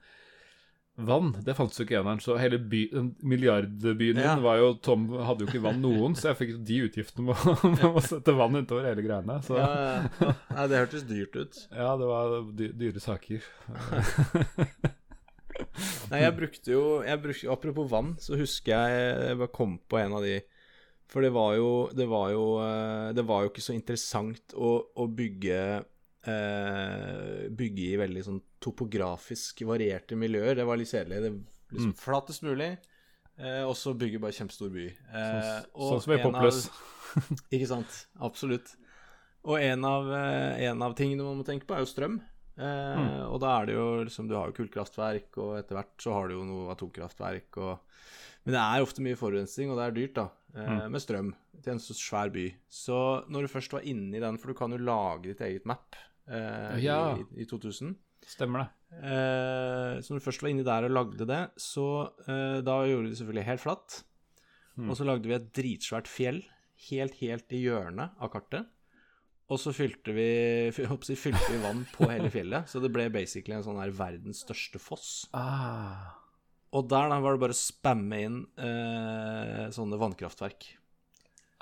vann, 0.98 1.28
det 1.46 1.54
fantes 1.54 1.78
jo 1.78 1.84
ikke 1.86 1.94
i 1.94 1.98
eneren. 2.00 2.18
Så 2.22 2.34
hele 2.40 2.58
by, 2.58 2.80
milliardbyen 3.22 4.18
Ja. 4.18 4.34
var 4.42 4.58
jo 4.58 4.72
tom, 4.82 5.04
hadde 5.22 5.44
jo 5.44 5.50
ikke 5.52 5.62
vann 5.62 5.78
noen, 5.84 6.16
så 6.18 6.32
jeg 6.32 6.38
fikk 6.40 6.54
de 6.66 6.80
utgiftene 6.88 7.28
med 7.28 7.84
å- 7.86 8.02
sette 8.08 8.34
vann 8.34 8.58
utover 8.58 8.88
hele 8.90 9.04
greiene. 9.06 9.38
Så 9.46 9.60
ja, 9.60 9.68
ja. 10.18 10.32
Nei, 10.56 10.66
det 10.72 10.80
hørtes 10.82 11.06
dyrt 11.06 11.38
ut. 11.38 11.60
Ja, 11.78 11.92
det 12.00 12.08
var 12.10 12.38
dy 12.58 12.72
dyre 12.82 13.02
saker. 13.04 13.46
Nei, 16.08 16.20
jeg 16.22 16.34
brukte 16.36 16.70
jo 16.72 16.82
jeg 17.06 17.20
brukte, 17.22 17.48
Apropos 17.52 17.88
vann, 17.90 18.12
så 18.22 18.36
husker 18.38 18.74
jeg 18.74 19.28
jeg 19.28 19.38
bare 19.40 19.54
kom 19.54 19.78
på 19.90 19.98
en 20.00 20.14
av 20.18 20.24
de 20.26 20.38
For 21.08 21.24
det 21.24 21.30
var 21.32 21.54
jo 21.56 21.68
Det 21.96 22.04
var 22.08 22.30
jo, 22.34 22.42
eh, 22.60 23.12
det 23.16 23.24
var 23.24 23.44
jo 23.44 23.50
ikke 23.52 23.64
så 23.64 23.72
interessant 23.76 24.52
å, 24.54 24.72
å 24.96 25.06
bygge 25.08 25.60
eh, 26.28 27.48
Bygge 27.54 27.86
i 27.94 27.96
veldig 28.00 28.24
sånn 28.26 28.40
topografisk 28.62 29.62
varierte 29.68 30.16
miljøer. 30.18 30.56
Det 30.58 30.66
var 30.66 30.76
litt 30.80 30.90
kjedelig. 30.92 31.22
Det 31.24 31.32
liksom 31.34 31.92
Mm. 31.92 31.96
Flattest 32.00 32.42
mulig, 32.42 32.70
eh, 33.38 33.62
og 33.68 33.74
så 33.76 33.92
bygge 33.92 34.18
bare 34.22 34.32
kjempestor 34.32 34.70
by. 34.72 34.86
Eh, 34.88 35.48
Sånn, 35.76 35.90
sånn 35.92 36.00
som 36.00 36.14
i 36.14 36.22
Popløs. 36.22 36.62
Ikke 37.52 37.68
sant. 37.68 37.98
Absolutt. 38.24 38.72
Og 39.44 39.60
en 39.60 39.84
av, 39.84 40.08
eh, 40.10 40.64
en 40.70 40.80
av 40.82 40.94
tingene 40.96 41.22
man 41.26 41.36
må 41.38 41.44
tenke 41.46 41.68
på, 41.68 41.76
er 41.76 41.84
jo 41.84 41.90
strøm. 41.92 42.16
Eh, 42.58 43.26
Og 43.28 43.38
da 43.40 43.52
er 43.60 43.66
det 43.68 43.74
jo 43.76 43.84
liksom 44.02 44.26
Du 44.28 44.34
har 44.34 44.48
jo 44.48 44.56
kullkraftverk, 44.56 45.36
og 45.38 45.58
etter 45.60 45.76
hvert 45.78 45.94
så 46.02 46.12
har 46.16 46.26
du 46.28 46.34
jo 46.34 46.44
noe 46.48 46.72
atomkraftverk 46.74 47.56
og 47.62 47.78
Men 48.48 48.54
det 48.56 48.62
er 48.64 48.82
ofte 48.82 49.04
mye 49.04 49.14
forurensning, 49.20 49.70
og 49.70 49.76
det 49.78 49.84
er 49.86 49.94
dyrt, 50.00 50.14
da. 50.14 50.28
Eh, 50.56 50.88
Med 50.88 51.02
strøm 51.02 51.34
til 51.62 51.74
en 51.74 51.80
så 51.82 51.94
svær 51.96 52.30
by. 52.32 52.46
Så 52.72 52.96
når 53.28 53.44
du 53.46 53.52
først 53.52 53.72
var 53.76 53.84
inne 53.84 54.16
i 54.16 54.22
den, 54.22 54.38
for 54.40 54.52
du 54.52 54.58
kan 54.58 54.72
jo 54.72 54.78
lage 54.80 55.28
ditt 55.30 55.40
eget 55.44 55.66
map 55.68 55.96
eh, 56.28 56.78
Ja. 56.84 57.16
i, 57.16 57.42
i 57.42 57.48
2000 57.48 57.96
Stemmer 58.28 58.60
det. 58.64 58.98
Eh, 58.98 60.00
så 60.02 60.12
når 60.12 60.18
du 60.20 60.24
først 60.24 60.42
var 60.42 60.50
inni 60.50 60.64
der 60.66 60.84
og 60.88 60.92
lagde 60.92 61.24
det, 61.28 61.42
så 61.60 61.84
eh, 62.26 62.58
da 62.66 62.74
gjorde 62.84 63.06
vi 63.06 63.12
det 63.14 63.18
selvfølgelig 63.20 63.46
helt 63.46 63.62
flatt. 63.62 63.98
Mm. 64.76 64.88
Og 64.90 64.98
så 64.98 65.06
lagde 65.06 65.30
vi 65.30 65.36
et 65.36 65.46
dritsvært 65.56 66.10
fjell 66.10 66.42
helt, 66.90 67.14
helt 67.22 67.54
i 67.56 67.62
hjørnet 67.62 68.18
av 68.20 68.32
kartet. 68.34 68.68
Og 69.48 69.56
så 69.62 69.72
fylte 69.72 70.12
vi, 70.12 70.28
fylte 70.76 71.46
vi 71.54 71.60
vann 71.62 71.86
på 71.94 72.10
hele 72.10 72.28
fjellet, 72.34 72.68
så 72.68 72.82
det 72.84 72.90
ble 72.92 73.06
basically 73.14 73.56
en 73.56 73.64
sånn 73.64 73.80
her 73.80 73.94
verdens 73.96 74.42
største 74.44 74.80
foss. 74.82 75.28
Ah. 75.32 76.17
Og 76.76 76.88
der 76.90 77.08
da 77.08 77.20
var 77.24 77.34
det 77.36 77.42
bare 77.42 77.56
å 77.56 77.58
spamme 77.58 78.18
inn 78.26 78.42
eh, 78.60 79.68
sånne 79.72 79.98
vannkraftverk. 80.00 80.66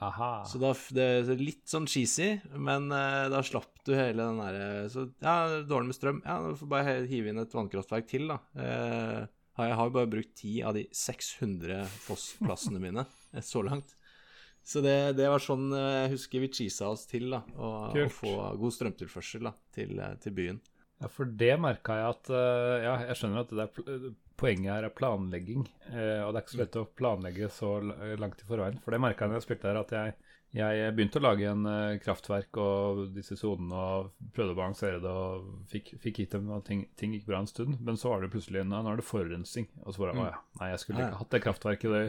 Aha. 0.03 0.31
Så 0.45 0.59
da, 0.61 0.75
det 0.93 1.05
er 1.23 1.41
litt 1.41 1.71
sånn 1.71 1.87
cheesy, 1.89 2.35
men 2.53 2.91
eh, 2.93 3.29
da 3.33 3.41
slapp 3.47 3.79
du 3.87 3.95
hele 3.97 4.27
den 4.27 4.41
derre 4.43 4.91
Så 4.93 5.07
ja, 5.25 5.63
dårlig 5.65 5.93
med 5.93 5.97
strøm. 5.97 6.19
Ja, 6.27 6.41
du 6.45 6.59
får 6.61 6.73
bare 6.73 6.97
hive 7.09 7.33
inn 7.33 7.41
et 7.41 7.55
vannkraftverk 7.57 8.11
til, 8.11 8.27
da. 8.33 8.41
Eh, 8.61 9.23
jeg 9.57 9.77
har 9.79 9.89
jo 9.89 9.95
bare 9.95 10.11
brukt 10.13 10.35
ti 10.37 10.59
av 10.61 10.77
de 10.77 10.85
600 10.93 11.87
Foss-plassene 12.05 12.83
mine 12.83 13.07
eh, 13.07 13.45
så 13.45 13.63
langt. 13.65 13.95
Så 14.67 14.83
det, 14.85 15.15
det 15.17 15.31
var 15.31 15.41
sånn 15.41 15.71
eh, 15.73 16.03
jeg 16.03 16.17
husker 16.17 16.43
vi 16.45 16.53
cheesa 16.59 16.91
oss 16.93 17.07
til, 17.09 17.31
da. 17.33 17.41
Å 17.57 17.73
å 17.95 18.09
få 18.13 18.35
god 18.61 18.77
strømtilførsel 18.77 19.49
da, 19.49 19.55
til, 19.73 19.97
eh, 19.97 20.17
til 20.21 20.37
byen. 20.37 20.61
Ja, 21.01 21.09
for 21.13 21.29
det 21.29 21.55
merka 21.61 21.97
jeg 22.01 22.13
at 22.13 22.31
eh, 22.33 22.77
Ja, 22.85 22.95
jeg 23.11 23.19
skjønner 23.21 23.45
at 23.45 23.57
det 23.57 23.65
er 23.65 24.07
poenget 24.41 24.73
her 24.73 24.87
er 24.89 24.95
planlegging. 24.97 25.67
eh, 25.93 26.21
og 26.25 26.33
det 26.33 26.41
er 26.41 26.45
ikke 26.45 26.55
så 26.57 26.63
lett 26.63 26.81
å 26.81 26.87
planlegge 27.01 27.51
så 27.53 27.71
langt 28.21 28.43
i 28.43 28.49
forveien. 28.49 28.81
For 28.85 28.95
det 28.95 29.03
merka 29.05 29.25
jeg 29.25 29.33
når 29.33 29.41
jeg 29.41 29.47
spilte 29.49 29.71
her, 29.71 29.81
at 29.83 29.95
jeg, 29.97 30.17
jeg 30.57 30.93
begynte 30.97 31.21
å 31.21 31.25
lage 31.25 31.49
en 31.51 31.67
eh, 31.69 31.99
kraftverk 32.01 32.57
og 32.63 33.01
disse 33.13 33.37
sonene 33.37 33.77
og 33.77 34.31
prøvde 34.33 34.55
å 34.55 34.57
balansere 34.57 35.01
det 35.03 35.11
og 35.13 35.51
fikk, 35.69 35.91
fikk 36.01 36.21
hit 36.23 36.37
dem, 36.37 36.47
og 36.55 36.63
ting, 36.65 36.87
ting 36.97 37.13
gikk 37.13 37.27
bra 37.29 37.43
en 37.43 37.51
stund. 37.51 37.77
Men 37.85 37.99
så 38.01 38.13
var 38.13 38.25
det 38.25 38.31
plutselig 38.33 38.63
Nå 38.65 38.81
nå 38.81 38.95
er 38.95 39.03
det 39.03 39.07
forurensning. 39.07 39.69
Og 39.85 39.93
så 39.93 40.03
var 40.03 40.13
det 40.13 40.23
å 40.23 40.29
ja, 40.31 40.39
nei, 40.63 40.71
jeg 40.73 40.83
skulle 40.83 41.03
Ja, 41.03 41.05
ja. 41.05 41.11
ikke 41.11 41.21
hatt 41.21 41.37
det 41.37 41.43
kraftverket 41.45 41.93
det, 41.93 42.01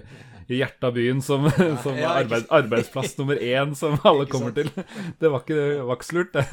i 0.48 0.62
hjertet 0.62 0.88
av 0.88 0.96
byen 0.96 1.20
som, 1.26 1.50
som 1.84 2.00
ja, 2.00 2.14
arbeid, 2.22 2.48
arbeidsplass 2.62 3.18
nummer 3.20 3.44
én 3.44 3.76
som 3.76 4.00
alle 4.08 4.30
kommer 4.32 4.56
sant. 4.56 4.72
til. 4.72 5.12
Det 5.20 5.34
var 5.34 5.44
ikke, 5.44 5.68
var 5.92 6.00
ikke 6.00 6.10
så 6.12 6.26
det. 6.38 6.46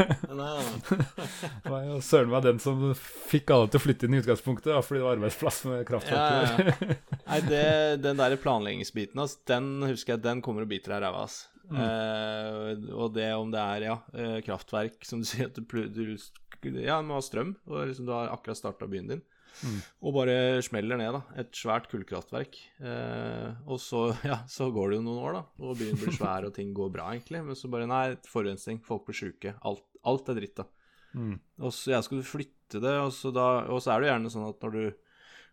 Jo 1.84 2.02
søren 2.04 2.34
meg 2.34 2.44
den 2.50 2.60
som 2.62 2.84
fikk 3.30 3.54
alle 3.54 3.70
til 3.70 3.80
å 3.80 3.84
flytte 3.86 4.08
inn 4.08 4.18
i 4.18 4.22
utgangspunktet, 4.24 4.74
fordi 4.82 5.00
det 5.00 5.06
var 5.06 5.18
arbeidsplass 5.18 5.62
med 5.70 5.86
kraftverk. 5.88 6.18
Ja, 6.18 6.74
ja. 6.74 7.18
Nei, 7.24 7.40
det, 7.48 7.64
den 8.04 8.18
der 8.20 8.34
planleggingsbiten, 8.40 9.20
altså, 9.20 9.40
den 9.50 9.74
husker 9.86 10.16
jeg, 10.16 10.24
den 10.26 10.42
kommer 10.44 10.66
og 10.66 10.70
biter 10.74 10.94
deg 10.94 11.02
i 11.02 11.06
ræva, 11.06 11.26
ass. 11.70 11.84
Eh, 11.84 12.88
og 12.94 13.14
det 13.16 13.28
om 13.36 13.52
det 13.52 13.60
er, 13.60 13.86
ja, 13.90 13.98
eh, 14.14 14.40
kraftverk, 14.46 14.98
som 15.06 15.22
du 15.22 15.28
sier, 15.28 15.50
at 15.50 15.58
du, 15.58 15.64
du 15.64 16.80
ja, 16.82 16.98
må 17.04 17.18
ha 17.18 17.24
strøm, 17.24 17.54
og 17.68 17.88
liksom 17.88 18.08
du 18.08 18.12
har 18.14 18.32
akkurat 18.32 18.60
starta 18.60 18.88
byen 18.90 19.10
din, 19.14 19.24
og 20.02 20.16
bare 20.16 20.62
smeller 20.66 20.98
ned, 20.98 21.14
da, 21.14 21.22
et 21.40 21.52
svært 21.54 21.86
kullkraftverk. 21.92 22.58
Eh, 22.82 23.50
og 23.68 23.80
så, 23.82 24.06
ja, 24.30 24.40
så 24.50 24.70
går 24.74 24.92
det 24.92 25.00
jo 25.00 25.06
noen 25.08 25.24
år, 25.24 25.38
da, 25.38 25.44
og 25.64 25.78
byen 25.80 26.00
blir 26.00 26.16
svær, 26.16 26.48
og 26.48 26.56
ting 26.56 26.74
går 26.76 26.92
bra, 26.94 27.10
egentlig, 27.14 27.44
men 27.46 27.58
så 27.58 27.70
bare, 27.72 27.90
nei, 27.90 28.06
forurensning, 28.30 28.82
folk 28.84 29.06
blir 29.08 29.20
sjuke, 29.20 29.56
alt, 29.62 29.86
alt 30.04 30.32
er 30.32 30.40
dritt, 30.40 30.58
da. 30.60 30.68
Mm. 31.14 31.36
Og 31.62 31.70
så 31.70 31.94
ja, 31.94 32.02
skal 32.02 32.20
du 32.20 32.26
flytte 32.26 32.80
det, 32.82 32.94
og 32.98 33.12
så, 33.14 33.30
da, 33.34 33.48
og 33.70 33.82
så 33.82 33.94
er 33.94 34.02
det 34.02 34.08
jo 34.08 34.14
gjerne 34.14 34.32
sånn 34.34 34.48
at 34.48 34.64
når 34.66 34.74
du 34.74 35.03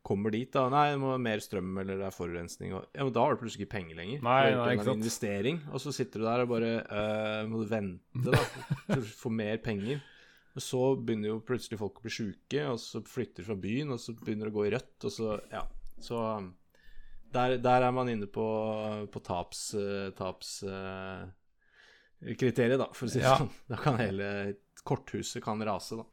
kommer 0.04 0.34
dit, 0.34 0.50
da 0.54 0.64
Nei, 0.74 0.88
det 0.94 1.00
må 1.02 1.12
være 1.12 1.22
mer 1.28 1.42
strøm, 1.44 1.72
eller 1.82 2.00
det 2.00 2.06
er 2.08 2.16
forurensning, 2.16 2.72
og 2.74 2.88
ja, 2.98 3.04
men 3.06 3.14
da 3.14 3.22
har 3.26 3.36
du 3.36 3.42
plutselig 3.44 3.66
ikke 3.68 3.76
penger 3.78 4.00
lenger. 4.00 4.24
Nei, 4.26 4.40
nei, 4.56 4.70
ikke 4.76 4.86
sant. 4.88 4.98
investering, 5.04 5.60
og 5.72 5.84
så 5.84 5.94
sitter 5.94 6.24
du 6.24 6.26
der 6.26 6.42
og 6.46 6.50
bare 6.50 6.72
øh, 6.82 7.50
Må 7.52 7.62
du 7.62 7.68
vente, 7.70 8.24
da, 8.32 8.42
for 8.88 8.98
å 8.98 9.12
få 9.26 9.34
mer 9.38 9.62
penger. 9.62 10.02
Og 10.52 10.64
så 10.66 10.80
begynner 11.00 11.30
jo 11.32 11.38
plutselig 11.48 11.78
folk 11.80 12.02
å 12.02 12.04
bli 12.08 12.12
sjuke, 12.12 12.64
og 12.74 12.80
så 12.84 13.00
flytter 13.08 13.46
fra 13.48 13.56
byen, 13.56 13.94
og 13.96 14.02
så 14.04 14.16
begynner 14.18 14.50
det 14.50 14.52
å 14.52 14.58
gå 14.58 14.66
i 14.68 14.74
rødt, 14.74 14.98
og 15.08 15.14
så 15.20 15.36
Ja. 15.54 15.62
Så 16.02 16.18
der, 17.32 17.54
der 17.62 17.84
er 17.86 17.94
man 17.94 18.10
inne 18.12 18.26
på, 18.28 18.44
på 19.14 19.22
taps, 19.24 19.62
eh, 19.80 20.10
taps 20.18 20.64
eh, 20.68 21.22
kriteriet, 22.36 22.80
da, 22.82 22.90
for 22.92 23.06
å 23.08 23.12
si 23.14 23.22
det 23.22 23.28
Ja. 23.30 23.38
sånn. 23.38 23.54
Da 23.70 23.78
kan 23.80 24.00
hele 24.02 24.56
korthuset 24.84 25.44
kan 25.46 25.62
rase, 25.64 25.96
da. 26.02 26.04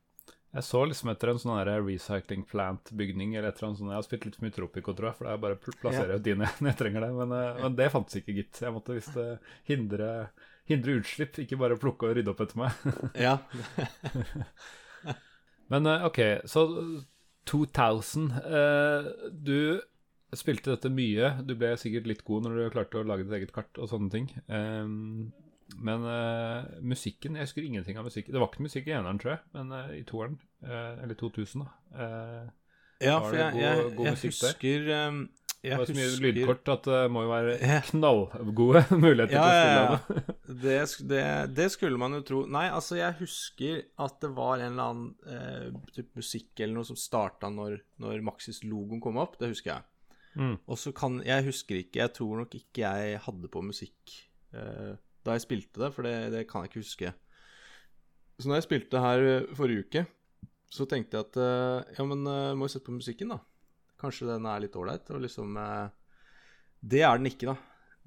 Jeg 0.59 0.67
så 0.67 0.81
liksom 0.91 1.13
etter 1.13 1.31
en 1.31 1.39
sånn 1.39 1.59
recycling 1.87 2.43
plant-bygning 2.51 3.37
eller 3.37 3.53
et 3.53 3.61
eller 3.61 3.69
annet 3.69 3.81
sånt. 3.81 3.93
Jeg 3.93 4.01
har 4.01 4.07
spilt 4.07 4.25
litt 4.27 4.39
for 4.39 4.47
mye 4.47 4.55
Tropico, 4.57 4.95
tror 4.99 5.11
jeg, 5.11 5.19
for 5.21 5.31
er 5.31 5.43
bare 5.45 5.59
plasserer 5.63 6.17
ja. 6.17 6.23
dine 6.25 6.49
når 6.59 6.73
jeg 6.73 6.79
trenger 6.81 7.07
det. 7.07 7.11
Men, 7.21 7.35
eh, 7.37 7.61
men 7.63 7.77
det 7.79 7.91
fantes 7.95 8.19
ikke, 8.19 8.35
gitt. 8.41 8.63
Jeg 8.65 8.75
måtte 8.75 8.97
visst 8.97 9.19
eh, 9.23 9.53
hindre, 9.71 10.11
hindre 10.71 10.99
utslipp, 10.99 11.39
ikke 11.45 11.61
bare 11.61 11.79
plukke 11.79 12.11
og 12.11 12.19
rydde 12.19 12.35
opp 12.35 12.43
etter 12.47 12.63
meg. 12.65 12.83
Ja. 13.29 13.39
Men 15.69 15.85
eh, 15.85 16.07
OK, 16.09 16.19
så 16.49 16.63
2000 17.49 18.31
eh, 18.41 19.09
Du 19.31 19.59
spilte 20.37 20.75
dette 20.75 20.91
mye. 20.93 21.37
Du 21.47 21.55
ble 21.61 21.75
sikkert 21.81 22.09
litt 22.09 22.25
god 22.27 22.47
når 22.49 22.57
du 22.57 22.73
klarte 22.75 23.01
å 23.01 23.07
lage 23.07 23.27
ditt 23.27 23.37
eget 23.39 23.55
kart 23.55 23.79
og 23.81 23.91
sånne 23.93 24.11
ting. 24.13 24.27
Ehm, 24.53 25.31
men 25.77 26.05
uh, 26.09 26.65
musikken 26.81 27.37
Jeg 27.37 27.49
husker 27.49 27.65
ingenting 27.65 27.99
av 28.01 28.09
musikken. 28.09 28.35
Det 28.35 28.41
var 28.41 28.51
ikke 28.51 28.67
musikk 28.67 28.89
i 28.89 28.95
eneren, 28.97 29.21
tror 29.21 29.35
jeg, 29.37 29.43
men 29.57 29.73
uh, 29.75 29.91
i 29.97 30.05
toeren, 30.09 30.39
eller 30.67 31.15
2000, 31.15 31.65
da. 31.65 31.69
eh, 32.05 32.47
Ja, 33.07 33.19
for 33.23 33.37
jeg, 33.39 33.55
jeg, 33.63 33.83
god- 33.85 33.93
god 33.97 34.07
jeg 34.09 34.17
husker 34.25 34.89
um, 35.09 35.19
det 35.63 35.75
var 35.77 35.87
så 35.87 35.95
mye 35.95 36.07
husker 36.09 36.25
lydkort 36.25 36.69
at 36.73 36.85
det 36.87 36.99
må 37.15 37.23
jo 37.27 37.31
være 37.31 37.79
knallgode 37.91 38.83
muligheter 39.05 39.35
Ja, 39.35 39.43
til 39.43 39.51
å 39.51 39.59
spille 39.59 39.83
ja. 39.83 39.85
av 39.85 39.99
det. 39.99 40.35
det, 40.65 40.79
det, 41.13 41.23
det 41.59 41.67
skulle 41.75 41.99
man 41.99 42.15
jo 42.15 42.21
tro. 42.27 42.41
Nei, 42.47 42.65
altså, 42.71 42.97
jeg 42.99 43.17
husker 43.21 43.81
at 44.07 44.19
det 44.23 44.31
var 44.37 44.63
en 44.63 44.73
eller 44.73 44.91
annen 44.93 45.09
eh, 45.27 45.93
type 45.95 46.15
musikk 46.19 46.63
eller 46.63 46.79
noe 46.79 46.87
som 46.89 46.99
starta 46.99 47.51
når, 47.51 47.79
når 48.03 48.23
Maxis-logoen 48.31 49.03
kom 49.03 49.19
opp. 49.23 49.35
Det 49.43 49.51
husker 49.51 49.75
jeg. 49.77 49.87
Mm. 50.39 50.55
Og 50.71 50.79
så 50.79 50.93
kan 50.95 51.17
Jeg 51.27 51.43
husker 51.49 51.79
ikke 51.81 51.99
Jeg 52.05 52.13
tror 52.15 52.37
nok 52.39 52.53
ikke 52.55 52.83
jeg 52.85 53.19
hadde 53.25 53.49
på 53.51 53.63
musikk 53.65 54.13
eh, 54.55 54.93
da 55.27 55.35
jeg 55.35 55.43
spilte 55.43 55.81
det, 55.83 55.89
for 55.97 56.07
det, 56.07 56.13
det 56.35 56.45
kan 56.51 56.63
jeg 56.63 56.71
ikke 56.71 56.83
huske. 56.85 57.11
Så 58.39 58.47
når 58.47 58.61
jeg 58.61 58.67
spilte 58.69 59.03
her 59.03 59.25
eh, 59.27 59.49
forrige 59.59 59.87
uke, 59.89 60.05
så 60.71 60.85
tenkte 60.89 61.17
jeg 61.17 61.27
at 61.29 61.37
eh, 61.41 61.95
Ja, 61.99 62.05
men 62.05 62.27
eh, 62.29 62.55
må 62.59 62.67
jo 62.69 62.73
sette 62.75 62.87
på 62.91 62.97
musikken, 62.99 63.31
da. 63.33 63.39
Kanskje 63.99 64.29
den 64.29 64.47
er 64.47 64.61
litt 64.63 64.77
ålreit. 64.79 65.09
Og 65.15 65.23
liksom 65.25 65.57
eh, 65.57 65.89
Det 66.81 67.01
er 67.03 67.19
den 67.19 67.31
ikke, 67.33 67.55
da. 67.55 67.57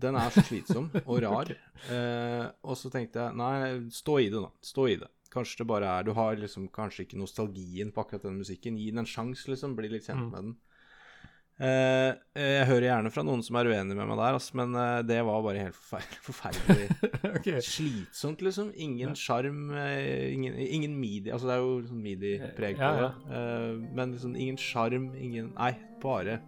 Den 0.01 0.16
er 0.18 0.30
så 0.34 0.41
slitsom 0.47 0.88
og 1.05 1.18
rar. 1.26 1.49
Eh, 1.91 2.45
og 2.66 2.78
så 2.80 2.89
tenkte 2.93 3.26
jeg 3.28 3.38
nei, 3.38 3.89
stå 3.93 4.16
i 4.24 4.30
det, 4.34 4.39
da. 4.41 4.49
Stå 4.66 4.88
i 4.89 4.95
det. 5.01 5.09
Kanskje 5.32 5.62
det 5.62 5.68
bare 5.70 5.88
er 5.99 6.03
Du 6.07 6.12
har 6.18 6.36
liksom 6.36 6.66
kanskje 6.76 7.05
ikke 7.05 7.20
nostalgien 7.22 7.91
på 7.95 8.01
akkurat 8.03 8.26
den 8.28 8.39
musikken. 8.41 8.78
Gi 8.82 8.89
den 8.91 9.03
en 9.05 9.09
sjanse, 9.09 9.45
liksom. 9.51 9.76
Bli 9.78 9.89
litt 9.93 10.07
kjent 10.09 10.26
Mm. 10.26 10.32
med 10.32 10.41
den. 10.43 10.55
Eh, 11.62 12.12
jeg 12.41 12.66
hører 12.72 12.88
gjerne 12.88 13.12
fra 13.14 13.24
noen 13.26 13.43
som 13.45 13.57
er 13.59 13.68
uenig 13.70 13.93
med 13.93 14.07
meg 14.09 14.18
der, 14.18 14.38
altså, 14.39 14.55
men 14.57 14.74
eh, 14.82 15.01
det 15.05 15.20
var 15.28 15.43
bare 15.45 15.66
helt 15.68 15.78
forferdelig, 15.86 16.22
forferdelig 16.26 16.88
okay. 17.38 17.59
slitsomt, 17.66 18.41
liksom. 18.41 18.72
Ingen 18.82 19.14
sjarm, 19.20 19.68
eh, 19.78 20.32
ingen, 20.34 20.57
ingen 20.57 20.95
midi 20.97 21.30
Altså, 21.30 21.51
det 21.51 21.57
er 21.57 21.62
jo 21.62 21.76
sånn 21.91 22.01
midi-preg 22.01 22.80
på 22.80 22.88
Ja, 22.88 23.05
ja. 23.05 23.12
det, 23.28 23.43
eh, 23.43 23.93
men 23.99 24.16
liksom 24.16 24.34
ingen 24.34 24.57
sjarm, 24.62 25.12
ingen 25.20 25.53
Nei, 25.53 25.76
bare 26.01 26.39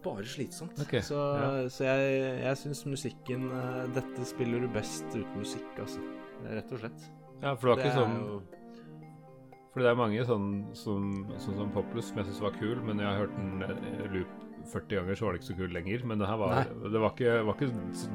bare 0.00 0.24
slitsomt. 0.24 0.78
Okay. 0.80 1.02
Så, 1.04 1.16
ja. 1.36 1.48
så 1.68 1.84
jeg, 1.84 2.20
jeg 2.40 2.56
syns 2.62 2.86
musikken 2.88 3.50
eh, 3.52 3.82
Dette 3.98 4.24
spiller 4.28 4.62
du 4.64 4.70
best 4.72 5.04
uten 5.12 5.36
musikk, 5.36 5.68
altså. 5.82 6.00
Rett 6.46 6.72
og 6.72 6.80
slett. 6.80 7.04
Ja, 7.42 7.52
for 7.52 7.68
det 7.68 7.74
var 7.74 7.82
ikke 7.82 7.98
sånn 7.98 8.16
Fordi 9.70 9.86
det 9.86 9.90
er 9.92 9.98
mange 10.00 10.22
sånn 10.26 10.46
som, 10.74 11.10
sånn 11.38 11.58
som 11.60 11.74
Poplus 11.74 12.10
som 12.10 12.18
jeg 12.18 12.30
syns 12.30 12.40
var 12.42 12.54
kul, 12.58 12.78
men 12.86 12.98
jeg 13.02 13.06
har 13.06 13.20
hørt 13.24 13.36
den 13.38 13.66
eh, 13.66 14.06
loop 14.16 14.38
40 14.70 14.98
ganger, 14.98 15.16
så 15.16 15.24
var 15.24 15.32
det 15.32 15.38
ikke 15.40 15.48
så 15.48 15.54
kul 15.56 15.72
lenger. 15.72 16.02
Men 16.06 16.20
det 16.20 16.26
her 16.28 16.38
var, 16.40 16.72
det 16.92 17.00
var, 17.00 17.14
ikke, 17.14 17.36
var 17.48 17.56
ikke 17.56 17.68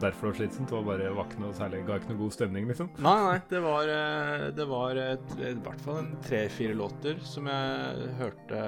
derfor 0.03 0.27
det 0.27 0.29
var 0.29 0.37
slitsomt. 0.39 0.69
Det 0.69 0.75
var 0.77 0.85
bare, 0.89 1.07
ikke 1.25 1.41
noe 1.41 1.55
særlig, 1.57 1.79
ga 1.87 1.97
ikke 1.99 2.11
noe 2.11 2.19
god 2.19 2.35
stemning, 2.35 2.67
liksom. 2.69 2.91
Nei, 3.05 3.15
nei, 3.25 3.37
det 3.49 3.61
var, 3.65 3.91
eh, 3.95 4.45
det 4.59 4.67
var 4.69 5.01
et, 5.01 5.35
i 5.41 5.53
hvert 5.65 5.83
fall 5.87 6.11
tre-fire 6.27 6.77
låter 6.77 7.19
som 7.25 7.49
jeg 7.51 8.09
hørte, 8.21 8.61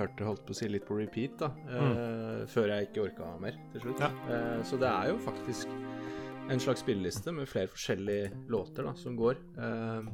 hørte 0.00 0.28
holdt 0.28 0.44
på 0.48 0.56
å 0.56 0.58
si 0.58 0.70
litt 0.72 0.88
på 0.88 0.98
repeat, 0.98 1.38
da. 1.44 1.52
eh, 1.70 2.44
Før 2.50 2.74
jeg 2.74 2.88
ikke 2.90 3.06
orka 3.06 3.30
mer 3.40 3.56
til 3.72 3.86
slutt. 3.86 4.02
Ja. 4.04 4.10
Uh, 4.28 4.60
så 4.66 4.80
det 4.80 4.90
er 4.90 5.12
jo 5.12 5.20
faktisk 5.24 5.70
en 6.50 6.60
slags 6.60 6.82
spilleliste 6.84 7.32
med 7.32 7.48
flere 7.48 7.70
forskjellige 7.72 8.32
låter 8.52 8.84
da, 8.84 8.92
som 9.00 9.16
går. 9.16 9.38
Eh, 9.56 10.08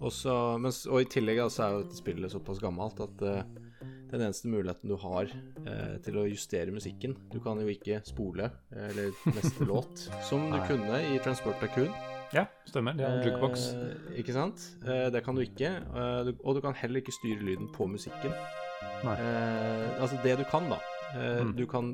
og, 0.00 0.12
så, 0.14 0.34
mens, 0.62 0.84
og 0.86 1.02
i 1.02 1.08
tillegg 1.10 1.40
altså, 1.42 1.64
er 1.64 1.72
jo 1.74 1.82
dette 1.86 1.98
spillet 2.00 2.32
såpass 2.32 2.60
gammelt 2.62 3.00
at 3.04 3.24
uh, 3.26 3.40
den 4.08 4.22
eneste 4.24 4.48
muligheten 4.48 4.88
du 4.88 4.96
har 5.02 5.28
uh, 5.30 5.96
til 6.04 6.16
å 6.20 6.26
justere 6.28 6.72
musikken 6.72 7.16
Du 7.32 7.40
kan 7.44 7.58
jo 7.60 7.68
ikke 7.68 7.98
spole 8.08 8.46
eh, 8.72 8.86
eller 8.88 9.10
neste 9.34 9.66
låt, 9.72 10.06
som 10.28 10.46
du 10.52 10.56
kunne 10.70 11.02
i 11.12 11.18
Transport 11.24 11.60
Tycoon. 11.60 11.92
Ja, 12.32 12.44
stemmer. 12.68 12.92
Det 12.92 13.04
er 13.06 13.14
en 13.18 13.24
jukebox. 13.24 13.70
Eh, 13.72 14.18
ikke 14.20 14.34
sant? 14.36 14.64
Eh, 14.84 15.06
det 15.12 15.22
kan 15.24 15.36
du 15.36 15.40
ikke. 15.44 15.70
eh, 15.80 16.18
du, 16.28 16.34
og 16.44 16.58
du 16.58 16.60
kan 16.64 16.76
heller 16.76 17.00
ikke 17.00 17.14
styre 17.16 17.40
lyden 17.40 17.70
på 17.72 17.86
musikken. 17.88 18.34
Nei. 19.04 19.14
Altså 20.02 20.18
det 20.24 20.34
du 20.40 20.44
kan, 20.50 20.68
da. 20.68 20.78
Mm. 21.14 21.54
Du 21.56 21.64
kan 21.70 21.92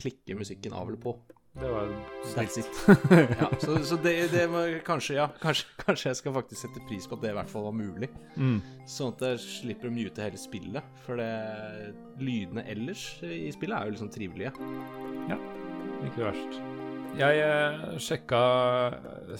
klikke 0.00 0.36
musikken 0.38 0.72
av 0.72 0.88
eller 0.88 1.00
på. 1.02 1.12
Det 1.60 1.70
var 1.72 1.92
snilt. 2.24 2.88
Ja, 3.40 3.48
så 3.58 3.78
så 3.84 3.96
det, 3.96 4.14
det 4.32 4.46
var 4.52 4.72
kanskje 4.84 5.16
Ja, 5.16 5.28
kanskje, 5.40 5.66
kanskje 5.80 6.10
jeg 6.10 6.20
skal 6.20 6.34
faktisk 6.36 6.66
sette 6.66 6.82
pris 6.88 7.08
på 7.08 7.16
at 7.16 7.24
det 7.24 7.32
i 7.32 7.36
hvert 7.38 7.52
fall 7.52 7.64
var 7.70 7.76
mulig. 7.76 8.10
Mm. 8.36 8.58
Sånn 8.88 9.14
at 9.14 9.24
jeg 9.30 9.44
slipper 9.44 9.88
å 9.88 9.94
mute 9.94 10.24
hele 10.26 10.40
spillet. 10.40 10.96
For 11.06 11.20
det, 11.20 11.30
lydene 12.20 12.66
ellers 12.68 13.08
i 13.24 13.48
spillet 13.54 13.78
er 13.78 13.88
jo 13.88 13.96
liksom 13.96 14.12
trivelige. 14.12 14.52
Ja, 15.32 15.40
Ikke 16.04 16.28
verst. 16.28 16.60
Jeg 17.16 17.38
eh, 17.40 17.84
sjekka 18.02 18.38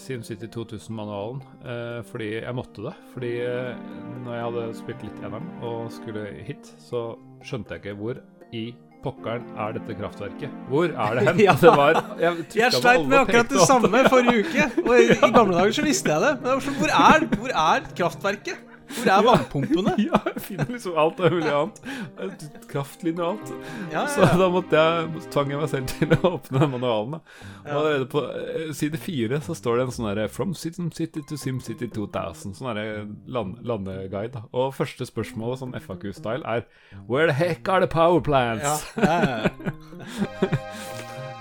SimCity 0.01 0.47
2000-manualen 0.49 1.43
eh, 1.61 1.99
fordi 2.09 2.31
jeg 2.39 2.57
måtte 2.57 2.87
det. 2.87 2.95
Fordi 3.13 3.31
eh, 3.45 3.83
når 4.23 4.33
jeg 4.33 4.45
hadde 4.47 4.63
spilt 4.79 5.05
litt 5.05 5.21
eneren 5.21 5.51
og 5.61 5.91
skulle 5.93 6.25
hit, 6.47 6.71
så 6.81 7.11
skjønte 7.45 7.77
jeg 7.77 7.83
ikke 7.85 7.99
hvor 8.01 8.23
i 8.57 8.65
pokkeren 9.07 9.47
er 9.63 9.75
dette 9.79 9.97
kraftverket. 10.01 10.53
Hvor 10.69 10.91
er 10.91 11.17
det 11.17 11.25
hen? 11.29 11.41
Ja. 11.47 11.55
Det 11.61 11.73
var, 11.79 12.01
jeg 12.21 12.45
Jeg 12.59 12.75
sleit 12.77 13.07
med 13.07 13.19
akkurat 13.23 13.51
det 13.55 13.65
samme 13.69 14.03
forrige 14.11 14.43
uke. 14.45 14.69
Og 14.85 14.93
i, 14.99 15.09
i 15.15 15.31
gamle 15.39 15.57
dager 15.57 15.75
så 15.79 15.87
visste 15.87 16.13
jeg 16.13 16.25
det. 16.27 16.33
Men 16.43 16.63
sånn, 16.67 16.79
hvor, 16.81 16.95
er, 17.11 17.27
hvor 17.39 17.53
er 17.71 17.91
kraftverket? 17.97 18.66
Hvor 18.87 19.09
er 19.11 19.23
vannpumpene? 19.25 19.93
Ja, 20.07 20.19
jeg 20.29 20.41
finner 20.45 20.69
liksom 20.71 20.95
alt 20.99 21.19
av 21.19 21.33
mulig 21.33 21.51
annet. 21.51 22.43
Kraftlinje 22.71 23.23
og 23.23 23.33
alt. 23.33 23.51
Ja, 23.91 24.05
Så 24.07 24.21
ja, 24.23 24.29
så 24.31 24.39
da 24.39 24.47
måtte 24.53 24.79
jeg, 24.83 25.23
tvang 25.33 25.51
jeg 25.51 25.59
meg 25.61 25.71
selv 25.71 25.91
til 25.91 26.13
å 26.15 26.31
åpne 26.37 26.61
den 26.63 26.71
manualen. 26.75 27.17
Og 27.65 27.71
allerede 27.73 28.07
på 28.11 28.23
eh, 28.31 28.69
side 28.77 28.99
fire 29.03 29.41
så 29.43 29.55
står 29.57 29.79
det 29.81 29.85
en 29.87 29.95
sånn 29.97 30.09
derre 30.11 30.27
From 30.31 30.55
Sim 30.57 30.91
City 30.95 31.23
to 31.27 31.39
Sim 31.39 31.59
City 31.63 31.89
2000. 31.91 32.55
Sånn 32.57 32.69
derre 32.71 33.03
land, 33.27 33.59
landeguide. 33.67 34.45
Og 34.55 34.71
første 34.77 35.07
spørsmålet, 35.09 35.61
sånn 35.63 35.75
FAQ-style, 35.81 36.43
er 36.47 36.67
Where 37.09 37.27
the 37.31 37.35
heck 37.37 37.67
are 37.71 37.83
the 37.83 37.91
power 37.91 38.21
plants? 38.23 38.87
Ja. 38.97 39.47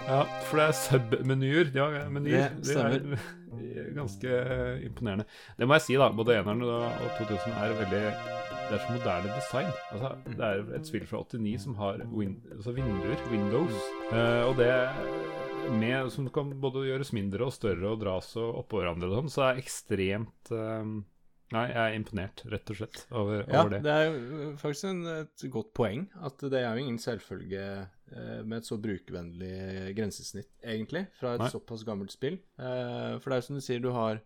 Ja, 0.07 0.21
for 0.47 0.59
det 0.61 0.69
er 0.69 0.77
sub-menyer. 0.79 1.73
Ja, 1.77 1.89
menyer. 2.13 2.51
Det 2.63 2.75
Det 2.75 2.83
er 2.83 3.19
ganske 3.97 4.41
imponerende. 4.87 5.27
Det 5.59 5.69
må 5.69 5.77
jeg 5.79 5.87
si, 5.87 5.97
da. 6.01 6.11
Både 6.17 6.37
eneren 6.39 6.63
og 6.67 6.85
og 6.87 7.09
2000 7.21 7.57
er 7.57 7.75
veldig 7.83 8.03
Det 8.67 8.75
er 8.75 8.83
så 8.83 8.95
moderne 8.97 9.35
design. 9.37 9.69
Altså, 9.95 10.09
det 10.27 10.47
er 10.47 10.63
et 10.81 10.89
spill 10.89 11.05
fra 11.07 11.21
89 11.23 11.59
som 11.63 11.75
har 11.79 12.01
win, 12.11 12.33
altså 12.51 12.73
vinduer, 12.75 13.21
windows, 13.31 13.77
uh, 14.11 14.49
og 14.49 14.57
det 14.59 14.71
med, 15.79 16.11
som 16.15 16.27
kan 16.31 16.51
både 16.63 16.85
gjøres 16.87 17.13
mindre 17.15 17.47
og 17.47 17.53
større 17.55 17.93
og 17.93 18.01
dras 18.03 18.33
og 18.39 18.61
oppå 18.65 18.81
hverandre 18.83 19.09
og 19.11 19.17
sånn, 19.21 19.31
så 19.35 19.45
er 19.49 19.63
ekstremt 19.63 20.53
eh, 20.55 20.91
Nei, 21.55 21.63
jeg 21.71 21.79
er 21.79 21.95
imponert, 21.95 22.41
rett 22.51 22.71
og 22.71 22.79
slett, 22.79 23.01
over, 23.15 23.45
Ja, 23.47 23.61
over 23.65 23.71
det. 23.77 23.81
det 23.87 23.93
er 23.95 24.07
jo 24.11 24.49
faktisk 24.59 24.89
en, 24.91 25.03
et 25.25 25.45
godt 25.55 25.69
poeng 25.79 26.09
at 26.27 26.43
det 26.43 26.59
er 26.59 26.75
jo 26.75 26.83
ingen 26.83 26.99
selvfølge 27.03 27.61
eh, 27.63 27.85
med 28.47 28.59
et 28.59 28.69
så 28.69 28.77
brukervennlig 28.79 29.95
grensesnitt, 29.97 30.51
egentlig, 30.63 31.07
fra 31.19 31.35
et 31.35 31.41
Nei. 31.47 31.51
såpass 31.51 31.83
gammelt 31.85 32.13
spill. 32.15 32.39
Eh, 32.59 33.19
for 33.19 33.31
det 33.33 33.39
er 33.41 33.47
som 33.49 33.57
du 33.59 33.63
sier, 33.65 33.81
du 33.83 33.91
har 33.97 34.21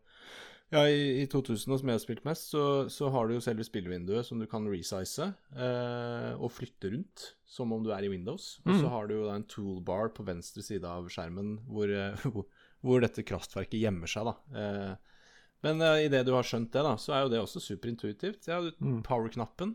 Ja, 0.71 0.85
i, 0.87 1.23
i 1.23 1.27
2000, 1.27 1.65
som 1.81 1.89
jeg 1.89 1.97
har 1.97 2.03
spilt 2.05 2.25
mest, 2.25 2.53
så, 2.53 2.87
så 2.93 3.09
har 3.11 3.27
du 3.27 3.33
jo 3.35 3.41
selve 3.43 3.65
spillvinduet 3.67 4.23
som 4.29 4.39
du 4.39 4.47
kan 4.47 4.69
resize 4.71 5.27
eh, 5.57 6.33
og 6.39 6.53
flytte 6.55 6.93
rundt, 6.93 7.25
som 7.45 7.73
om 7.75 7.83
du 7.83 7.91
er 7.91 8.05
i 8.07 8.11
Windows. 8.13 8.61
Og 8.63 8.77
så 8.77 8.85
Mm. 8.87 8.91
har 8.93 9.09
du 9.11 9.15
jo 9.17 9.25
da 9.27 9.35
en 9.35 9.49
toolbar 9.51 10.13
på 10.15 10.23
venstre 10.29 10.63
side 10.63 10.85
av 10.87 11.09
skjermen 11.11 11.57
hvor, 11.67 11.91
eh, 11.91 12.15
hvor, 12.31 12.47
hvor 12.87 13.03
dette 13.03 13.25
kraftverket 13.27 13.81
gjemmer 13.83 14.07
seg, 14.07 14.31
da. 14.31 14.37
Eh, 14.55 14.95
men 15.67 15.83
eh, 15.83 16.05
idet 16.07 16.23
du 16.29 16.33
har 16.37 16.47
skjønt 16.47 16.71
det, 16.71 16.85
da, 16.87 16.95
så 17.03 17.17
er 17.19 17.25
jo 17.27 17.33
det 17.35 17.41
også 17.43 17.61
superintuitivt. 17.67 18.47
Ja, 18.47 18.61
du 18.63 18.71
Mm. 18.79 19.03
power-knappen. 19.03 19.75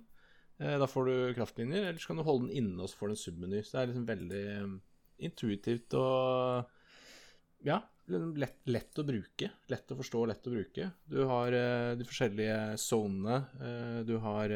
Eh, 0.58 0.78
da 0.80 0.88
får 0.88 1.06
du 1.06 1.34
kraftlinjer, 1.36 1.90
eller 1.90 2.00
så 2.00 2.12
kan 2.12 2.22
du 2.22 2.26
holde 2.28 2.48
den 2.48 2.64
inne, 2.64 2.84
og 2.84 2.92
så 2.92 3.00
får 3.00 3.12
du 3.12 3.16
en 3.16 3.24
submeny. 3.24 3.64
Så 3.64 3.76
det 3.76 3.82
er 3.82 3.92
liksom 3.92 4.08
veldig 4.08 4.46
eh, 4.54 4.78
intuitivt 5.28 5.96
og 6.00 6.72
ja, 7.66 7.80
liksom 8.08 8.36
lett, 8.40 8.62
lett 8.70 9.02
å 9.02 9.08
bruke. 9.08 9.52
Lett 9.72 9.92
å 9.92 10.00
forstå, 10.00 10.24
lett 10.30 10.48
å 10.48 10.54
bruke. 10.54 10.88
Du 11.12 11.20
har 11.28 11.58
eh, 11.58 11.92
de 12.00 12.08
forskjellige 12.08 12.62
sonene. 12.82 13.42
du 14.08 14.16
har 14.24 14.56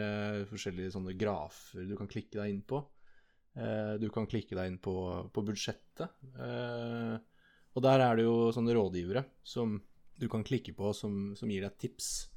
forskjellige 0.50 0.96
sånne 0.96 1.18
grafer 1.20 1.88
du 1.90 1.98
kan 2.00 2.12
klikke 2.12 2.40
deg 2.40 2.56
inn 2.56 2.64
på. 2.64 2.84
Du 4.00 4.06
kan 4.14 4.28
klikke 4.30 4.56
deg 4.56 4.70
inn 4.70 4.78
på, 4.80 4.94
på 5.34 5.42
budsjettet. 5.44 6.14
Og 7.76 7.84
der 7.84 8.04
er 8.06 8.16
det 8.16 8.24
jo 8.24 8.52
sånne 8.56 8.76
rådgivere 8.78 9.24
som 9.44 9.74
du 10.20 10.28
kan 10.32 10.46
klikke 10.46 10.72
på 10.78 10.94
som, 10.96 11.34
som 11.36 11.50
gir 11.52 11.66
deg 11.66 11.76
tips 11.82 12.30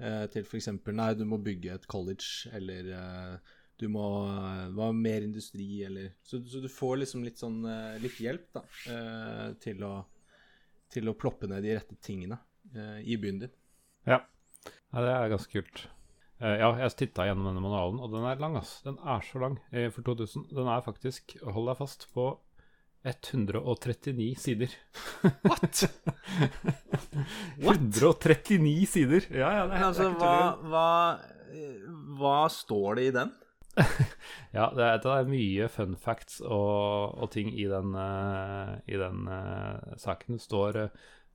eh, 0.00 0.26
til 0.32 0.46
f.eks. 0.46 0.70
Nei, 0.90 1.10
du 1.18 1.26
må 1.28 1.38
bygge 1.44 1.76
et 1.76 1.88
college, 1.90 2.50
eller 2.56 2.92
eh, 2.96 3.56
du 3.80 3.86
må 3.92 4.06
ha 4.28 4.90
mer 4.92 5.24
industri, 5.24 5.84
eller 5.86 6.14
så, 6.26 6.42
så 6.44 6.60
du 6.60 6.68
får 6.72 7.02
liksom 7.04 7.24
litt 7.24 7.40
sånn 7.40 7.62
eh, 7.68 8.00
litt 8.02 8.18
hjelp, 8.20 8.48
da, 8.56 8.64
eh, 8.92 9.46
til 9.62 9.86
å 9.86 9.94
til 10.90 11.10
å 11.10 11.16
ploppe 11.18 11.46
ned 11.50 11.64
de 11.64 11.76
rette 11.76 11.96
tingene 12.02 12.38
eh, 12.74 13.00
i 13.06 13.16
byen 13.20 13.44
din. 13.44 13.56
Ja. 14.08 14.20
ja, 14.66 15.02
det 15.04 15.14
er 15.14 15.32
ganske 15.32 15.54
kult. 15.54 15.84
Eh, 16.40 16.56
ja, 16.62 16.70
jeg 16.82 16.96
titta 16.98 17.28
gjennom 17.28 17.50
denne 17.50 17.62
manualen, 17.62 18.00
og 18.02 18.12
den 18.14 18.26
er 18.26 18.40
lang, 18.42 18.58
ass. 18.60 18.78
Den 18.86 18.98
er 18.98 19.24
så 19.26 19.42
lang 19.42 19.58
eh, 19.70 19.90
for 19.94 20.06
2000. 20.06 20.48
Den 20.56 20.70
er 20.72 20.84
faktisk, 20.86 21.36
hold 21.44 21.70
deg 21.70 21.80
fast, 21.80 22.08
på 22.14 22.32
139 23.02 24.34
sider. 24.36 24.72
What?! 25.42 25.84
139 27.58 28.86
sider! 28.86 29.28
Ja, 29.32 29.52
ja, 29.56 29.66
det 29.70 29.78
er, 29.78 29.84
altså, 29.86 30.08
det 30.10 30.10
er 30.10 30.18
hva, 30.20 30.50
hva, 30.68 30.88
hva 32.20 32.40
står 32.52 33.00
det 33.00 33.06
i 33.08 33.14
den? 33.16 33.32
Ja, 34.56 34.66
det 34.74 34.82
er, 34.82 34.98
det 34.98 35.14
er 35.14 35.28
mye 35.30 35.68
fun 35.70 35.94
facts 35.94 36.40
og, 36.42 37.14
og 37.22 37.30
ting 37.32 37.52
i 37.54 37.68
den, 37.70 37.94
uh, 37.94 38.74
i 38.90 38.98
den 38.98 39.28
uh, 39.30 39.94
saken. 40.00 40.36
Det 40.36 40.44
står 40.44 40.78
nest, 40.82 40.90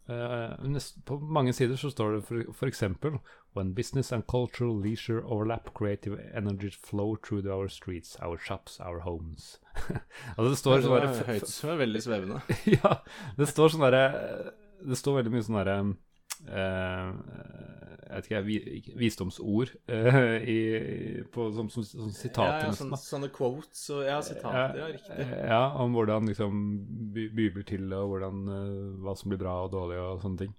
På 0.05 1.17
mange 1.19 1.53
sider 1.53 1.79
så 1.81 1.89
står 1.89 2.17
det 2.17 2.25
eksempel 2.69 3.17
When 3.55 3.73
business 3.73 4.11
and 4.11 4.27
cultural 4.27 4.75
leisure 4.75 5.23
overlap, 5.23 5.73
creative 5.73 6.19
energy 6.35 6.69
flow 6.69 7.15
through 7.15 7.47
our 7.47 7.67
streets, 7.67 8.17
our 8.21 8.37
shops, 8.37 8.79
our 8.79 8.99
homes. 8.99 9.59
altså 10.35 10.49
det 10.49 10.59
står 10.59 10.83
sånn 10.83 11.05
høyt, 11.29 11.47
det 11.47 11.71
er 11.71 11.79
veldig 11.79 12.01
svevende. 12.03 12.41
ja, 12.75 12.91
det 13.39 13.47
står 13.49 13.73
sånn 13.73 13.85
derre 13.87 14.03
Det 14.83 14.99
står 14.99 15.21
veldig 15.21 15.31
mye 15.31 15.45
sånn 15.47 15.59
derre 15.61 15.77
eh, 15.79 15.93
Jeg 18.05 18.45
vet 18.45 18.67
ikke, 18.77 18.93
visdomsord 18.99 19.71
eh, 19.91 20.35
i, 20.55 20.57
på, 21.33 21.47
som, 21.55 21.69
som, 21.73 21.83
som 21.87 22.11
sitater. 22.13 22.67
Ja, 22.67 22.69
ja, 22.69 22.77
sånne, 22.77 22.99
sånne 23.01 23.29
quotes 23.33 23.81
og 23.95 24.03
ja, 24.05 24.19
sitater. 24.23 24.77
Ja, 24.79 24.89
riktig. 24.93 25.17
Eh, 25.25 25.35
Ja, 25.49 25.61
om 25.81 25.95
hvordan 25.97 26.29
liksom 26.29 26.61
by- 27.15 27.29
bybler 27.35 27.65
til, 27.67 27.87
og 27.97 28.13
hvordan, 28.13 28.43
eh, 28.55 29.01
hva 29.03 29.15
som 29.17 29.33
blir 29.33 29.41
bra 29.41 29.55
og 29.65 29.73
dårlig, 29.73 29.97
og 30.03 30.21
sånne 30.23 30.43
ting. 30.45 30.53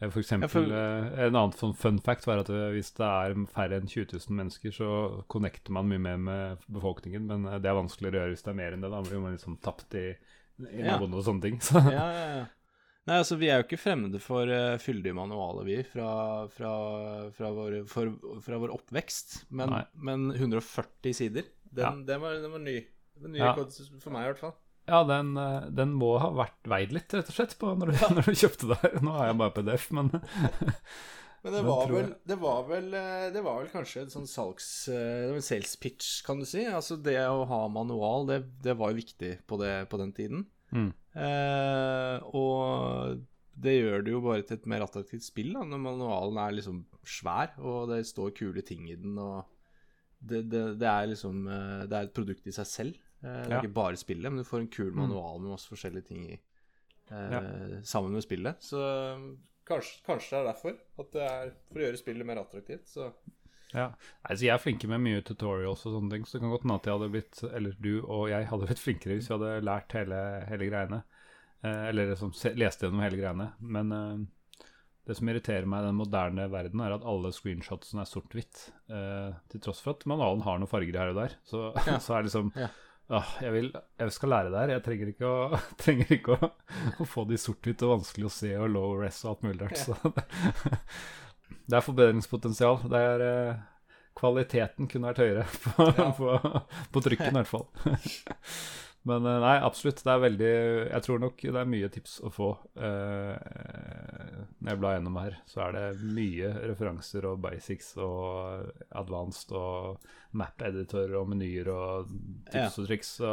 Eh, 0.00 0.10
For 0.10 0.20
eksempel, 0.22 0.50
for- 0.52 0.74
eh, 0.74 1.26
En 1.28 1.34
annen 1.38 1.54
sånn 1.58 1.76
fun 1.78 1.98
fact 2.02 2.26
var 2.26 2.42
at 2.42 2.50
eh, 2.50 2.68
hvis 2.74 2.92
det 2.98 3.06
er 3.06 3.38
færre 3.54 3.78
enn 3.80 3.88
20 3.88 4.12
000 4.18 4.36
mennesker, 4.42 4.70
så 4.74 4.90
connecter 5.30 5.72
man 5.78 5.88
mye 5.90 6.02
mer 6.02 6.18
med 6.18 6.58
befolkningen, 6.68 7.26
men 7.30 7.46
eh, 7.46 7.58
det 7.62 7.70
er 7.70 7.78
vanskeligere 7.78 8.18
å 8.18 8.22
gjøre 8.26 8.34
hvis 8.36 8.44
det 8.46 8.52
er 8.52 8.60
mer 8.64 8.72
enn 8.76 8.84
det. 8.84 8.90
Da 8.92 9.02
blir 9.06 9.22
man 9.22 9.34
liksom 9.38 9.56
tapt 9.62 9.94
i, 9.94 10.08
i 10.74 10.82
Ja. 10.84 10.98
og 10.98 11.18
sånne 11.24 11.42
ting. 11.46 11.60
Så. 11.70 11.78
Ja, 11.78 12.06
ja, 12.10 12.28
ja. 12.36 12.46
Nei, 13.08 13.16
altså, 13.22 13.38
vi 13.40 13.48
er 13.48 13.62
jo 13.62 13.66
ikke 13.66 13.80
fremmede 13.80 14.20
for 14.20 14.50
uh, 14.52 14.76
fyldige 14.82 15.16
manualer, 15.16 15.64
vi, 15.64 15.80
fra, 15.88 16.10
fra, 16.52 16.72
fra, 17.34 17.50
vår, 17.56 17.78
for, 17.88 18.12
fra 18.44 18.60
vår 18.60 18.74
oppvekst. 18.76 19.38
Men, 19.56 19.72
men 19.96 20.28
140 20.36 21.16
sider, 21.16 21.48
den, 21.68 21.84
Ja. 21.84 21.92
den, 22.12 22.20
var, 22.24 22.36
den 22.44 22.52
var 22.52 22.64
ny. 22.64 22.78
Den 23.18 23.32
nye 23.34 23.46
Ja. 23.48 23.54
for 23.56 24.12
meg, 24.14 24.26
i 24.28 24.32
hvert 24.32 24.42
fall. 24.44 24.56
Ja, 24.88 25.02
den, 25.04 25.34
eh, 25.36 25.66
den 25.76 25.90
må 26.00 26.14
ha 26.22 26.30
vært 26.32 26.68
veid 26.70 26.92
litt, 26.96 27.12
rett 27.12 27.28
og 27.28 27.34
slett, 27.36 27.56
på 27.60 27.74
når, 27.76 27.90
du, 27.92 28.04
når 28.16 28.28
du 28.30 28.36
kjøpte 28.40 28.70
det 28.70 28.78
her. 28.84 28.94
Nå 29.04 29.16
har 29.18 29.26
jeg 29.32 29.40
bare 29.42 29.56
PDF, 29.58 29.88
men 29.98 30.12
Men 31.44 31.54
det 31.54 31.60
var, 31.62 31.84
vel, 31.86 32.08
det, 32.26 32.36
var 32.42 32.64
vel, 32.66 32.86
eh, 32.98 33.26
det 33.32 33.42
var 33.46 33.60
vel 33.62 33.68
kanskje 33.70 34.00
en 34.02 34.10
sånn 34.10 34.26
salgs... 34.26 34.66
eh, 34.90 34.96
Det 35.22 35.28
var 35.30 35.36
en 35.38 35.44
sales 35.46 35.76
pitch, 35.78 36.08
kan 36.26 36.40
du 36.42 36.46
si. 36.48 36.64
Altså 36.66 36.96
det 36.98 37.14
å 37.30 37.44
ha 37.46 37.60
manual, 37.70 38.26
det, 38.26 38.40
det 38.64 38.74
var 38.80 38.90
jo 38.90 38.98
viktig 38.98 39.30
på, 39.46 39.58
det, 39.60 39.70
på 39.92 40.00
den 40.02 40.10
tiden. 40.16 40.42
Mm. 40.72 40.92
Eh, 41.18 42.18
og 42.38 43.22
det 43.58 43.72
gjør 43.74 44.04
det 44.06 44.12
jo 44.12 44.20
bare 44.22 44.42
til 44.46 44.56
et 44.58 44.66
mer 44.70 44.84
attraktivt 44.84 45.24
spill, 45.26 45.52
da, 45.56 45.64
når 45.66 45.80
manualen 45.82 46.36
er 46.38 46.52
liksom 46.54 46.84
svær, 47.02 47.56
og 47.58 47.88
det 47.90 48.04
står 48.06 48.30
kule 48.38 48.62
ting 48.62 48.84
i 48.90 48.94
den, 48.94 49.16
og 49.18 49.44
det, 50.20 50.44
det, 50.50 50.62
det 50.78 50.86
er 50.90 51.08
liksom 51.10 51.44
eh, 51.48 51.86
Det 51.90 51.96
er 51.98 52.06
et 52.08 52.14
produkt 52.14 52.46
i 52.46 52.54
seg 52.54 52.66
selv. 52.66 52.94
Eh, 53.22 53.26
det 53.26 53.48
er 53.48 53.56
Ja. 53.56 53.60
ikke 53.62 53.74
bare 53.74 53.96
spillet, 53.98 54.30
men 54.30 54.38
du 54.42 54.46
får 54.46 54.60
en 54.60 54.68
kul 54.70 54.92
Mm. 54.92 54.96
manual 55.02 55.40
med 55.40 55.50
masse 55.56 55.68
forskjellige 55.70 56.06
ting 56.06 56.24
i. 56.30 56.38
eh, 57.10 57.30
Ja. 57.34 57.40
Sammen 57.82 58.12
med 58.12 58.22
spillet. 58.22 58.58
Så 58.62 58.78
kanskje, 59.66 60.02
kanskje 60.06 60.30
det 60.30 60.38
er 60.40 60.52
derfor. 60.52 60.76
At 60.98 61.10
det 61.12 61.22
er 61.22 61.50
for 61.72 61.78
å 61.80 61.84
gjøre 61.86 61.98
spillet 61.98 62.26
mer 62.26 62.36
attraktivt. 62.44 62.86
Så 62.86 63.12
Ja. 63.74 63.90
Altså, 64.22 64.46
jeg 64.46 64.54
er 64.54 64.62
flinke 64.62 64.88
med 64.88 65.02
mye 65.04 65.20
tutorials 65.26 65.84
og 65.86 65.94
sånne 65.98 66.14
ting, 66.14 66.24
så 66.24 66.36
det 66.38 66.44
kan 66.44 66.54
godt 66.54 66.64
hende 66.64 66.78
at 66.80 66.88
jeg 66.88 66.96
hadde 66.96 67.12
blitt, 67.12 67.42
eller 67.50 67.76
du 67.84 67.92
og 68.06 68.24
jeg 68.32 68.48
hadde 68.48 68.68
blitt 68.70 68.80
flinkere 68.82 69.18
hvis 69.18 69.28
vi 69.28 69.36
hadde 69.36 69.52
lært 69.68 69.96
hele, 69.98 70.22
hele 70.48 70.68
greiene. 70.70 71.02
Eh, 71.66 71.84
eller 71.90 72.12
liksom 72.14 72.32
leste 72.56 72.86
gjennom 72.86 73.04
hele 73.04 73.20
greiene. 73.20 73.50
Men 73.76 73.92
eh, 73.92 74.66
det 75.08 75.16
som 75.18 75.28
irriterer 75.32 75.68
meg 75.68 75.84
i 75.84 75.88
den 75.88 75.98
moderne 76.00 76.48
verden, 76.52 76.82
er 76.84 76.96
at 76.96 77.06
alle 77.08 77.32
screenshotsene 77.32 78.04
er 78.04 78.10
sort-hvitt. 78.10 78.66
Eh, 78.92 79.30
til 79.52 79.62
tross 79.64 79.80
for 79.84 79.96
at 79.96 80.04
manualen 80.10 80.44
har 80.46 80.60
noen 80.60 80.70
farger 80.70 81.00
her 81.00 81.14
og 81.14 81.22
der. 81.22 81.38
Så, 81.48 81.68
Ja. 81.88 81.96
så 82.04 82.18
er 82.18 82.28
liksom 82.28 82.52
Ja. 82.56 82.68
Ah, 83.08 83.24
jeg, 83.40 83.52
vil, 83.54 83.68
jeg 83.72 84.12
skal 84.12 84.28
lære 84.28 84.50
det 84.52 84.58
her. 84.60 84.70
Jeg 84.74 84.82
trenger 84.84 85.10
ikke 85.14 85.28
å, 85.28 85.58
trenger 85.80 86.10
ikke 86.12 86.34
å, 86.36 86.50
å 87.02 87.06
få 87.08 87.24
det 87.24 87.38
i 87.38 87.40
sort-hvitt 87.40 87.84
og 87.86 87.94
vanskelig 87.94 88.28
å 88.28 88.32
se 88.36 88.50
og 88.60 88.68
low 88.74 88.98
res 89.00 89.22
og 89.24 89.30
alt 89.30 89.46
mulig 89.46 89.62
rart. 89.62 89.80
Så 89.80 89.96
det, 91.48 91.76
er 91.78 91.84
forbedringspotensial. 91.86 92.80
Det 92.90 93.02
er 93.12 93.24
eh, 93.28 93.64
Kvaliteten 94.18 94.88
kunne 94.90 95.12
vært 95.12 95.20
høyere 95.22 95.44
på, 95.64 95.88
Ja. 95.98 96.10
på, 96.16 96.34
på 96.96 97.02
trykken, 97.04 97.30
i 97.36 97.38
hvert 97.42 97.50
fall. 97.52 97.68
Men 99.08 99.24
eh, 99.30 99.36
nei, 99.40 99.54
absolutt. 99.62 100.00
Det 100.04 100.10
er 100.12 100.20
veldig 100.24 100.48
Jeg 100.90 101.02
tror 101.06 101.20
nok 101.22 101.44
det 101.46 101.60
er 101.60 101.68
mye 101.70 101.88
tips 101.94 102.16
å 102.26 102.32
få. 102.34 102.48
Eh, 102.76 104.40
når 104.58 104.72
jeg 104.72 104.80
blar 104.82 104.96
gjennom 104.98 105.20
her, 105.22 105.36
så 105.48 105.62
er 105.68 105.76
det 105.78 105.84
mye 106.18 106.50
referanser 106.72 107.28
og 107.30 107.38
basics 107.44 107.92
og 108.02 108.66
advanced 108.98 109.54
og 109.56 110.02
map-editor 110.36 111.14
og 111.20 111.30
menyer 111.30 111.70
og 111.72 112.10
tips 112.50 112.58
Ja. 112.58 112.82
og 112.82 112.88
triks. 112.90 113.14
Så, 113.22 113.32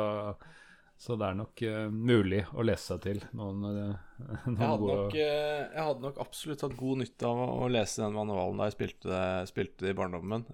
så 0.98 1.18
det 1.20 1.28
er 1.28 1.36
nok 1.38 1.62
uh, 1.68 1.88
mulig 1.92 2.42
å 2.56 2.64
lese 2.64 2.94
seg 2.94 3.02
til 3.04 3.22
noen, 3.36 3.66
eh, 3.68 4.20
noen 4.48 4.56
jeg 4.56 4.70
hadde, 4.70 4.80
gode 4.80 4.98
nok, 5.02 5.16
uh, 5.18 5.64
jeg 5.76 5.88
hadde 5.90 6.06
nok 6.06 6.20
absolutt 6.24 6.64
hatt 6.66 6.78
god 6.80 7.02
nytte 7.02 7.32
av 7.32 7.42
å, 7.44 7.68
lese 7.72 8.04
den 8.04 8.16
manualen 8.16 8.62
da 8.62 8.70
jeg 8.70 8.78
spilte 8.78 9.24
spilte 9.52 9.90
i 9.92 9.98
barndommen. 9.98 10.46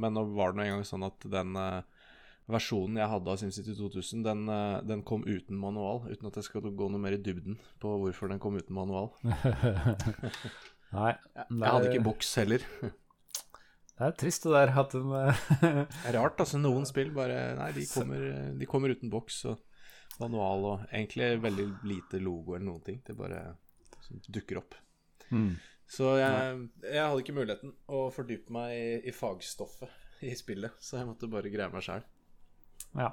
Men 0.00 0.16
nå 0.16 0.24
var 0.34 0.52
det 0.52 0.58
nå 0.58 0.66
engang 0.66 0.86
sånn 0.88 1.06
at 1.06 1.28
den 1.30 1.54
versjonen 2.50 2.98
jeg 3.00 3.08
hadde 3.08 3.30
av 3.32 3.38
SimCity 3.40 3.76
2000, 3.78 4.24
den, 4.26 4.50
den 4.84 5.04
kom 5.06 5.22
uten 5.24 5.56
manual. 5.60 6.02
Uten 6.10 6.28
at 6.28 6.40
jeg 6.40 6.48
skal 6.50 6.66
gå 6.66 6.90
noe 6.90 7.00
mer 7.00 7.16
i 7.16 7.22
dybden 7.22 7.56
på 7.80 7.94
hvorfor 8.02 8.32
den 8.32 8.42
kom 8.42 8.58
uten 8.58 8.74
manual. 8.76 9.12
Nei. 10.94 11.14
Jeg 11.14 11.70
hadde 11.70 11.92
ikke 11.92 12.06
boks 12.10 12.34
heller. 12.42 12.66
Det 13.94 14.08
er 14.08 14.16
trist 14.18 14.42
det 14.42 14.56
der 14.56 14.72
at 14.74 14.90
de 14.90 15.02
Det 15.06 16.10
er 16.10 16.16
rart, 16.18 16.40
altså. 16.42 16.58
Noen 16.58 16.86
spill 16.88 17.14
bare 17.14 17.54
Nei, 17.60 17.70
de 17.76 17.86
kommer, 17.86 18.26
de 18.58 18.68
kommer 18.68 18.90
uten 18.90 19.12
boks 19.12 19.44
og 19.52 19.62
manual 20.22 20.66
og 20.70 20.88
egentlig 20.90 21.30
veldig 21.42 21.68
lite 21.90 22.20
logo 22.22 22.54
eller 22.54 22.68
noen 22.68 22.84
ting. 22.86 23.00
Det 23.06 23.16
bare 23.18 23.44
dukker 24.28 24.62
opp. 24.62 24.76
mm. 25.30 25.54
Så 25.94 26.14
jeg, 26.16 26.60
jeg 26.80 27.04
hadde 27.04 27.20
ikke 27.20 27.34
muligheten 27.36 27.74
å 27.92 28.06
fordype 28.12 28.54
meg 28.54 28.70
i, 28.72 28.86
i 29.10 29.12
fagstoffet 29.12 30.24
i 30.24 30.32
spillet, 30.36 30.72
så 30.80 30.96
jeg 30.96 31.08
måtte 31.10 31.28
bare 31.28 31.50
greie 31.52 31.68
meg 31.72 31.84
sjæl. 31.84 32.06
Ja. 32.96 33.10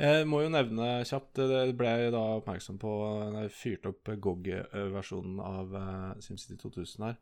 Jeg 0.00 0.26
må 0.28 0.40
jo 0.42 0.50
nevne 0.50 1.02
kjapt 1.06 1.38
Det 1.38 1.74
ble 1.78 1.90
jeg 2.00 2.12
da 2.14 2.22
oppmerksom 2.38 2.78
på 2.80 2.90
da 3.34 3.44
jeg 3.44 3.52
fyrte 3.52 3.92
opp 3.92 4.08
GOG-versjonen 4.24 5.42
av 5.44 5.74
eh, 5.76 6.22
SimCity 6.24 6.56
2000 6.62 7.04
her. 7.04 7.18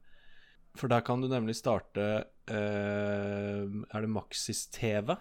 For 0.79 0.91
der 0.93 1.03
kan 1.07 1.23
du 1.23 1.27
nemlig 1.31 1.57
starte 1.59 2.07
eh, 2.47 3.65
Er 3.67 4.05
det 4.05 4.13
Maxis 4.13 4.67
TV? 4.75 5.17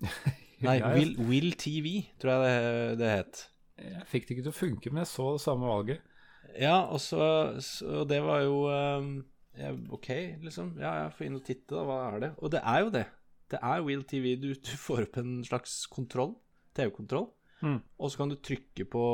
Nei, 0.64 0.78
Will, 0.94 1.14
Will 1.28 1.52
TV, 1.60 2.06
tror 2.20 2.32
jeg 2.32 2.44
det, 2.46 2.98
det 3.02 3.12
het. 3.12 3.40
Jeg 3.76 4.06
fikk 4.08 4.26
det 4.26 4.36
ikke 4.36 4.46
til 4.46 4.54
å 4.54 4.56
funke, 4.56 4.92
men 4.92 5.02
jeg 5.02 5.10
så 5.10 5.26
det 5.34 5.42
samme 5.44 5.68
valget. 5.68 6.14
Ja, 6.56 6.78
og 6.88 7.00
så, 7.04 7.26
så 7.60 8.06
det 8.08 8.22
var 8.24 8.40
jo 8.46 8.62
um, 8.70 9.10
ja, 9.58 9.74
OK, 9.92 10.08
liksom. 10.44 10.74
Ja, 10.80 10.94
jeg 11.02 11.14
får 11.18 11.28
inn 11.28 11.38
og 11.38 11.44
titte, 11.44 11.74
da. 11.74 11.84
Hva 11.88 12.00
er 12.08 12.24
det? 12.24 12.32
Og 12.40 12.52
det 12.54 12.62
er 12.62 12.82
jo 12.84 12.90
det. 12.94 13.04
Det 13.52 13.60
er 13.62 13.84
Will 13.86 14.04
TV. 14.08 14.32
Du, 14.40 14.48
du 14.54 14.72
får 14.80 15.06
opp 15.06 15.20
en 15.20 15.38
slags 15.46 15.78
kontroll. 15.92 16.34
TV-kontroll. 16.76 17.30
Mm. 17.64 17.78
Og 18.00 18.12
så 18.12 18.20
kan 18.20 18.32
du 18.32 18.36
trykke 18.36 18.84
på, 18.92 19.04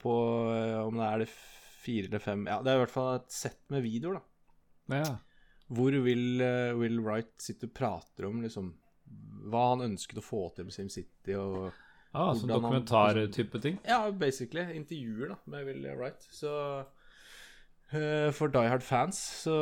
på 0.00 0.14
eh, 0.52 0.76
om 0.82 0.98
det 0.98 1.06
er 1.06 1.22
det 1.22 1.30
fire 1.32 2.10
eller 2.10 2.20
fem 2.20 2.42
Ja, 2.44 2.58
det 2.60 2.68
er 2.68 2.76
i 2.76 2.82
hvert 2.82 2.92
fall 2.92 3.14
et 3.16 3.32
sett 3.32 3.62
med 3.72 3.84
videoer, 3.86 4.18
da. 4.18 4.98
Ja. 4.98 5.14
Hvor 5.72 5.96
Will, 6.04 6.42
eh, 6.44 6.74
Will 6.76 7.00
Wright 7.04 7.32
sitter 7.40 7.70
og 7.70 7.76
prater 7.78 8.28
om 8.28 8.42
liksom 8.44 8.74
hva 9.48 9.70
han 9.72 9.86
ønsket 9.90 10.20
å 10.20 10.24
få 10.24 10.46
til 10.56 10.68
med 10.68 10.76
SimCity 10.76 11.36
og 11.38 11.70
Ah, 12.12 12.34
Som 12.34 12.48
dokumentartype 12.48 13.60
ting. 13.60 13.76
Ja, 13.84 14.10
basically. 14.10 14.64
Intervjuer 14.76 15.34
da, 15.34 15.36
med 15.44 15.66
Will 15.68 15.84
Wright. 15.98 16.24
Så 16.32 16.50
uh, 16.80 18.30
For 18.32 18.52
Die 18.52 18.70
Hard-fans, 18.70 19.20
så 19.44 19.56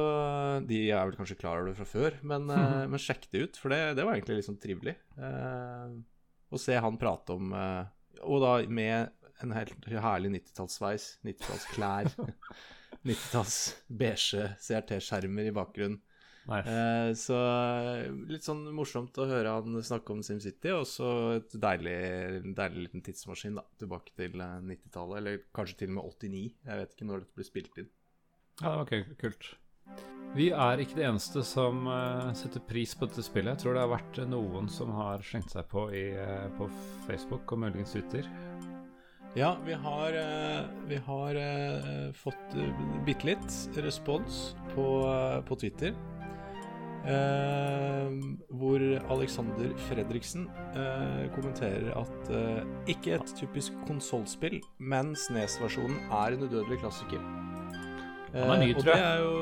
De 0.66 0.84
er 0.86 1.02
vel 1.08 1.18
kanskje 1.18 1.38
klar 1.40 1.60
over 1.60 1.72
det 1.72 1.80
fra 1.80 1.88
før, 1.90 2.18
men, 2.22 2.48
eh, 2.50 2.84
men 2.92 3.02
sjekk 3.02 3.26
det 3.32 3.42
ut, 3.42 3.60
for 3.60 3.74
det, 3.74 3.80
det 3.98 4.06
var 4.06 4.14
egentlig 4.14 4.38
litt 4.40 4.48
sånn 4.48 4.62
trivelig. 4.62 4.96
Uh, 5.18 5.98
å 6.54 6.62
se 6.62 6.78
han 6.78 6.98
prate 7.00 7.34
om 7.34 7.50
Og 7.56 8.38
da 8.40 8.52
med 8.70 9.10
en 9.42 9.52
helt 9.52 9.88
herlig 9.90 10.30
90-tallssveis, 10.38 11.08
90-tallsklær, 11.26 12.12
90-talls 13.02 13.58
beige 14.00 14.52
CRT-skjermer 14.62 15.50
i 15.50 15.56
bakgrunnen. 15.56 15.98
Eh, 16.46 17.10
så 17.18 17.36
litt 18.30 18.46
sånn 18.46 18.62
morsomt 18.76 19.18
å 19.18 19.26
høre 19.26 19.56
han 19.56 19.80
snakke 19.82 20.14
om 20.14 20.22
SimCity, 20.26 20.70
og 20.76 20.86
så 20.86 21.10
et 21.40 21.56
deilig, 21.58 21.96
deilig 22.56 22.86
liten 22.86 23.02
tidsmaskin 23.06 23.58
da, 23.58 23.66
tilbake 23.80 24.14
til 24.14 24.38
eh, 24.40 24.56
90-tallet, 24.62 25.18
eller 25.20 25.44
kanskje 25.56 25.80
til 25.82 25.92
og 25.92 25.98
med 25.98 26.10
89. 26.14 26.42
Jeg 26.70 26.82
vet 26.82 26.96
ikke 26.96 27.08
når 27.10 27.24
dette 27.24 27.40
blir 27.40 27.50
spilt 27.50 27.80
inn. 27.82 27.92
Ja, 28.62 28.70
det 28.70 28.76
var 28.78 28.90
ku- 28.92 29.16
kult. 29.26 29.54
Vi 30.36 30.50
er 30.52 30.80
ikke 30.82 30.98
det 30.98 31.04
eneste 31.08 31.40
som 31.46 31.86
uh, 31.88 32.32
setter 32.36 32.60
pris 32.68 32.92
på 32.98 33.06
dette 33.08 33.22
spillet. 33.24 33.54
Jeg 33.54 33.62
tror 33.62 33.76
det 33.76 33.84
har 33.84 33.92
vært 33.94 34.18
eh, 34.20 34.28
noen 34.28 34.66
som 34.72 34.90
har 34.92 35.22
slengt 35.24 35.54
seg 35.54 35.64
på 35.70 35.86
i, 35.94 36.10
uh, 36.18 36.50
på 36.58 36.66
Facebook 37.06 37.54
og 37.54 37.62
muligens 37.62 37.94
Twitter. 37.94 38.26
Ja, 39.36 39.56
vi 39.66 39.72
har, 39.74 40.12
eh, 40.12 40.64
vi 40.88 40.96
har 40.96 41.34
eh, 41.36 42.12
fått 42.16 42.54
uh, 42.56 43.02
bitte 43.04 43.26
litt 43.28 43.76
respons 43.84 44.54
på, 44.74 44.84
eh, 45.10 45.40
på 45.44 45.58
Twitter. 45.60 45.92
eh, 47.06 48.08
hvor 48.50 48.82
Alexander 49.14 49.68
Fredriksen 49.86 50.48
eh, 50.74 51.28
kommenterer 51.36 51.92
at 52.00 52.30
eh, 52.34 52.64
ikke 52.90 53.12
et 53.14 53.34
typisk 53.38 53.76
konsollspill, 53.86 54.56
men 54.80 55.12
Snes-versjonen 55.14 56.00
er 56.10 56.34
en 56.34 56.42
udødelig 56.48 56.80
klassiker. 56.80 57.20
Er 58.34 58.56
ny, 58.58 58.72
Eh, 58.72 58.76
og 58.76 58.84
det 58.84 58.96
er, 58.96 59.18
jo, 59.22 59.36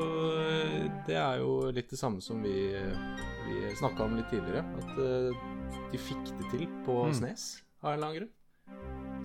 det 1.07 1.15
er 1.17 1.39
jo 1.41 1.55
litt 1.73 1.89
det 1.89 1.97
samme 1.99 2.21
som 2.21 2.43
vi, 2.43 2.53
vi 3.47 3.75
snakka 3.79 4.05
om 4.05 4.15
litt 4.19 4.29
tidligere. 4.29 4.61
At 4.61 4.99
eh, 5.01 5.43
de 5.91 5.97
fikk 5.97 6.35
det 6.37 6.51
til 6.51 6.67
på 6.85 7.05
Mm. 7.07 7.13
Snes 7.17 7.63
av 7.81 7.93
en 7.93 7.97
eller 7.97 8.07
annen 8.07 8.19
grunn. 8.19 8.33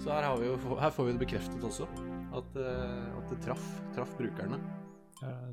Så 0.01 0.13
her, 0.15 0.25
har 0.25 0.39
vi 0.41 0.49
jo, 0.49 0.57
her 0.81 0.93
får 0.95 1.07
vi 1.07 1.13
det 1.13 1.21
bekreftet 1.27 1.65
også. 1.67 1.89
At, 2.33 2.55
eh, 2.57 3.19
at 3.19 3.33
det 3.33 3.41
traff, 3.45 3.67
traff 3.97 4.15
brukerne. 4.17 4.57
Eh, 5.21 5.51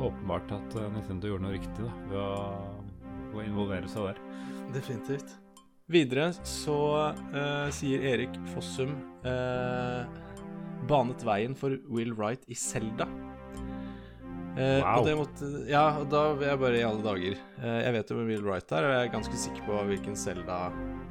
åpenbart 0.00 0.52
at 0.56 0.76
eh, 0.80 0.88
Nintendo 0.94 1.28
gjorde 1.28 1.44
noe 1.44 1.56
riktig 1.58 1.84
da, 1.84 1.92
ved 2.08 2.20
å, 2.22 3.36
å 3.36 3.44
involvere 3.44 3.90
seg 3.92 4.08
der. 4.08 4.22
Definitivt. 4.72 5.36
Videre 5.90 6.28
så 6.46 6.78
uh, 7.10 7.66
sier 7.74 8.04
Erik 8.12 8.36
Fossum 8.52 8.92
uh, 9.24 10.06
banet 10.86 11.24
veien 11.26 11.56
for 11.58 11.74
Will 11.90 12.14
Wright 12.14 12.46
i 12.46 12.56
Selda. 12.58 13.08
Uh, 13.10 13.26
Wow. 14.60 15.00
Og 15.00 15.04
det 15.06 15.12
måtte 15.14 15.48
Ja, 15.70 15.82
og 16.00 16.08
da 16.10 16.24
vil 16.34 16.48
jeg 16.48 16.58
bare 16.58 16.78
i 16.80 16.82
alle 16.82 17.04
dager 17.04 17.36
Jeg 17.38 17.92
vet 17.94 18.08
jo 18.10 18.16
hvem 18.18 18.32
Will 18.32 18.42
Wright 18.42 18.72
er, 18.74 18.82
og 18.82 18.90
jeg 18.96 19.06
er 19.06 19.12
ganske 19.12 19.38
sikker 19.44 19.62
på 19.68 19.76
hvilken 19.92 20.18
Selda 20.18 20.56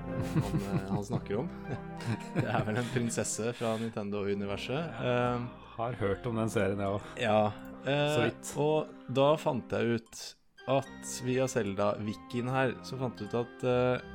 han, 0.09 0.59
eh, 0.59 0.89
han 0.89 1.05
snakker 1.05 1.39
om. 1.41 1.49
det 2.35 2.45
er 2.47 2.65
vel 2.67 2.79
en 2.81 2.91
prinsesse 2.93 3.53
fra 3.57 3.75
Nintendo-universet. 3.81 4.99
Uh, 4.99 5.47
Har 5.77 5.97
hørt 6.01 6.27
om 6.29 6.39
den 6.39 6.51
serien, 6.51 6.81
jeg 6.83 6.99
òg. 6.99 7.09
ja. 7.21 7.41
Uh, 7.79 8.25
Og 8.59 8.89
da 9.15 9.29
fant 9.39 9.71
jeg 9.71 9.99
ut 9.99 10.23
at 10.69 11.13
via 11.25 11.47
Zelda-wikien 11.49 12.51
her, 12.51 12.75
så 12.85 12.99
fant 12.99 13.21
jeg 13.21 13.31
ut 13.31 13.37
at 13.39 13.63
uh, 13.63 14.09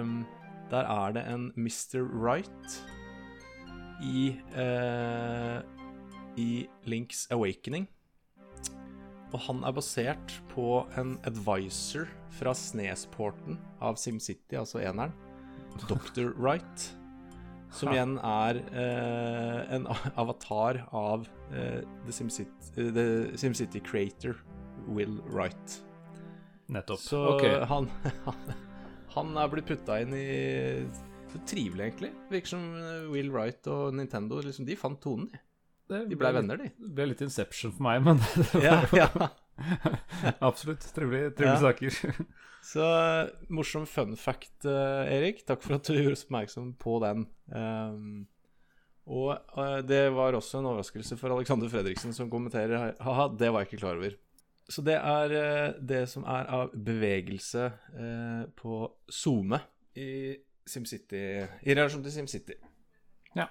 um, 0.00 0.22
der 0.72 0.88
er 0.88 1.12
det 1.14 1.26
en 1.28 1.50
Mr. 1.60 2.00
Right 2.08 2.78
i 4.02 4.32
i 6.34 6.64
Links 6.90 7.28
Awakening. 7.30 7.84
Og 9.34 9.40
han 9.48 9.64
er 9.66 9.74
basert 9.74 10.36
på 10.52 10.84
en 10.98 11.16
advisor 11.26 12.06
fra 12.38 12.52
Snesporten 12.54 13.58
av 13.82 13.98
SimCity, 13.98 14.54
altså 14.60 14.78
eneren. 14.84 15.14
Dr. 15.88 16.30
Wright. 16.38 16.92
Som 17.74 17.90
igjen 17.90 18.14
er 18.22 18.60
eh, 18.70 19.72
en 19.74 19.88
avatar 20.14 20.84
av 20.94 21.24
eh, 21.50 21.80
The, 22.04 22.14
SimCity, 22.14 22.68
eh, 22.78 22.92
The 22.94 23.06
SimCity 23.40 23.82
creator 23.82 24.38
Will 24.86 25.18
Wright. 25.32 25.80
Nettopp. 26.70 27.02
Så 27.02 27.24
okay. 27.32 27.58
han, 27.66 27.90
han, 28.28 28.54
han 29.16 29.34
er 29.42 29.50
blitt 29.50 29.66
putta 29.66 29.98
inn 30.04 30.14
i 30.14 30.28
trivelig, 31.50 31.88
egentlig. 31.88 32.12
Virker 32.30 32.54
som 32.54 32.70
Will 33.10 33.34
Wright 33.34 33.66
og 33.66 33.98
Nintendo 33.98 34.38
liksom, 34.46 34.70
de 34.70 34.78
fant 34.78 35.02
tonen, 35.02 35.26
de. 35.32 35.42
Det 35.90 36.00
De 36.08 36.16
ble 36.16 36.20
blei 36.22 36.32
venner, 36.38 36.56
de. 36.62 36.70
Det 36.80 36.92
ble 36.96 37.06
litt 37.10 37.22
Inception 37.26 37.72
for 37.74 37.84
meg, 37.86 38.02
men 38.06 38.20
Ja, 38.64 38.78
ja. 38.96 39.08
absolutt 40.48 40.84
trivelige 40.96 41.34
trivelige 41.36 41.54
Ja. 41.54 41.60
saker. 41.60 42.26
Så 42.64 42.80
eh, 42.80 43.28
morsom 43.52 43.84
fun 43.86 44.14
fact, 44.16 44.64
eh, 44.64 45.10
Erik. 45.18 45.42
Takk 45.44 45.60
for 45.62 45.76
at 45.76 45.84
du 45.84 45.98
gjorde 45.98 46.16
oss 46.16 46.24
oppmerksom 46.24 46.70
på 46.80 46.94
den. 47.04 47.26
Um, 47.52 48.22
og 49.04 49.34
uh, 49.58 49.82
det 49.84 50.06
var 50.16 50.32
også 50.32 50.62
en 50.62 50.70
overraskelse 50.70 51.18
for 51.20 51.34
Alexander 51.36 51.68
Fredriksen, 51.68 52.14
som 52.16 52.30
kommenterer 52.32 52.94
Ha-ha, 53.04 53.26
det 53.36 53.50
var 53.52 53.60
jeg 53.66 53.68
ikke 53.74 53.82
klar 53.82 54.00
over. 54.00 54.14
Så 54.72 54.80
det 54.80 54.94
er 54.96 55.34
uh, 55.36 55.74
det 55.84 56.06
som 56.08 56.24
er 56.24 56.48
av 56.56 56.72
bevegelse 56.72 57.66
uh, 58.00 58.46
på 58.56 58.78
SoMe 59.12 59.60
i 60.00 60.08
SimCity 60.64 61.20
I 61.68 61.76
relasjon 61.76 62.00
til 62.06 62.14
SimCity. 62.16 62.56
Ja. 63.36 63.50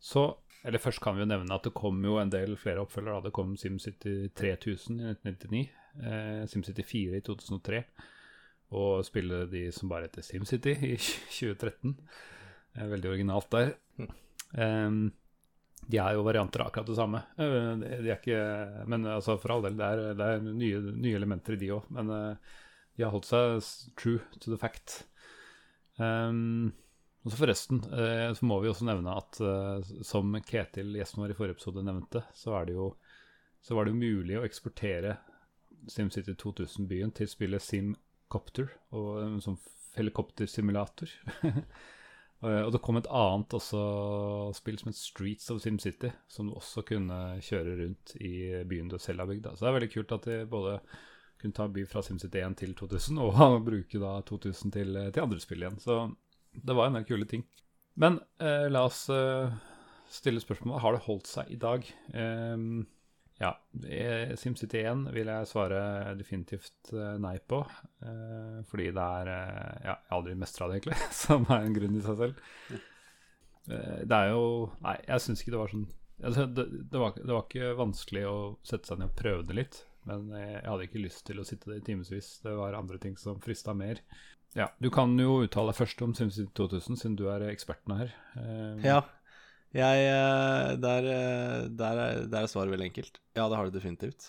Så, 0.00 0.24
eller 0.64 0.80
først 0.80 1.02
kan 1.04 1.16
vi 1.16 1.24
jo 1.24 1.28
nevne 1.28 1.54
at 1.54 1.66
det 1.66 1.74
kom 1.76 1.98
jo 2.04 2.16
en 2.20 2.32
del 2.32 2.56
flere 2.60 2.84
oppfølgere. 2.84 3.26
Det 3.26 3.34
kom 3.36 3.56
SimCity 3.60 4.14
3000 4.36 5.00
i 5.00 5.10
1999, 5.12 5.64
eh, 6.00 6.44
SimCity 6.48 6.84
4 6.88 7.18
i 7.18 7.24
2003, 7.26 7.82
og 8.74 9.04
spillet 9.06 9.52
de 9.52 9.66
som 9.76 9.92
bare 9.92 10.08
heter 10.08 10.24
SimCity 10.24 10.72
i 10.88 10.94
2013. 11.38 11.98
Eh, 12.74 12.88
veldig 12.94 13.12
originalt 13.12 13.50
der. 13.52 13.74
Em, 14.56 15.04
de 15.84 16.00
er 16.00 16.16
jo 16.16 16.24
varianter 16.24 16.64
av 16.64 16.70
akkurat 16.70 16.88
det 16.88 16.96
samme. 16.96 17.20
Eh, 17.36 17.72
de, 17.82 17.96
de 18.06 18.12
er 18.12 18.16
ikke 18.16 18.86
Men 18.88 19.04
altså, 19.06 19.36
for 19.42 19.52
all 19.54 19.66
del, 19.66 19.76
det 19.78 19.90
er, 19.90 20.14
det 20.16 20.30
er 20.30 20.46
nye, 20.48 20.80
nye 20.96 21.18
elementer 21.18 21.58
i 21.58 21.60
de 21.60 21.74
òg. 21.76 21.90
Men 21.92 22.14
eh, 22.14 22.54
de 22.96 23.04
har 23.04 23.12
holdt 23.12 23.28
seg 23.28 23.92
true 24.00 24.22
to 24.40 24.48
the 24.48 24.58
fact. 24.60 25.02
Um, 25.98 26.72
og 27.24 27.32
så 27.32 27.40
Forresten 27.40 27.80
eh, 27.88 28.30
så 28.36 28.46
må 28.46 28.58
vi 28.60 28.68
også 28.68 28.84
nevne 28.84 29.16
at 29.16 29.38
eh, 29.40 29.92
som 30.04 30.34
Ketil, 30.44 30.92
gjesten 30.98 31.22
vår 31.22 31.32
i 31.32 31.36
forrige 31.38 31.56
episode, 31.56 31.84
nevnte, 31.86 32.20
så, 32.36 32.58
jo, 32.68 32.90
så 33.64 33.76
var 33.76 33.86
det 33.86 33.94
jo 33.94 34.02
mulig 34.02 34.36
å 34.36 34.44
eksportere 34.44 35.16
SimCity 35.88 36.36
2000-byen 36.40 37.14
til 37.16 37.28
spillet 37.28 37.64
SimCopter, 37.64 38.68
og 38.96 39.10
en 39.22 39.42
sånn 39.44 39.60
helikoptersimulator. 39.98 41.18
Eh, 42.44 42.60
og 42.60 42.74
det 42.74 42.80
kom 42.84 42.98
et 42.98 43.06
annet 43.08 43.54
også 43.56 43.78
spill 44.58 44.74
som 44.76 44.90
het 44.90 44.98
Streets 44.98 45.46
of 45.54 45.62
SimCity, 45.62 46.10
som 46.28 46.50
du 46.50 46.52
også 46.58 46.82
kunne 46.84 47.38
kjøre 47.40 47.76
rundt 47.78 48.12
i 48.18 48.60
byen 48.68 48.90
du 48.90 48.98
selv 49.00 49.22
har 49.22 49.30
bygd. 49.30 49.46
Så 49.54 49.64
det 49.64 49.70
er 49.70 49.76
veldig 49.78 49.88
kult 49.94 50.12
at 50.12 50.26
de 50.28 50.36
både 50.50 50.74
kunne 51.40 51.56
ta 51.56 51.68
by 51.72 51.86
fra 51.88 52.02
SimCity 52.04 52.42
1 52.42 52.58
til 52.60 52.74
2000, 52.76 53.22
og 53.22 53.38
bruke 53.70 54.02
da 54.02 54.18
2000 54.28 54.74
til, 54.76 55.00
til 55.14 55.24
andre 55.24 55.40
spill 55.40 55.64
igjen. 55.64 55.80
Så 55.80 55.96
det 56.62 56.76
var 56.76 56.90
en 56.90 56.98
del 56.98 57.06
kule 57.08 57.26
ting. 57.30 57.44
Men 58.00 58.18
eh, 58.42 58.66
la 58.70 58.84
oss 58.88 59.06
eh, 59.12 59.52
stille 60.10 60.42
spørsmålet 60.42 60.82
har 60.82 60.96
det 60.96 61.04
holdt 61.06 61.30
seg 61.30 61.50
i 61.54 61.58
dag. 61.60 61.86
Eh, 62.14 62.56
ja, 63.42 63.50
SimCity 64.38 64.84
1 64.86 65.08
vil 65.14 65.26
jeg 65.30 65.48
svare 65.50 65.78
definitivt 66.18 66.92
eh, 66.94 67.16
nei 67.22 67.36
på. 67.42 67.64
eh, 68.06 68.60
fordi 68.70 68.90
det 68.94 69.06
er 69.20 69.30
eh, 69.32 69.72
Ja, 69.88 69.94
jeg 69.96 70.10
har 70.10 70.18
aldri 70.20 70.36
mestra 70.38 70.68
det, 70.70 70.78
egentlig, 70.78 70.98
som 71.24 71.46
er 71.50 71.66
en 71.66 71.74
grunn 71.76 71.98
i 71.98 72.04
seg 72.04 72.20
selv. 72.20 72.44
Det 73.64 74.12
er 74.12 74.26
jo 74.28 74.68
Nei, 74.84 74.98
jeg 75.08 75.22
syns 75.24 75.40
ikke 75.40 75.54
det 75.54 75.60
var 75.62 75.70
sånn 75.72 75.86
altså, 76.20 76.42
det, 76.52 76.64
det, 76.92 76.98
var, 77.00 77.14
det 77.16 77.30
var 77.32 77.46
ikke 77.46 77.70
vanskelig 77.78 78.24
å 78.28 78.34
sette 78.60 78.90
seg 78.90 79.00
ned 79.00 79.08
og 79.08 79.16
prøve 79.16 79.46
det 79.48 79.56
litt. 79.56 79.78
Men 80.04 80.26
jeg 80.36 80.66
hadde 80.68 80.84
ikke 80.84 81.00
lyst 81.00 81.22
til 81.24 81.40
å 81.40 81.46
sitte 81.48 81.70
der 81.70 81.80
i 81.80 81.86
timevis. 81.86 82.28
Det 82.44 82.52
var 82.58 82.76
andre 82.76 83.00
ting 83.00 83.16
som 83.16 83.40
frista 83.40 83.72
mer. 83.72 84.02
Ja, 84.54 84.68
Du 84.80 84.88
kan 84.94 85.16
jo 85.18 85.40
uttale 85.42 85.72
deg 85.72 85.78
først 85.80 86.02
om 86.06 86.12
SimCity 86.14 86.46
2000, 86.54 86.96
siden 87.00 87.16
du 87.18 87.26
er 87.32 87.42
eksperten 87.50 87.96
her. 87.98 88.12
Eh, 88.38 88.84
Ja. 88.84 89.02
Jeg, 89.74 90.04
eh, 90.06 90.76
der, 90.78 91.02
eh, 91.10 91.68
der, 91.74 91.98
er, 91.98 92.26
der 92.30 92.42
er 92.44 92.46
svaret 92.46 92.70
veldig 92.70 92.86
enkelt. 92.92 93.18
Ja, 93.34 93.48
det 93.50 93.56
har 93.58 93.64
det 93.66 93.74
definitivt. 93.74 94.28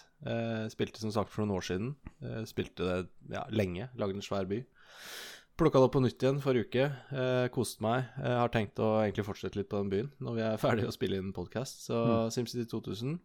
Spilte 0.73 0.97
som 0.97 1.11
sagt 1.13 1.29
for 1.29 1.45
noen 1.45 1.53
år 1.59 1.61
siden. 1.67 1.91
Spilte 2.49 2.81
det 2.81 3.09
ja, 3.35 3.43
lenge. 3.53 3.89
Lagde 3.95 4.15
en 4.17 4.25
svær 4.25 4.47
by. 4.49 4.63
Plukka 5.55 5.77
det 5.77 5.85
opp 5.85 5.93
på 5.93 6.01
nytt 6.01 6.17
igjen 6.25 6.41
forrige 6.41 6.65
uke. 6.65 6.85
Eh, 7.13 7.47
koste 7.53 7.79
meg. 7.85 8.09
Eh, 8.17 8.33
har 8.41 8.49
tenkt 8.49 8.81
å 8.81 8.89
egentlig 9.05 9.23
fortsette 9.27 9.55
litt 9.55 9.69
på 9.69 9.77
den 9.83 9.91
byen 9.93 10.09
når 10.19 10.33
vi 10.35 10.41
er 10.41 10.57
ferdige 10.57 10.89
å 10.89 10.95
spille 10.97 11.21
inn 11.21 11.29
podkast. 11.31 11.85
Så 11.85 11.93
Mm. 11.93 12.31
SimCity 12.33 12.65
2000 12.65 13.19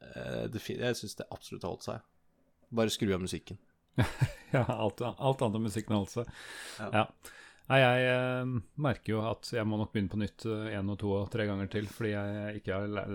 eh, 0.00 0.46
det, 0.48 0.62
Jeg 0.66 0.96
syns 0.96 1.14
det 1.20 1.26
absolutt 1.30 1.62
har 1.62 1.70
holdt 1.76 1.84
seg. 1.84 2.00
Bare 2.72 2.88
skru 2.90 3.12
av 3.14 3.20
musikken. 3.20 3.58
Ja, 4.54 4.62
alt, 4.62 5.02
alt 5.02 5.42
annet 5.42 5.80
enn 5.82 5.96
Altså. 5.96 6.22
Ja. 6.78 6.90
Ja. 6.92 7.32
Nei, 7.66 7.80
jeg 7.82 8.02
eh, 8.12 8.50
merker 8.78 9.10
jo 9.10 9.22
at 9.26 9.48
jeg 9.50 9.66
må 9.66 9.78
nok 9.80 9.90
begynne 9.90 10.12
på 10.12 10.20
nytt 10.20 10.44
én 10.46 10.92
og 10.92 11.00
to 11.00 11.08
og 11.16 11.24
tre 11.32 11.48
ganger 11.48 11.66
til, 11.72 11.88
fordi 11.90 12.12
jeg 12.12 12.60
ikke 12.60 12.76
har, 12.78 13.10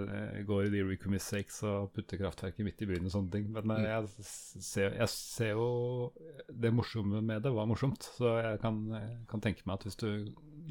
går 0.48 0.66
i 0.68 0.74
de 0.74 0.82
recommit 0.90 1.24
sakes 1.24 1.62
og 1.70 1.94
putter 1.96 2.20
kraftverket 2.20 2.68
midt 2.68 2.84
i 2.84 2.90
byen 2.90 3.08
og 3.08 3.14
sånne 3.16 3.32
ting. 3.38 3.48
Men 3.56 3.72
eh, 3.78 3.88
jeg, 3.88 4.28
ser, 4.68 4.98
jeg 5.00 5.08
ser 5.14 5.54
jo 5.54 5.70
Det 6.52 6.74
morsomme 6.76 7.24
med 7.24 7.46
det 7.48 7.56
var 7.56 7.70
morsomt, 7.72 8.04
så 8.18 8.36
jeg 8.42 8.60
kan, 8.66 8.84
kan 9.32 9.46
tenke 9.46 9.64
meg 9.64 9.80
at 9.80 9.88
hvis 9.88 10.02
du 10.04 10.10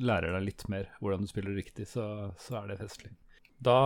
lærer 0.01 0.37
deg 0.37 0.51
litt 0.51 0.67
mer 0.73 0.93
hvordan 1.01 1.25
du 1.25 1.33
spiller 1.33 1.57
riktig, 1.57 1.89
så, 1.89 2.05
så 2.41 2.61
er 2.61 2.75
det 2.75 2.83
festlig. 2.83 3.15
Da 3.65 3.81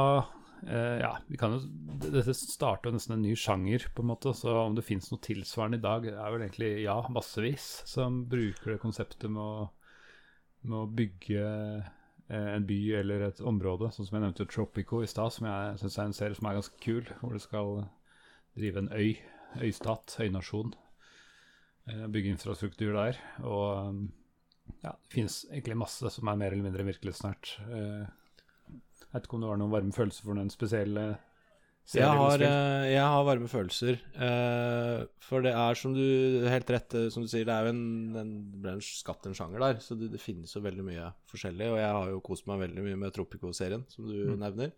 Eh, 0.68 0.98
ja, 1.00 1.18
vi 1.26 1.36
kan 1.36 1.52
jo 1.52 1.60
Dette 2.04 2.34
starter 2.36 2.94
nesten 2.94 3.18
en 3.18 3.24
ny 3.24 3.34
sjanger, 3.38 3.86
på 3.94 4.04
en 4.04 4.10
måte. 4.12 4.32
Så 4.36 4.52
om 4.52 4.76
det 4.76 4.86
fins 4.86 5.10
noe 5.12 5.22
tilsvarende 5.24 5.80
i 5.80 5.84
dag, 5.84 6.06
er 6.12 6.32
vel 6.34 6.46
egentlig 6.46 6.72
ja, 6.84 6.98
massevis 7.12 7.68
som 7.88 8.24
bruker 8.30 8.74
det 8.74 8.80
konseptet 8.82 9.28
med 9.30 9.42
å, 9.42 9.68
med 10.64 10.78
å 10.80 10.88
bygge 11.00 11.44
eh, 11.44 12.48
en 12.54 12.66
by 12.68 12.80
eller 13.00 13.28
et 13.28 13.44
område. 13.44 13.92
Sånn 13.94 14.08
som 14.08 14.18
jeg 14.18 14.26
nevnte 14.26 14.48
Tropico 14.50 15.02
i 15.04 15.10
stad, 15.10 15.34
som 15.34 15.48
jeg 15.50 15.78
syns 15.82 15.98
er 15.98 16.08
en 16.08 16.18
serie 16.20 16.38
som 16.38 16.50
er 16.50 16.58
ganske 16.60 16.80
kul. 16.84 17.04
Hvor 17.20 17.36
du 17.36 17.42
skal 17.42 17.86
drive 18.58 18.84
en 18.84 18.92
øy, 18.94 19.14
øystat, 19.60 20.16
øynasjon. 20.24 20.74
Eh, 21.90 22.04
bygge 22.08 22.34
infrastruktur 22.34 22.94
der. 22.96 23.20
Og 23.44 24.04
ja, 24.80 24.92
det 24.92 25.12
finnes 25.12 25.42
egentlig 25.50 25.76
masse 25.80 26.12
som 26.12 26.28
er 26.28 26.38
mer 26.40 26.54
eller 26.54 26.70
mindre 26.70 26.86
virkelighetsnært. 26.88 27.56
Eh, 27.68 28.12
jeg 28.75 29.12
vet 29.14 29.27
ikke 29.29 29.37
om 29.39 29.45
du 29.45 29.49
har 29.51 29.61
noen 29.61 29.72
varme 29.72 29.95
følelser 29.95 30.27
for 30.27 30.35
noen 30.39 30.51
spesielle 30.53 31.05
serier 31.85 32.09
Jeg 32.09 32.18
har, 32.18 32.43
eh, 32.47 32.85
jeg 32.95 33.05
har 33.14 33.25
varme 33.29 33.49
følelser. 33.53 33.99
eh, 34.16 35.03
for 35.20 35.45
det 35.45 35.53
er 35.55 35.75
som 35.79 35.93
du 35.95 36.47
helt 36.49 36.70
rett 36.72 36.95
eh, 36.97 37.09
som 37.12 37.22
du 37.22 37.29
sier, 37.29 37.45
det 37.45 37.53
er 37.55 37.68
jo 37.68 37.75
en, 37.75 37.83
en, 38.16 38.33
ble 38.62 38.72
en 38.79 38.81
skapt 38.85 39.27
en 39.29 39.37
sjanger 39.37 39.61
der. 39.61 39.79
Så 39.85 39.95
det, 40.01 40.09
det 40.14 40.20
finnes 40.22 40.53
jo 40.57 40.62
veldig 40.64 40.87
mye 40.87 41.11
forskjellig. 41.31 41.68
Og 41.75 41.79
jeg 41.79 41.93
har 41.99 42.09
jo 42.14 42.22
kost 42.25 42.47
meg 42.49 42.62
veldig 42.64 42.87
mye 42.89 42.97
med 43.05 43.12
Tropico-serien, 43.14 43.85
som 43.93 44.09
du 44.09 44.16
Mm. 44.33 44.39
nevner. 44.41 44.72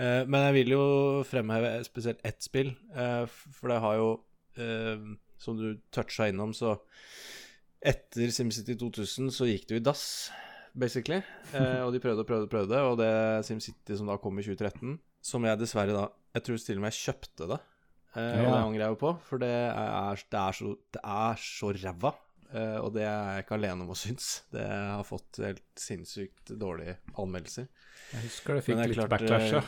Men 0.00 0.40
jeg 0.46 0.52
vil 0.54 0.70
jo 0.76 0.84
fremheve 1.26 1.72
spesielt 1.84 2.20
ett 2.24 2.40
spill, 2.46 2.70
for 3.28 3.68
det 3.68 3.80
har 3.82 3.96
jo, 3.98 4.06
som 5.36 5.58
du 5.58 5.74
toucha 5.92 6.28
innom, 6.30 6.54
så 6.56 6.76
etter 7.82 8.30
SimCity 8.32 8.76
2000 8.80 9.28
så 9.34 9.48
gikk 9.50 9.66
det 9.68 9.74
jo 9.76 9.80
i 9.82 9.84
dass, 9.90 10.04
basically. 10.78 11.20
Eh, 11.54 11.80
og 11.84 11.92
de 11.94 12.00
prøvde 12.02 12.22
og 12.24 12.28
prøvde 12.28 12.46
og 12.48 12.52
prøvde, 12.52 12.80
og 12.90 12.98
det 13.00 13.10
SimCity 13.48 13.96
som 13.98 14.06
da 14.10 14.16
kom 14.22 14.38
i 14.38 14.44
2013, 14.46 14.98
som 15.22 15.44
jeg 15.44 15.58
dessverre 15.60 15.92
da 15.96 16.08
Jeg 16.34 16.44
tror 16.46 16.56
til 16.62 16.78
og 16.78 16.82
med 16.84 16.92
jeg 16.92 17.00
kjøpte 17.14 17.46
det. 17.50 17.60
Eh, 18.14 18.40
Og 18.40 18.50
det 18.52 18.58
angrer 18.62 18.82
jeg 18.84 18.92
jo 18.94 18.98
på, 19.00 19.10
for 19.26 19.38
det 19.42 19.48
er, 19.50 20.20
det 20.30 20.38
er 20.40 20.52
så, 20.52 20.74
det 20.94 21.00
er 21.04 21.40
så 21.42 21.72
ræva. 21.74 22.12
Eh, 22.52 22.78
og 22.82 22.92
det 22.94 23.02
er 23.06 23.34
jeg 23.36 23.44
ikke 23.44 23.56
alene 23.58 23.82
om 23.86 23.90
å 23.90 23.98
synes. 23.98 24.28
Det 24.50 24.64
har 24.66 25.02
fått 25.06 25.38
helt 25.42 25.62
sinnssykt 25.78 26.54
dårlige 26.58 26.96
anmeldelser. 27.18 27.66
Jeg 28.12 28.24
husker 28.26 28.58
det 28.58 28.64
fikk 28.66 28.78
det 28.80 28.88
litt 28.94 29.10
backlash. 29.10 29.52
ja. 29.58 29.62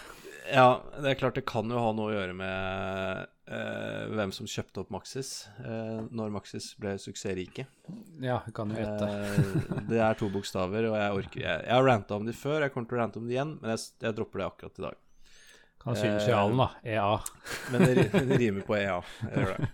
Eh, 0.47 0.55
Ja, 0.57 0.83
det 1.01 1.13
er 1.13 1.19
klart 1.21 1.39
det 1.39 1.45
kan 1.49 1.71
jo 1.71 1.79
ha 1.81 1.93
noe 1.97 2.11
å 2.11 2.15
gjøre 2.15 2.35
med 2.37 3.27
eh, 3.53 4.03
hvem 4.13 4.33
som 4.35 4.49
kjøpte 4.51 4.83
opp 4.83 4.91
Maxis 4.95 5.33
eh, 5.63 6.01
når 6.11 6.33
Maxis 6.35 6.73
ble 6.83 6.97
suksessrike. 7.01 7.67
Ja, 8.23 8.41
det 8.47 8.55
kan 8.57 8.73
jo 8.73 8.79
gjette. 8.81 9.09
Eh, 9.09 9.85
det 9.91 10.03
er 10.03 10.19
to 10.19 10.31
bokstaver, 10.33 10.91
og 10.91 10.99
jeg 10.99 11.19
orker 11.23 11.45
Jeg, 11.45 11.65
jeg 11.69 11.75
har 11.77 11.87
ranta 11.89 12.19
om 12.19 12.27
de 12.29 12.35
før, 12.37 12.61
jeg 12.67 12.75
kommer 12.75 12.91
til 12.91 12.99
å 12.99 13.03
rante 13.05 13.23
om 13.23 13.29
de 13.29 13.37
igjen, 13.39 13.57
men 13.63 13.75
jeg, 13.75 13.87
jeg 14.07 14.19
dropper 14.19 14.43
det 14.43 14.49
akkurat 14.51 14.83
i 14.83 14.87
dag. 14.89 14.99
Kan 15.83 15.97
sy 15.99 16.07
initialen, 16.07 16.61
da. 16.63 16.69
EA. 16.87 17.15
Men 17.75 17.83
det, 17.89 18.05
det 18.15 18.37
rimer 18.39 18.63
på 18.67 18.77
EA. 18.79 19.01
Jeg 19.27 19.41
gjør 19.43 19.57
det. 19.57 19.71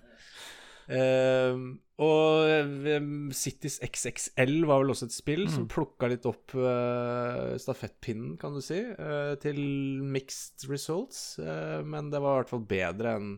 Eh, 0.89 1.59
og 1.99 2.49
eh, 2.49 3.09
Cities 3.37 3.77
XXL 3.85 4.63
var 4.69 4.81
vel 4.81 4.95
også 4.95 5.09
et 5.09 5.17
spill 5.17 5.45
som 5.51 5.67
plukka 5.71 6.09
litt 6.09 6.29
opp 6.31 6.55
eh, 6.57 7.57
stafettpinnen, 7.61 8.37
kan 8.41 8.55
du 8.55 8.63
si, 8.65 8.79
eh, 8.79 9.35
til 9.43 9.59
mixed 10.07 10.69
results. 10.71 11.39
Men 11.39 12.13
det 12.13 12.23
var 12.23 12.37
i 12.37 12.43
hvert 12.43 12.55
fall 12.55 12.67
bedre 12.71 13.17
enn 13.19 13.33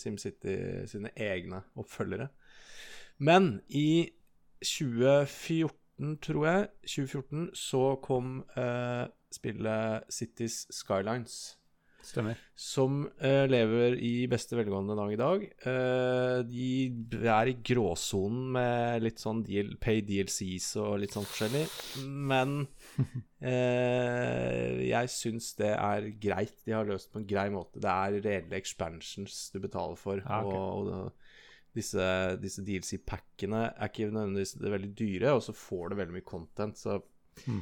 SimCity 0.00 0.56
sine 0.90 1.12
egne 1.14 1.62
oppfølgere. 1.78 2.30
Men 3.18 3.58
i 3.68 4.10
2014, 4.64 6.18
tror 6.22 6.46
jeg, 6.46 6.66
2014 6.86 7.48
så 7.58 7.84
kom 8.02 8.42
eh, 8.56 9.06
spillet 9.34 10.08
Cities 10.14 10.66
Skylines 10.74 11.58
Stemmer. 12.04 12.38
som 12.54 13.02
uh, 13.20 13.44
lever 13.50 13.96
i 14.00 14.26
beste 14.30 14.56
velgående 14.56 14.94
dag 14.96 15.12
i 15.12 15.18
dag. 15.20 15.44
Uh, 15.64 16.38
de 16.48 17.28
er 17.28 17.50
i 17.50 17.56
gråsonen 17.70 18.46
med 18.54 19.02
litt 19.04 19.22
sånn 19.22 19.42
deal, 19.46 19.74
pay 19.82 20.00
DLCs 20.06 20.70
og 20.82 21.00
litt 21.02 21.16
sånn 21.16 21.26
forskjellig. 21.28 21.64
Men 22.06 22.60
uh, 23.42 24.78
jeg 24.94 25.12
syns 25.12 25.52
det 25.58 25.72
er 25.74 26.10
greit. 26.22 26.56
De 26.64 26.76
har 26.76 26.88
løst 26.88 27.10
det 27.10 27.16
på 27.16 27.22
en 27.24 27.30
grei 27.34 27.48
måte. 27.54 27.82
Det 27.82 27.92
er 27.92 28.20
reelle 28.24 28.60
expansions 28.60 29.48
du 29.54 29.60
betaler 29.64 29.98
for. 30.00 30.22
Ja, 30.22 30.42
okay. 30.44 30.58
Og, 30.58 30.92
og 30.94 31.76
disse, 31.78 32.04
disse 32.42 32.64
DLC-packene 32.66 33.66
er 33.74 33.90
ikke 33.90 34.08
nødvendigvis 34.10 34.56
det 34.58 34.66
er 34.70 34.74
veldig 34.78 34.94
dyre, 34.98 35.34
og 35.36 35.44
så 35.44 35.52
får 35.54 35.92
du 35.92 35.98
veldig 36.00 36.16
mye 36.20 36.30
content. 36.30 36.78
Så 36.80 37.00
Mm. 37.46 37.60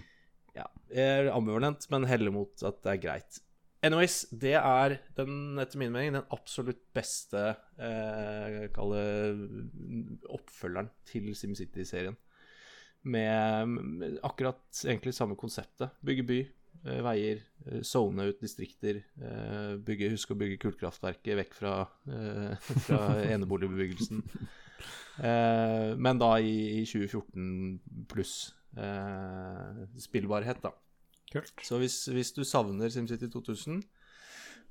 ja, 0.57 0.65
jeg 0.89 1.05
er 1.19 1.27
ambivalent, 1.29 1.85
men 1.93 2.07
heller 2.09 2.33
mot 2.33 2.63
at 2.65 2.79
det 2.81 2.95
er 2.95 3.01
greit. 3.03 3.41
Anyways, 3.85 4.23
det 4.33 4.55
er 4.57 4.97
den, 5.19 5.59
etter 5.61 5.79
min 5.81 5.93
mening, 5.93 6.15
den 6.17 6.31
absolutt 6.35 6.81
beste 6.97 7.43
eh, 7.77 8.65
oppfølgeren 10.33 10.89
til 11.07 11.29
SimCity-serien. 11.37 12.17
Med, 13.07 13.69
med 13.69 14.17
akkurat 14.27 14.81
egentlig 14.83 15.13
samme 15.15 15.37
konseptet. 15.39 15.93
Bygge 16.03 16.25
by, 16.27 16.39
eh, 16.89 17.03
veier, 17.07 17.45
eh, 17.69 17.83
zone 17.87 18.31
ut 18.33 18.41
distrikter. 18.43 19.03
Eh, 19.21 19.77
bygge, 19.87 20.11
husk 20.17 20.33
å 20.33 20.39
bygge 20.41 20.59
kullkraftverket 20.65 21.39
vekk 21.43 21.55
fra, 21.61 21.77
eh, 22.09 22.73
fra 22.89 23.03
eneboligbebyggelsen. 23.37 24.25
Eh, 25.21 25.93
men 26.01 26.19
da 26.21 26.33
i, 26.41 26.81
i 26.81 26.83
2014 26.89 28.09
pluss 28.11 28.35
eh, 28.77 29.87
spillbarhet, 30.09 30.65
da. 30.65 30.75
Kult. 31.33 31.55
Så 31.67 31.81
hvis, 31.83 32.01
hvis 32.13 32.33
du 32.37 32.45
savner 32.47 32.93
SimCity 32.93 33.31
2000 33.33 33.81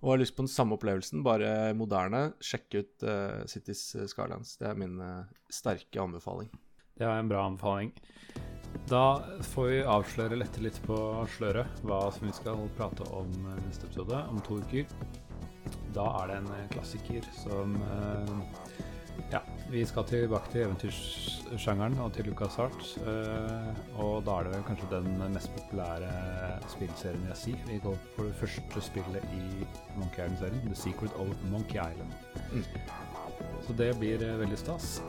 og 0.04 0.12
har 0.12 0.20
lyst 0.22 0.36
på 0.36 0.44
den 0.44 0.52
samme 0.52 0.76
opplevelsen, 0.76 1.24
bare 1.26 1.74
moderne, 1.78 2.28
sjekk 2.44 2.76
ut 2.78 3.06
uh, 3.08 3.42
Cities 3.50 3.96
Skylines. 4.12 4.58
Det 4.60 4.68
er 4.70 4.78
min 4.78 5.00
uh, 5.02 5.24
sterke 5.50 6.04
anbefaling. 6.04 6.52
Det 6.96 7.08
var 7.08 7.20
en 7.20 7.32
bra 7.32 7.46
anbefaling. 7.48 7.94
Da 8.88 9.24
får 9.42 9.68
vi 9.68 9.78
avsløre 9.88 10.38
lette 10.38 10.62
litt 10.62 10.78
på 10.86 10.98
sløret 11.36 11.80
hva 11.88 12.06
som 12.14 12.28
vi 12.28 12.34
skal 12.36 12.68
prate 12.78 13.08
om 13.16 13.32
eh, 13.50 13.62
neste 13.66 13.88
episode, 13.88 14.20
om 14.30 14.42
to 14.46 14.60
uker. 14.62 14.86
Da 15.96 16.06
er 16.22 16.30
det 16.30 16.38
en 16.42 16.52
eh, 16.54 16.68
klassiker 16.76 17.26
som 17.40 17.76
uh, 17.82 18.36
Ja, 19.32 19.42
vi 19.70 19.86
skal 19.86 20.06
tilbake 20.08 20.52
til 20.52 20.62
eventyrsjangeren 20.66 21.98
og 22.04 22.14
til 22.14 22.28
Lucas 22.30 22.56
Hart. 22.60 22.84
eh, 23.08 24.00
og 24.00 24.26
da 24.26 24.38
er 24.40 24.44
det 24.44 24.54
vel 24.54 24.66
kanskje 24.68 24.90
den 24.92 25.34
mest 25.34 25.52
populære 25.56 26.12
spillserien 26.70 27.26
jeg 27.32 27.38
sier. 27.42 27.66
Vi 27.68 27.80
går 27.84 27.98
på 28.16 28.28
det 28.28 28.36
første 28.42 28.82
spillet 28.82 29.26
i 29.34 29.66
Monkey 29.98 30.24
Island-serien, 30.26 30.62
The 30.68 30.76
Secret 30.76 31.18
of 31.20 31.34
Monkey 31.52 31.80
Island. 31.80 32.14
Mm. 32.54 32.64
Så 33.68 33.74
det 33.74 33.92
blir 34.00 34.22
eh, 34.22 34.40
veldig 34.40 34.58
stas. 34.58 35.02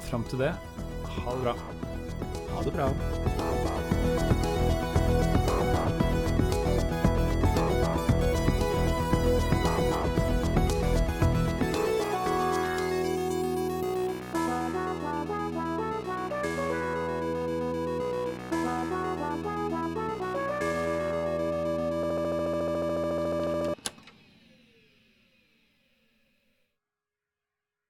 Fram 0.00 0.24
til 0.24 0.38
det, 0.46 0.54
ha 1.24 1.36
det 1.36 1.42
bra. 1.42 1.58
Ha 2.54 2.64
det 2.64 2.72
bra. 2.72 4.58